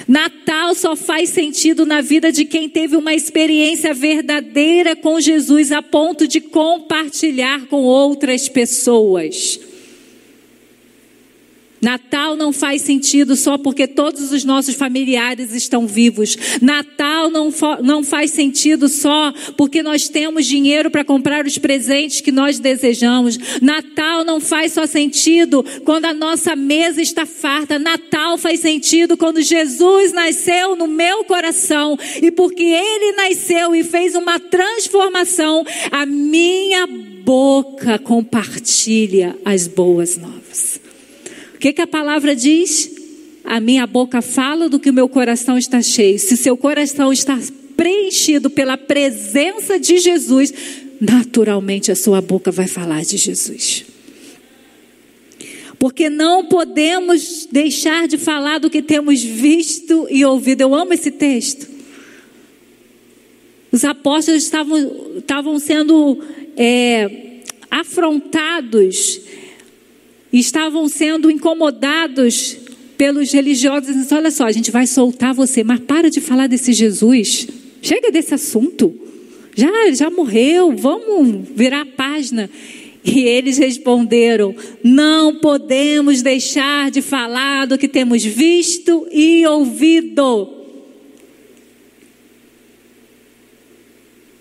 Natal 0.07 0.73
só 0.75 0.95
faz 0.95 1.29
sentido 1.29 1.85
na 1.85 2.01
vida 2.01 2.31
de 2.31 2.45
quem 2.45 2.69
teve 2.69 2.95
uma 2.95 3.13
experiência 3.13 3.93
verdadeira 3.93 4.95
com 4.95 5.19
Jesus 5.19 5.71
a 5.71 5.81
ponto 5.81 6.27
de 6.27 6.39
compartilhar 6.39 7.67
com 7.67 7.83
outras 7.83 8.47
pessoas. 8.47 9.59
Natal 11.83 12.37
não 12.37 12.53
faz 12.53 12.81
sentido 12.81 13.35
só 13.35 13.57
porque 13.57 13.85
todos 13.85 14.31
os 14.31 14.45
nossos 14.45 14.73
familiares 14.73 15.53
estão 15.53 15.85
vivos. 15.85 16.37
Natal 16.61 17.29
não, 17.29 17.53
não 17.81 18.01
faz 18.05 18.31
sentido 18.31 18.87
só 18.87 19.33
porque 19.57 19.83
nós 19.83 20.07
temos 20.07 20.45
dinheiro 20.45 20.89
para 20.89 21.03
comprar 21.03 21.45
os 21.45 21.57
presentes 21.57 22.21
que 22.21 22.31
nós 22.31 22.57
desejamos. 22.57 23.37
Natal 23.61 24.23
não 24.23 24.39
faz 24.39 24.71
só 24.71 24.85
sentido 24.85 25.61
quando 25.83 26.05
a 26.05 26.13
nossa 26.13 26.55
mesa 26.55 27.01
está 27.01 27.25
farta. 27.25 27.77
Natal 27.77 28.37
faz 28.37 28.61
sentido 28.61 29.17
quando 29.17 29.41
Jesus 29.41 30.13
nasceu 30.13 30.77
no 30.77 30.87
meu 30.87 31.25
coração 31.25 31.99
e 32.21 32.31
porque 32.31 32.63
ele 32.63 33.11
nasceu 33.17 33.75
e 33.75 33.83
fez 33.83 34.15
uma 34.15 34.39
transformação, 34.39 35.65
a 35.91 36.05
minha 36.05 36.87
boca 36.87 37.99
compartilha 37.99 39.37
as 39.43 39.67
boas 39.67 40.15
novas 40.15 40.82
que, 41.63 41.71
que 41.71 41.81
a 41.81 41.87
palavra 41.87 42.35
diz? 42.35 42.91
A 43.45 43.61
minha 43.61 43.87
boca 43.87 44.21
fala 44.21 44.67
do 44.67 44.77
que 44.77 44.89
o 44.89 44.93
meu 44.93 45.07
coração 45.07 45.57
está 45.57 45.81
cheio. 45.81 46.19
Se 46.19 46.35
seu 46.35 46.57
coração 46.57 47.13
está 47.13 47.39
preenchido 47.77 48.49
pela 48.49 48.77
presença 48.77 49.79
de 49.79 49.97
Jesus, 49.97 50.53
naturalmente 50.99 51.89
a 51.89 51.95
sua 51.95 52.19
boca 52.19 52.51
vai 52.51 52.67
falar 52.67 53.05
de 53.05 53.15
Jesus. 53.15 53.85
Porque 55.79 56.09
não 56.09 56.47
podemos 56.47 57.47
deixar 57.49 58.09
de 58.09 58.17
falar 58.17 58.59
do 58.59 58.69
que 58.69 58.81
temos 58.81 59.23
visto 59.23 60.05
e 60.09 60.25
ouvido. 60.25 60.59
Eu 60.59 60.75
amo 60.75 60.91
esse 60.91 61.11
texto. 61.11 61.65
Os 63.71 63.85
apóstolos 63.85 64.43
estavam, 64.43 65.17
estavam 65.17 65.57
sendo 65.59 66.21
é, 66.57 67.39
afrontados 67.71 69.21
estavam 70.39 70.87
sendo 70.87 71.29
incomodados 71.29 72.57
pelos 72.97 73.31
religiosos. 73.31 73.87
Dizendo, 73.93 74.15
Olha 74.15 74.31
só, 74.31 74.45
a 74.45 74.51
gente 74.51 74.71
vai 74.71 74.87
soltar 74.87 75.33
você, 75.33 75.63
mas 75.63 75.79
para 75.79 76.09
de 76.09 76.19
falar 76.19 76.47
desse 76.47 76.73
Jesus. 76.73 77.47
Chega 77.81 78.11
desse 78.11 78.33
assunto. 78.33 78.93
Já, 79.55 79.69
já 79.93 80.09
morreu, 80.09 80.75
vamos 80.75 81.47
virar 81.55 81.81
a 81.81 81.85
página. 81.85 82.49
E 83.05 83.19
eles 83.19 83.57
responderam: 83.57 84.55
Não 84.83 85.39
podemos 85.39 86.21
deixar 86.21 86.89
de 86.89 87.01
falar 87.01 87.67
do 87.67 87.77
que 87.77 87.87
temos 87.87 88.23
visto 88.23 89.07
e 89.11 89.45
ouvido. 89.45 90.61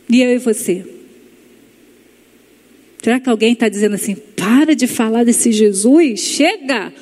E 0.09 0.22
eu 0.22 0.30
e 0.30 0.38
você? 0.38 0.91
Será 3.03 3.18
que 3.18 3.28
alguém 3.28 3.53
está 3.53 3.68
dizendo 3.68 3.96
assim, 3.96 4.14
para 4.14 4.76
de 4.76 4.86
falar 4.86 5.24
desse 5.24 5.50
Jesus, 5.50 6.20
chega? 6.20 6.94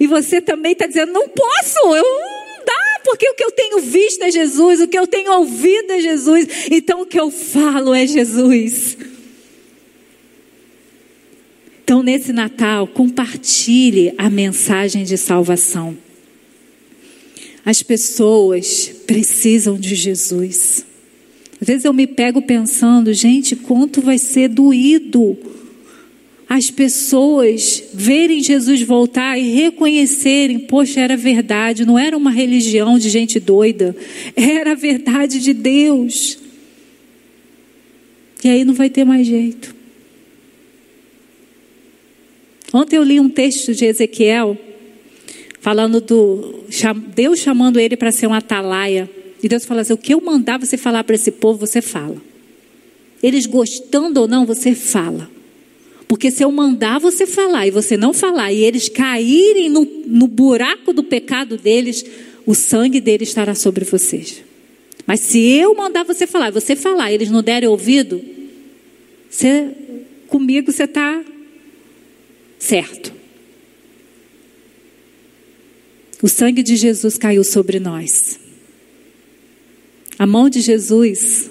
E 0.00 0.06
você 0.06 0.40
também 0.40 0.72
está 0.72 0.86
dizendo, 0.86 1.12
não 1.12 1.28
posso, 1.28 1.78
eu 1.94 2.02
não 2.02 2.64
dá, 2.66 3.00
porque 3.04 3.28
o 3.30 3.34
que 3.34 3.44
eu 3.44 3.52
tenho 3.52 3.78
visto 3.78 4.22
é 4.22 4.32
Jesus, 4.32 4.80
o 4.80 4.88
que 4.88 4.98
eu 4.98 5.06
tenho 5.06 5.32
ouvido 5.32 5.92
é 5.92 6.00
Jesus, 6.00 6.48
então 6.72 7.02
o 7.02 7.06
que 7.06 7.18
eu 7.18 7.30
falo 7.30 7.94
é 7.94 8.04
Jesus. 8.04 8.98
Então, 11.84 12.02
nesse 12.02 12.32
Natal, 12.32 12.86
compartilhe 12.88 14.12
a 14.18 14.28
mensagem 14.28 15.04
de 15.04 15.16
salvação. 15.16 15.96
As 17.64 17.82
pessoas 17.82 18.90
precisam 19.06 19.78
de 19.78 19.94
Jesus. 19.94 20.84
Às 21.60 21.66
vezes 21.66 21.84
eu 21.84 21.92
me 21.92 22.06
pego 22.06 22.40
pensando, 22.40 23.12
gente, 23.12 23.56
quanto 23.56 24.00
vai 24.00 24.18
ser 24.18 24.48
doído 24.48 25.36
as 26.48 26.70
pessoas 26.70 27.84
verem 27.92 28.42
Jesus 28.42 28.80
voltar 28.80 29.38
e 29.38 29.50
reconhecerem, 29.52 30.58
poxa, 30.60 30.98
era 30.98 31.14
verdade, 31.14 31.84
não 31.84 31.98
era 31.98 32.16
uma 32.16 32.30
religião 32.30 32.98
de 32.98 33.10
gente 33.10 33.38
doida, 33.38 33.94
era 34.34 34.72
a 34.72 34.74
verdade 34.74 35.40
de 35.40 35.52
Deus. 35.52 36.38
E 38.42 38.48
aí 38.48 38.64
não 38.64 38.72
vai 38.72 38.88
ter 38.88 39.04
mais 39.04 39.26
jeito. 39.26 39.76
Ontem 42.72 42.96
eu 42.96 43.02
li 43.02 43.20
um 43.20 43.28
texto 43.28 43.74
de 43.74 43.84
Ezequiel 43.84 44.56
falando 45.60 46.00
do 46.00 46.64
Deus 47.14 47.40
chamando 47.40 47.78
ele 47.78 47.96
para 47.96 48.12
ser 48.12 48.26
um 48.26 48.32
atalaia. 48.32 49.10
E 49.42 49.48
Deus 49.48 49.64
fala 49.64 49.82
assim: 49.82 49.92
o 49.92 49.98
que 49.98 50.14
eu 50.14 50.20
mandar 50.20 50.58
você 50.58 50.76
falar 50.76 51.04
para 51.04 51.14
esse 51.14 51.30
povo, 51.30 51.58
você 51.58 51.80
fala. 51.80 52.16
Eles 53.22 53.46
gostando 53.46 54.20
ou 54.20 54.28
não, 54.28 54.46
você 54.46 54.74
fala. 54.74 55.30
Porque 56.06 56.30
se 56.30 56.42
eu 56.42 56.50
mandar 56.50 56.98
você 56.98 57.26
falar 57.26 57.66
e 57.66 57.70
você 57.70 57.96
não 57.96 58.14
falar, 58.14 58.52
e 58.52 58.64
eles 58.64 58.88
caírem 58.88 59.68
no, 59.68 59.84
no 60.06 60.26
buraco 60.26 60.92
do 60.92 61.04
pecado 61.04 61.56
deles, 61.56 62.04
o 62.46 62.54
sangue 62.54 63.00
deles 63.00 63.28
estará 63.28 63.54
sobre 63.54 63.84
vocês. 63.84 64.42
Mas 65.06 65.20
se 65.20 65.38
eu 65.38 65.74
mandar 65.74 66.04
você 66.04 66.26
falar, 66.26 66.50
você 66.50 66.74
falar, 66.74 67.10
e 67.10 67.14
eles 67.14 67.30
não 67.30 67.42
derem 67.42 67.68
ouvido, 67.68 68.22
você, 69.28 69.70
comigo 70.28 70.72
você 70.72 70.84
está 70.84 71.22
certo. 72.58 73.12
O 76.22 76.28
sangue 76.28 76.62
de 76.62 76.74
Jesus 76.74 77.18
caiu 77.18 77.44
sobre 77.44 77.78
nós. 77.78 78.40
A 80.18 80.26
mão 80.26 80.50
de 80.50 80.60
Jesus 80.60 81.48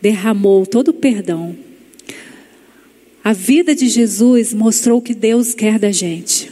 derramou 0.00 0.64
todo 0.64 0.88
o 0.88 0.94
perdão. 0.94 1.56
A 3.24 3.32
vida 3.32 3.74
de 3.74 3.88
Jesus 3.88 4.54
mostrou 4.54 4.98
o 4.98 5.02
que 5.02 5.14
Deus 5.14 5.54
quer 5.54 5.78
da 5.78 5.90
gente. 5.90 6.50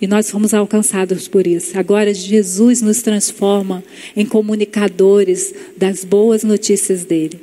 E 0.00 0.06
nós 0.06 0.30
fomos 0.30 0.52
alcançados 0.52 1.28
por 1.28 1.46
isso. 1.46 1.78
Agora 1.78 2.12
Jesus 2.12 2.82
nos 2.82 3.00
transforma 3.00 3.82
em 4.16 4.26
comunicadores 4.26 5.54
das 5.76 6.04
boas 6.04 6.42
notícias 6.42 7.04
dele. 7.04 7.40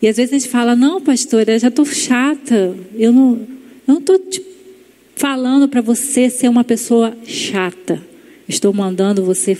E 0.00 0.08
às 0.08 0.16
vezes 0.16 0.32
a 0.32 0.38
gente 0.38 0.48
fala: 0.48 0.76
Não, 0.76 1.00
pastora, 1.00 1.52
eu 1.52 1.58
já 1.58 1.68
estou 1.68 1.84
chata. 1.84 2.76
Eu 2.94 3.12
não 3.12 3.98
estou 3.98 4.20
falando 5.16 5.68
para 5.68 5.80
você 5.80 6.30
ser 6.30 6.48
uma 6.48 6.64
pessoa 6.64 7.16
chata. 7.26 8.00
Estou 8.48 8.72
mandando 8.72 9.24
você 9.24 9.54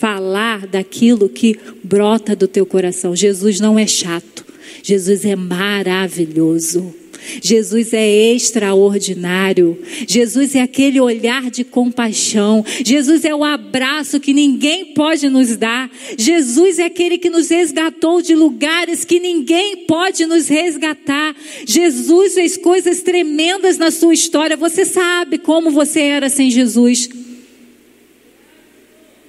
falar 0.00 0.66
daquilo 0.66 1.28
que 1.28 1.58
brota 1.84 2.34
do 2.34 2.48
teu 2.48 2.64
coração. 2.64 3.14
Jesus 3.14 3.60
não 3.60 3.78
é 3.78 3.86
chato. 3.86 4.46
Jesus 4.82 5.26
é 5.26 5.36
maravilhoso. 5.36 6.94
Jesus 7.42 7.92
é 7.92 8.32
extraordinário. 8.32 9.78
Jesus 10.08 10.54
é 10.54 10.62
aquele 10.62 10.98
olhar 10.98 11.50
de 11.50 11.64
compaixão. 11.64 12.64
Jesus 12.82 13.26
é 13.26 13.34
o 13.34 13.44
abraço 13.44 14.18
que 14.18 14.32
ninguém 14.32 14.94
pode 14.94 15.28
nos 15.28 15.54
dar. 15.54 15.90
Jesus 16.16 16.78
é 16.78 16.86
aquele 16.86 17.18
que 17.18 17.28
nos 17.28 17.50
resgatou 17.50 18.22
de 18.22 18.34
lugares 18.34 19.04
que 19.04 19.20
ninguém 19.20 19.84
pode 19.84 20.24
nos 20.24 20.48
resgatar. 20.48 21.36
Jesus 21.66 22.32
fez 22.32 22.56
coisas 22.56 23.02
tremendas 23.02 23.76
na 23.76 23.90
sua 23.90 24.14
história. 24.14 24.56
Você 24.56 24.86
sabe 24.86 25.36
como 25.36 25.70
você 25.70 26.00
era 26.00 26.30
sem 26.30 26.50
Jesus. 26.50 27.29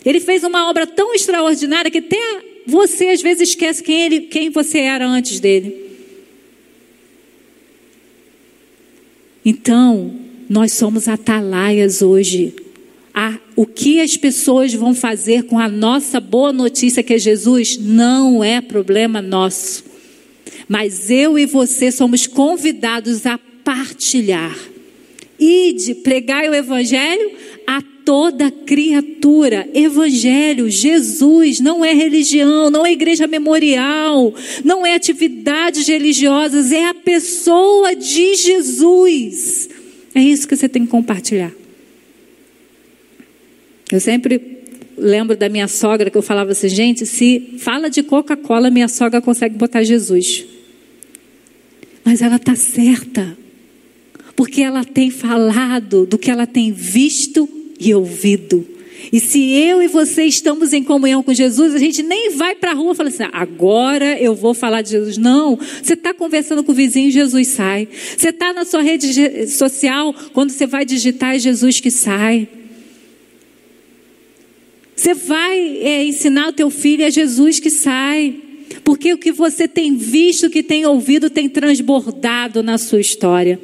Ele 0.05 0.19
fez 0.19 0.43
uma 0.43 0.69
obra 0.69 0.87
tão 0.87 1.13
extraordinária 1.13 1.91
que 1.91 1.99
até 1.99 2.17
você 2.65 3.09
às 3.09 3.21
vezes 3.21 3.49
esquece 3.49 3.83
quem, 3.83 4.01
ele, 4.01 4.21
quem 4.21 4.49
você 4.49 4.79
era 4.79 5.07
antes 5.07 5.39
dele. 5.39 5.91
Então, 9.43 10.13
nós 10.49 10.73
somos 10.73 11.07
atalaias 11.07 12.01
hoje. 12.01 12.53
Ah, 13.13 13.37
o 13.55 13.65
que 13.65 13.99
as 13.99 14.15
pessoas 14.15 14.73
vão 14.73 14.93
fazer 14.93 15.43
com 15.43 15.59
a 15.59 15.67
nossa 15.67 16.19
boa 16.19 16.53
notícia 16.53 17.03
que 17.03 17.13
é 17.13 17.17
Jesus 17.17 17.77
não 17.77 18.43
é 18.43 18.61
problema 18.61 19.21
nosso. 19.21 19.83
Mas 20.67 21.09
eu 21.09 21.37
e 21.37 21.45
você 21.45 21.91
somos 21.91 22.25
convidados 22.25 23.25
a 23.25 23.37
partilhar. 23.37 24.57
Ide, 25.37 25.95
pregai 25.95 26.47
o 26.47 26.53
evangelho 26.53 27.31
a 27.50 27.50
toda 28.05 28.51
criatura. 28.51 29.67
Evangelho, 29.73 30.69
Jesus, 30.69 31.59
não 31.59 31.83
é 31.83 31.93
religião, 31.93 32.69
não 32.69 32.85
é 32.85 32.91
igreja 32.91 33.27
memorial, 33.27 34.33
não 34.63 34.85
é 34.85 34.95
atividades 34.95 35.87
religiosas, 35.87 36.71
é 36.71 36.85
a 36.85 36.93
pessoa 36.93 37.95
de 37.95 38.35
Jesus. 38.35 39.69
É 40.13 40.21
isso 40.21 40.47
que 40.47 40.55
você 40.55 40.67
tem 40.67 40.85
que 40.85 40.91
compartilhar. 40.91 41.51
Eu 43.91 43.99
sempre 43.99 44.59
lembro 44.97 45.35
da 45.35 45.49
minha 45.49 45.67
sogra 45.67 46.09
que 46.09 46.17
eu 46.17 46.21
falava 46.21 46.51
assim, 46.51 46.69
gente, 46.69 47.05
se 47.05 47.55
fala 47.59 47.89
de 47.89 48.03
Coca-Cola, 48.03 48.69
minha 48.69 48.87
sogra 48.87 49.21
consegue 49.21 49.55
botar 49.55 49.83
Jesus. 49.83 50.45
Mas 52.03 52.21
ela 52.21 52.37
está 52.37 52.55
certa, 52.55 53.37
porque 54.35 54.61
ela 54.61 54.83
tem 54.83 55.11
falado 55.11 56.05
do 56.05 56.17
que 56.17 56.31
ela 56.31 56.47
tem 56.47 56.71
visto 56.71 57.60
e 57.81 57.93
ouvido. 57.93 58.65
E 59.11 59.19
se 59.19 59.51
eu 59.53 59.81
e 59.81 59.87
você 59.87 60.23
estamos 60.23 60.71
em 60.71 60.83
comunhão 60.83 61.23
com 61.23 61.33
Jesus, 61.33 61.73
a 61.73 61.77
gente 61.77 62.01
nem 62.01 62.31
vai 62.31 62.55
para 62.55 62.71
a 62.71 62.73
rua 62.73 62.93
e 62.93 62.95
fala 62.95 63.09
assim: 63.09 63.23
agora 63.33 64.17
eu 64.21 64.35
vou 64.35 64.53
falar 64.53 64.81
de 64.81 64.91
Jesus. 64.91 65.17
Não, 65.17 65.57
você 65.57 65.93
está 65.93 66.13
conversando 66.13 66.63
com 66.63 66.71
o 66.71 66.75
vizinho, 66.75 67.11
Jesus 67.11 67.47
sai. 67.49 67.87
Você 68.17 68.29
está 68.29 68.53
na 68.53 68.63
sua 68.63 68.81
rede 68.81 69.47
social, 69.47 70.13
quando 70.33 70.51
você 70.51 70.65
vai 70.65 70.85
digitar, 70.85 71.35
é 71.35 71.39
Jesus 71.39 71.79
que 71.79 71.91
sai. 71.91 72.47
Você 74.95 75.13
vai 75.13 75.57
é, 75.81 76.05
ensinar 76.05 76.49
o 76.49 76.53
teu 76.53 76.69
filho, 76.69 77.03
é 77.03 77.09
Jesus 77.09 77.59
que 77.59 77.71
sai. 77.71 78.35
Porque 78.83 79.13
o 79.13 79.17
que 79.17 79.31
você 79.31 79.67
tem 79.67 79.95
visto, 79.95 80.47
o 80.47 80.49
que 80.49 80.63
tem 80.63 80.85
ouvido, 80.85 81.29
tem 81.29 81.49
transbordado 81.49 82.63
na 82.63 82.77
sua 82.77 83.01
história. 83.01 83.59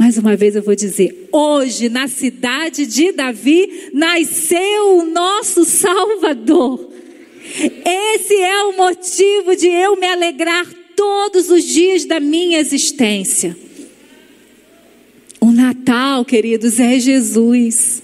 Mais 0.00 0.16
uma 0.16 0.34
vez 0.34 0.56
eu 0.56 0.62
vou 0.62 0.74
dizer: 0.74 1.28
hoje, 1.30 1.90
na 1.90 2.08
cidade 2.08 2.86
de 2.86 3.12
Davi, 3.12 3.90
nasceu 3.92 4.96
o 4.96 5.04
nosso 5.04 5.62
Salvador. 5.66 6.90
Esse 7.84 8.34
é 8.34 8.64
o 8.64 8.78
motivo 8.78 9.54
de 9.54 9.66
eu 9.66 10.00
me 10.00 10.06
alegrar 10.06 10.66
todos 10.96 11.50
os 11.50 11.64
dias 11.64 12.06
da 12.06 12.18
minha 12.18 12.58
existência. 12.58 13.54
O 15.38 15.50
Natal, 15.50 16.24
queridos, 16.24 16.80
é 16.80 16.98
Jesus. 16.98 18.02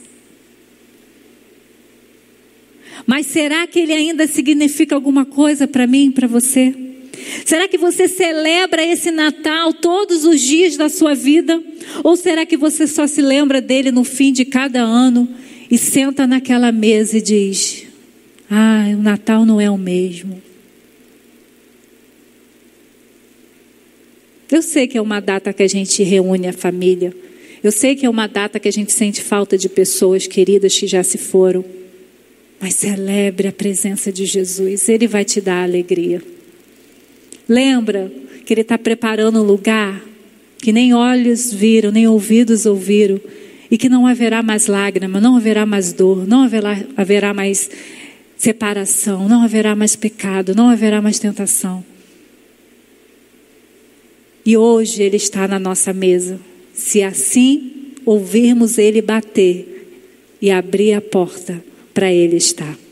Mas 3.06 3.24
será 3.24 3.66
que 3.66 3.78
ele 3.78 3.94
ainda 3.94 4.26
significa 4.26 4.94
alguma 4.94 5.24
coisa 5.24 5.66
para 5.66 5.86
mim, 5.86 6.10
para 6.10 6.26
você? 6.26 6.85
Será 7.44 7.68
que 7.68 7.78
você 7.78 8.08
celebra 8.08 8.84
esse 8.84 9.10
Natal 9.10 9.72
todos 9.72 10.24
os 10.24 10.40
dias 10.40 10.76
da 10.76 10.88
sua 10.88 11.14
vida? 11.14 11.62
Ou 12.02 12.16
será 12.16 12.44
que 12.44 12.56
você 12.56 12.86
só 12.86 13.06
se 13.06 13.22
lembra 13.22 13.60
dele 13.60 13.90
no 13.90 14.04
fim 14.04 14.32
de 14.32 14.44
cada 14.44 14.80
ano 14.80 15.28
e 15.70 15.78
senta 15.78 16.26
naquela 16.26 16.70
mesa 16.72 17.18
e 17.18 17.22
diz: 17.22 17.84
Ah, 18.50 18.86
o 18.92 19.02
Natal 19.02 19.46
não 19.46 19.60
é 19.60 19.70
o 19.70 19.78
mesmo? 19.78 20.42
Eu 24.50 24.62
sei 24.62 24.86
que 24.86 24.96
é 24.96 25.02
uma 25.02 25.20
data 25.20 25.52
que 25.52 25.62
a 25.62 25.68
gente 25.68 26.02
reúne 26.02 26.48
a 26.48 26.52
família. 26.52 27.12
Eu 27.62 27.72
sei 27.72 27.96
que 27.96 28.06
é 28.06 28.10
uma 28.10 28.28
data 28.28 28.60
que 28.60 28.68
a 28.68 28.72
gente 28.72 28.92
sente 28.92 29.20
falta 29.20 29.58
de 29.58 29.68
pessoas 29.68 30.26
queridas 30.26 30.78
que 30.78 30.86
já 30.86 31.02
se 31.02 31.18
foram. 31.18 31.64
Mas 32.60 32.74
celebre 32.74 33.48
a 33.48 33.52
presença 33.52 34.12
de 34.12 34.24
Jesus, 34.24 34.88
Ele 34.88 35.06
vai 35.08 35.24
te 35.24 35.40
dar 35.40 35.64
alegria. 35.64 36.22
Lembra 37.48 38.10
que 38.44 38.52
Ele 38.52 38.62
está 38.62 38.76
preparando 38.76 39.40
um 39.40 39.44
lugar 39.44 40.02
que 40.58 40.72
nem 40.72 40.94
olhos 40.94 41.52
viram, 41.52 41.90
nem 41.90 42.08
ouvidos 42.08 42.66
ouviram, 42.66 43.20
e 43.70 43.76
que 43.76 43.88
não 43.88 44.06
haverá 44.06 44.42
mais 44.42 44.66
lágrima, 44.66 45.20
não 45.20 45.36
haverá 45.36 45.66
mais 45.66 45.92
dor, 45.92 46.26
não 46.26 46.42
haverá, 46.42 46.78
haverá 46.96 47.34
mais 47.34 47.68
separação, 48.36 49.28
não 49.28 49.42
haverá 49.42 49.74
mais 49.74 49.96
pecado, 49.96 50.54
não 50.54 50.68
haverá 50.68 51.02
mais 51.02 51.18
tentação. 51.18 51.84
E 54.44 54.56
hoje 54.56 55.02
Ele 55.02 55.16
está 55.16 55.48
na 55.48 55.58
nossa 55.58 55.92
mesa. 55.92 56.38
Se 56.72 57.02
assim 57.02 57.92
ouvirmos 58.04 58.78
Ele 58.78 59.02
bater 59.02 59.88
e 60.40 60.50
abrir 60.50 60.92
a 60.92 61.00
porta 61.00 61.62
para 61.92 62.12
Ele 62.12 62.36
estar. 62.36 62.85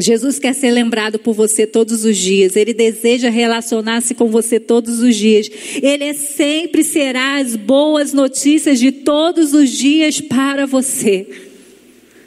Jesus 0.00 0.38
quer 0.38 0.54
ser 0.54 0.70
lembrado 0.70 1.18
por 1.18 1.34
você 1.34 1.66
todos 1.66 2.04
os 2.04 2.16
dias. 2.16 2.56
Ele 2.56 2.72
deseja 2.72 3.28
relacionar-se 3.28 4.14
com 4.14 4.28
você 4.28 4.58
todos 4.58 5.00
os 5.00 5.14
dias. 5.16 5.50
Ele 5.82 6.04
é 6.04 6.14
sempre 6.14 6.82
será 6.82 7.36
as 7.36 7.56
boas 7.56 8.12
notícias 8.12 8.78
de 8.78 8.90
todos 8.92 9.52
os 9.52 9.70
dias 9.70 10.20
para 10.20 10.66
você. 10.66 11.26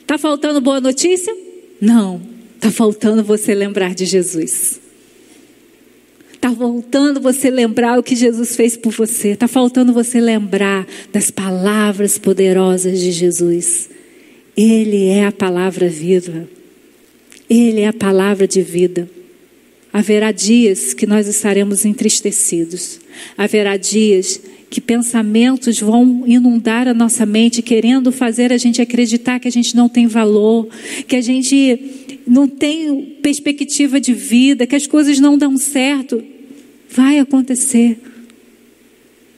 Tá 0.06 0.18
faltando 0.18 0.62
boa 0.62 0.80
notícia? 0.80 1.36
Não. 1.82 2.22
Tá 2.60 2.70
faltando 2.70 3.24
você 3.24 3.54
lembrar 3.54 3.96
de 3.96 4.06
Jesus. 4.06 4.80
Tá 6.40 6.52
faltando 6.52 7.22
você 7.22 7.50
lembrar 7.50 7.98
o 7.98 8.04
que 8.04 8.16
Jesus 8.16 8.56
fez 8.56 8.76
por 8.76 8.92
você. 8.92 9.36
Tá 9.36 9.48
faltando 9.48 9.94
você 9.94 10.20
lembrar 10.20 10.86
das 11.12 11.32
palavras 11.32 12.18
poderosas 12.18 13.00
de 13.00 13.12
Jesus. 13.12 13.90
Ele 14.56 15.08
é 15.08 15.26
a 15.26 15.32
palavra 15.32 15.88
viva. 15.88 16.48
Ele 17.56 17.82
é 17.82 17.88
a 17.88 17.94
palavra 17.94 18.48
de 18.48 18.64
vida. 18.64 19.08
Haverá 19.92 20.32
dias 20.32 20.92
que 20.92 21.06
nós 21.06 21.28
estaremos 21.28 21.86
entristecidos. 21.86 23.00
Haverá 23.38 23.78
dias 23.78 24.42
que 24.72 24.82
pensamentos 24.82 25.80
vão 25.80 26.24
inundar 26.26 26.88
a 26.88 26.96
nossa 26.96 27.28
mente, 27.28 27.62
querendo 27.62 28.12
fazer 28.12 28.52
a 28.52 28.58
gente 28.58 28.82
acreditar 28.82 29.40
que 29.40 29.48
a 29.48 29.52
gente 29.52 29.76
não 29.76 29.88
tem 29.88 30.08
valor, 30.08 30.68
que 31.08 31.16
a 31.16 31.22
gente 31.22 31.80
não 32.26 32.48
tem 32.48 33.20
perspectiva 33.22 34.00
de 34.00 34.14
vida, 34.14 34.66
que 34.66 34.76
as 34.76 34.88
coisas 34.88 35.20
não 35.20 35.38
dão 35.38 35.56
certo. 35.56 36.24
Vai 36.90 37.20
acontecer. 37.20 38.00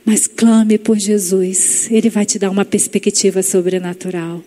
Mas 0.06 0.26
clame 0.26 0.78
por 0.78 0.98
Jesus, 0.98 1.92
Ele 1.92 2.10
vai 2.10 2.26
te 2.26 2.40
dar 2.40 2.50
uma 2.50 2.64
perspectiva 2.64 3.44
sobrenatural. 3.44 4.42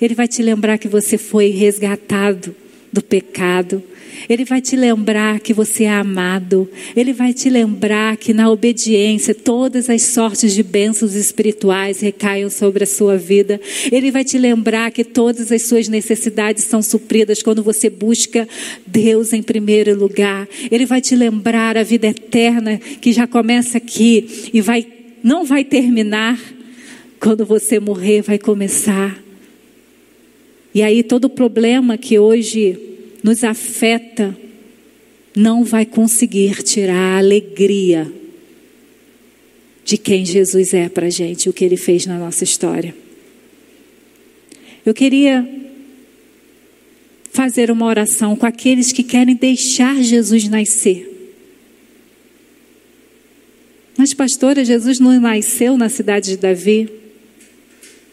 Ele 0.00 0.14
vai 0.14 0.26
te 0.26 0.42
lembrar 0.42 0.76
que 0.78 0.88
você 0.88 1.16
foi 1.16 1.50
resgatado 1.50 2.56
do 2.92 3.02
pecado. 3.02 3.82
Ele 4.28 4.44
vai 4.44 4.60
te 4.60 4.76
lembrar 4.76 5.40
que 5.40 5.54
você 5.54 5.84
é 5.84 5.90
amado. 5.90 6.68
Ele 6.94 7.12
vai 7.12 7.32
te 7.32 7.48
lembrar 7.48 8.16
que 8.16 8.32
na 8.32 8.50
obediência 8.50 9.34
todas 9.34 9.88
as 9.88 10.02
sortes 10.02 10.52
de 10.52 10.62
bênçãos 10.62 11.14
espirituais 11.14 12.00
recaiam 12.00 12.50
sobre 12.50 12.84
a 12.84 12.86
sua 12.86 13.16
vida. 13.16 13.60
Ele 13.90 14.10
vai 14.10 14.24
te 14.24 14.38
lembrar 14.38 14.90
que 14.90 15.04
todas 15.04 15.50
as 15.50 15.62
suas 15.62 15.88
necessidades 15.88 16.64
são 16.64 16.82
supridas 16.82 17.42
quando 17.42 17.62
você 17.62 17.88
busca 17.88 18.46
Deus 18.86 19.32
em 19.32 19.42
primeiro 19.42 19.98
lugar. 19.98 20.46
Ele 20.70 20.86
vai 20.86 21.00
te 21.00 21.16
lembrar 21.16 21.76
a 21.76 21.82
vida 21.82 22.06
eterna 22.06 22.78
que 22.78 23.12
já 23.12 23.26
começa 23.26 23.78
aqui 23.78 24.50
e 24.52 24.60
vai 24.60 24.86
não 25.24 25.44
vai 25.44 25.62
terminar 25.62 26.38
quando 27.20 27.46
você 27.46 27.78
morrer, 27.78 28.22
vai 28.22 28.38
começar. 28.38 29.16
E 30.74 30.82
aí 30.82 31.02
todo 31.02 31.28
problema 31.28 31.98
que 31.98 32.18
hoje 32.18 32.78
nos 33.22 33.44
afeta 33.44 34.36
não 35.36 35.64
vai 35.64 35.84
conseguir 35.84 36.62
tirar 36.62 37.14
a 37.14 37.18
alegria 37.18 38.10
de 39.84 39.96
quem 39.96 40.24
Jesus 40.24 40.72
é 40.74 40.88
para 40.88 41.10
gente, 41.10 41.48
o 41.48 41.52
que 41.52 41.64
ele 41.64 41.76
fez 41.76 42.06
na 42.06 42.18
nossa 42.18 42.44
história. 42.44 42.94
Eu 44.84 44.94
queria 44.94 45.48
fazer 47.30 47.70
uma 47.70 47.86
oração 47.86 48.36
com 48.36 48.46
aqueles 48.46 48.92
que 48.92 49.02
querem 49.02 49.34
deixar 49.34 50.02
Jesus 50.02 50.48
nascer. 50.48 51.08
Mas, 53.96 54.12
pastora, 54.12 54.64
Jesus 54.64 54.98
não 54.98 55.18
nasceu 55.20 55.76
na 55.76 55.88
cidade 55.88 56.30
de 56.30 56.36
Davi? 56.36 57.01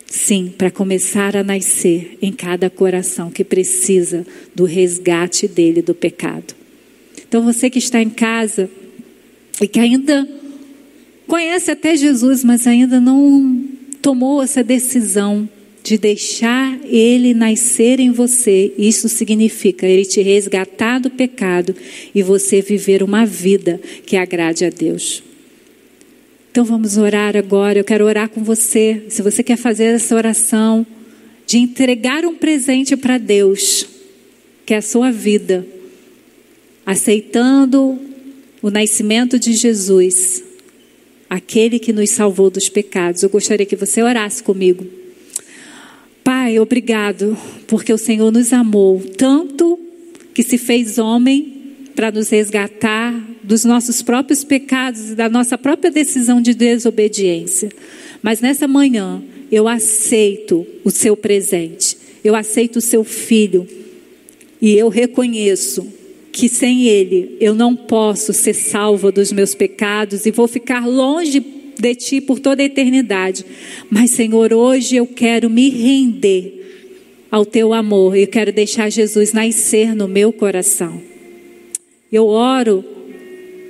Sim, 0.10 0.52
para 0.58 0.72
começar 0.72 1.38
a 1.38 1.44
nascer 1.44 2.18
em 2.20 2.32
cada 2.32 2.68
coração 2.68 3.30
que 3.30 3.44
precisa 3.44 4.26
do 4.56 4.66
resgate 4.66 5.48
dele 5.48 5.84
do 5.84 5.94
pecado. 5.94 6.56
Então, 7.28 7.44
você 7.44 7.70
que 7.70 7.78
está 7.78 8.02
em 8.02 8.10
casa 8.10 8.68
e 9.62 9.68
que 9.68 9.80
ainda 9.80 10.28
conhece 11.28 11.70
até 11.70 11.96
Jesus, 11.96 12.44
mas 12.44 12.66
ainda 12.66 13.00
não 13.00 13.64
tomou 14.02 14.42
essa 14.42 14.64
decisão 14.64 15.48
de 15.84 15.96
deixar 15.96 16.80
ele 16.86 17.36
nascer 17.36 18.00
em 18.00 18.10
você, 18.10 18.74
isso 18.80 19.08
significa 19.08 19.86
ele 19.86 20.06
te 20.06 20.22
resgatar 20.24 21.00
do 21.00 21.12
pecado 21.12 21.76
e 22.16 22.24
você 22.24 22.62
viver 22.62 23.04
uma 23.04 23.28
vida 23.28 23.80
que 24.08 24.18
agrade 24.18 24.66
a 24.66 24.70
Deus. 24.72 25.29
Então 26.60 26.68
vamos 26.68 26.98
orar 26.98 27.38
agora. 27.38 27.80
Eu 27.80 27.86
quero 27.86 28.04
orar 28.04 28.28
com 28.28 28.44
você. 28.44 29.06
Se 29.08 29.22
você 29.22 29.42
quer 29.42 29.56
fazer 29.56 29.96
essa 29.96 30.14
oração 30.14 30.86
de 31.48 31.58
entregar 31.58 32.26
um 32.26 32.36
presente 32.36 32.98
para 32.98 33.18
Deus, 33.18 33.86
que 34.66 34.74
é 34.74 34.78
a 34.78 34.82
sua 34.82 35.10
vida, 35.10 35.66
aceitando 36.86 37.98
o 38.62 38.70
nascimento 38.70 39.40
de 39.40 39.54
Jesus, 39.54 40.44
aquele 41.30 41.80
que 41.80 41.94
nos 41.94 42.10
salvou 42.10 42.50
dos 42.50 42.68
pecados. 42.68 43.24
Eu 43.24 43.30
gostaria 43.30 43.66
que 43.66 43.78
você 43.78 44.04
orasse 44.04 44.44
comigo. 44.44 44.86
Pai, 46.26 46.60
obrigado, 46.60 47.38
porque 47.68 47.94
o 47.94 47.98
Senhor 47.98 48.34
nos 48.34 48.52
amou 48.52 49.02
tanto 49.18 49.80
que 50.34 50.44
se 50.44 50.58
fez 50.58 50.98
homem 50.98 51.59
para 52.00 52.14
nos 52.14 52.30
resgatar 52.30 53.14
dos 53.44 53.66
nossos 53.66 54.02
próprios 54.02 54.42
pecados 54.42 55.10
e 55.10 55.16
da 55.16 55.28
nossa 55.28 55.58
própria 55.58 55.92
decisão 55.92 56.42
de 56.42 56.54
desobediência. 56.54 57.70
Mas 58.22 58.40
nessa 58.40 58.70
manhã, 58.70 59.22
eu 59.52 59.68
aceito 59.68 60.66
o 60.86 60.90
seu 60.90 61.18
presente, 61.18 61.98
eu 62.24 62.38
aceito 62.38 62.78
o 62.78 62.82
seu 62.82 63.04
filho 63.04 63.68
e 64.62 64.78
eu 64.78 64.88
reconheço 64.88 65.86
que 66.32 66.48
sem 66.48 66.88
ele 66.88 67.36
eu 67.42 67.54
não 67.54 67.76
posso 67.76 68.32
ser 68.32 68.54
salva 68.54 69.12
dos 69.12 69.34
meus 69.34 69.54
pecados 69.54 70.26
e 70.26 70.32
vou 70.32 70.48
ficar 70.48 70.88
longe 70.88 71.42
de 71.78 71.96
ti 71.96 72.22
por 72.22 72.40
toda 72.40 72.62
a 72.62 72.66
eternidade. 72.66 73.46
Mas, 73.90 74.12
Senhor, 74.12 74.54
hoje 74.54 74.96
eu 74.96 75.06
quero 75.06 75.50
me 75.50 75.70
render 75.70 77.26
ao 77.30 77.46
teu 77.46 77.74
amor, 77.74 78.16
eu 78.16 78.28
quero 78.28 78.54
deixar 78.54 78.90
Jesus 78.90 79.34
nascer 79.34 79.94
no 79.94 80.08
meu 80.08 80.32
coração. 80.32 81.09
Eu 82.12 82.26
oro 82.26 82.84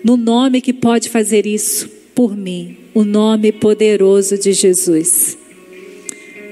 no 0.03 0.15
nome 0.15 0.61
que 0.61 0.71
pode 0.71 1.09
fazer 1.09 1.45
isso 1.45 1.89
por 2.15 2.37
mim, 2.37 2.77
o 2.93 3.03
nome 3.03 3.51
poderoso 3.51 4.37
de 4.37 4.53
Jesus. 4.53 5.37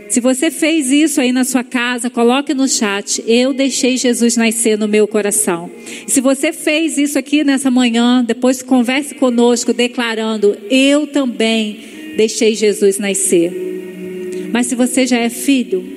Se 0.10 0.20
você 0.20 0.50
fez 0.52 0.92
isso 0.92 1.20
aí 1.20 1.32
na 1.32 1.44
sua 1.44 1.64
casa, 1.64 2.10
coloque 2.10 2.54
no 2.54 2.68
chat. 2.68 3.24
Eu 3.28 3.54
deixei 3.54 3.98
Jesus 3.98 4.38
nascer 4.38 4.78
no 4.78 4.88
meu 4.88 5.08
coração. 5.08 5.70
Se 6.08 6.22
você 6.22 6.54
fez 6.54 6.98
isso 6.98 7.20
aqui 7.20 7.44
nessa 7.44 7.70
manhã, 7.70 8.24
depois 8.24 8.62
converse 8.62 9.16
conosco 9.16 9.74
declarando: 9.74 10.58
Eu 10.70 11.08
também 11.08 11.80
deixei 12.16 12.56
Jesus 12.56 12.98
nascer. 12.98 14.50
Mas 14.52 14.68
se 14.68 14.76
você 14.76 15.06
já 15.06 15.18
é 15.18 15.30
filho, 15.30 15.97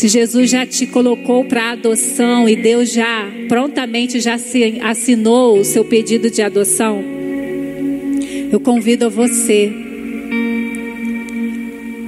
se 0.00 0.08
Jesus 0.08 0.48
já 0.48 0.64
te 0.64 0.86
colocou 0.86 1.44
para 1.44 1.72
adoção 1.72 2.48
e 2.48 2.56
Deus 2.56 2.90
já 2.90 3.30
prontamente 3.48 4.18
já 4.18 4.38
assinou 4.82 5.58
o 5.58 5.64
seu 5.64 5.84
pedido 5.84 6.30
de 6.30 6.40
adoção, 6.40 7.04
eu 8.50 8.58
convido 8.60 9.04
a 9.04 9.08
você 9.10 9.70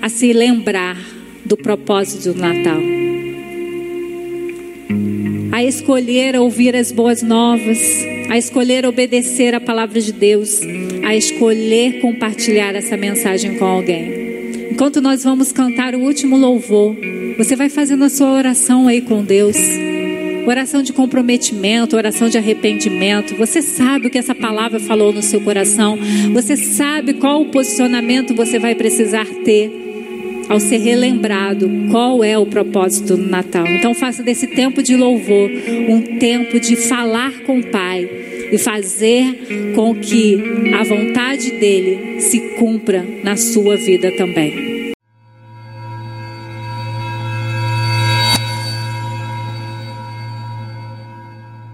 a 0.00 0.08
se 0.08 0.32
lembrar 0.32 0.96
do 1.44 1.54
propósito 1.54 2.32
do 2.32 2.40
Natal. 2.40 2.80
A 5.52 5.62
escolher 5.62 6.34
ouvir 6.36 6.74
as 6.74 6.90
boas 6.90 7.22
novas, 7.22 7.78
a 8.30 8.38
escolher 8.38 8.86
obedecer 8.86 9.54
a 9.54 9.60
palavra 9.60 10.00
de 10.00 10.12
Deus, 10.14 10.62
a 11.04 11.14
escolher 11.14 12.00
compartilhar 12.00 12.74
essa 12.74 12.96
mensagem 12.96 13.58
com 13.58 13.66
alguém. 13.66 14.70
Enquanto 14.70 15.02
nós 15.02 15.24
vamos 15.24 15.52
cantar 15.52 15.94
o 15.94 16.00
último 16.00 16.38
louvor, 16.38 16.96
você 17.36 17.56
vai 17.56 17.68
fazendo 17.68 18.04
a 18.04 18.08
sua 18.08 18.32
oração 18.32 18.88
aí 18.88 19.00
com 19.00 19.22
Deus. 19.22 19.56
Oração 20.46 20.82
de 20.82 20.92
comprometimento, 20.92 21.96
oração 21.96 22.28
de 22.28 22.36
arrependimento. 22.36 23.34
Você 23.36 23.62
sabe 23.62 24.08
o 24.08 24.10
que 24.10 24.18
essa 24.18 24.34
palavra 24.34 24.80
falou 24.80 25.12
no 25.12 25.22
seu 25.22 25.40
coração. 25.40 25.96
Você 26.32 26.56
sabe 26.56 27.14
qual 27.14 27.42
o 27.42 27.46
posicionamento 27.46 28.34
você 28.34 28.58
vai 28.58 28.74
precisar 28.74 29.26
ter 29.44 29.70
ao 30.48 30.58
ser 30.58 30.78
relembrado 30.78 31.70
qual 31.90 32.22
é 32.24 32.36
o 32.36 32.44
propósito 32.44 33.16
do 33.16 33.28
Natal. 33.28 33.66
Então 33.66 33.94
faça 33.94 34.22
desse 34.22 34.48
tempo 34.48 34.82
de 34.82 34.96
louvor 34.96 35.50
um 35.88 36.18
tempo 36.18 36.58
de 36.58 36.74
falar 36.74 37.32
com 37.44 37.60
o 37.60 37.66
Pai 37.66 38.08
e 38.52 38.58
fazer 38.58 39.72
com 39.74 39.94
que 39.94 40.42
a 40.74 40.82
vontade 40.82 41.52
dele 41.52 42.20
se 42.20 42.38
cumpra 42.58 43.06
na 43.22 43.36
sua 43.36 43.76
vida 43.76 44.10
também. 44.16 44.71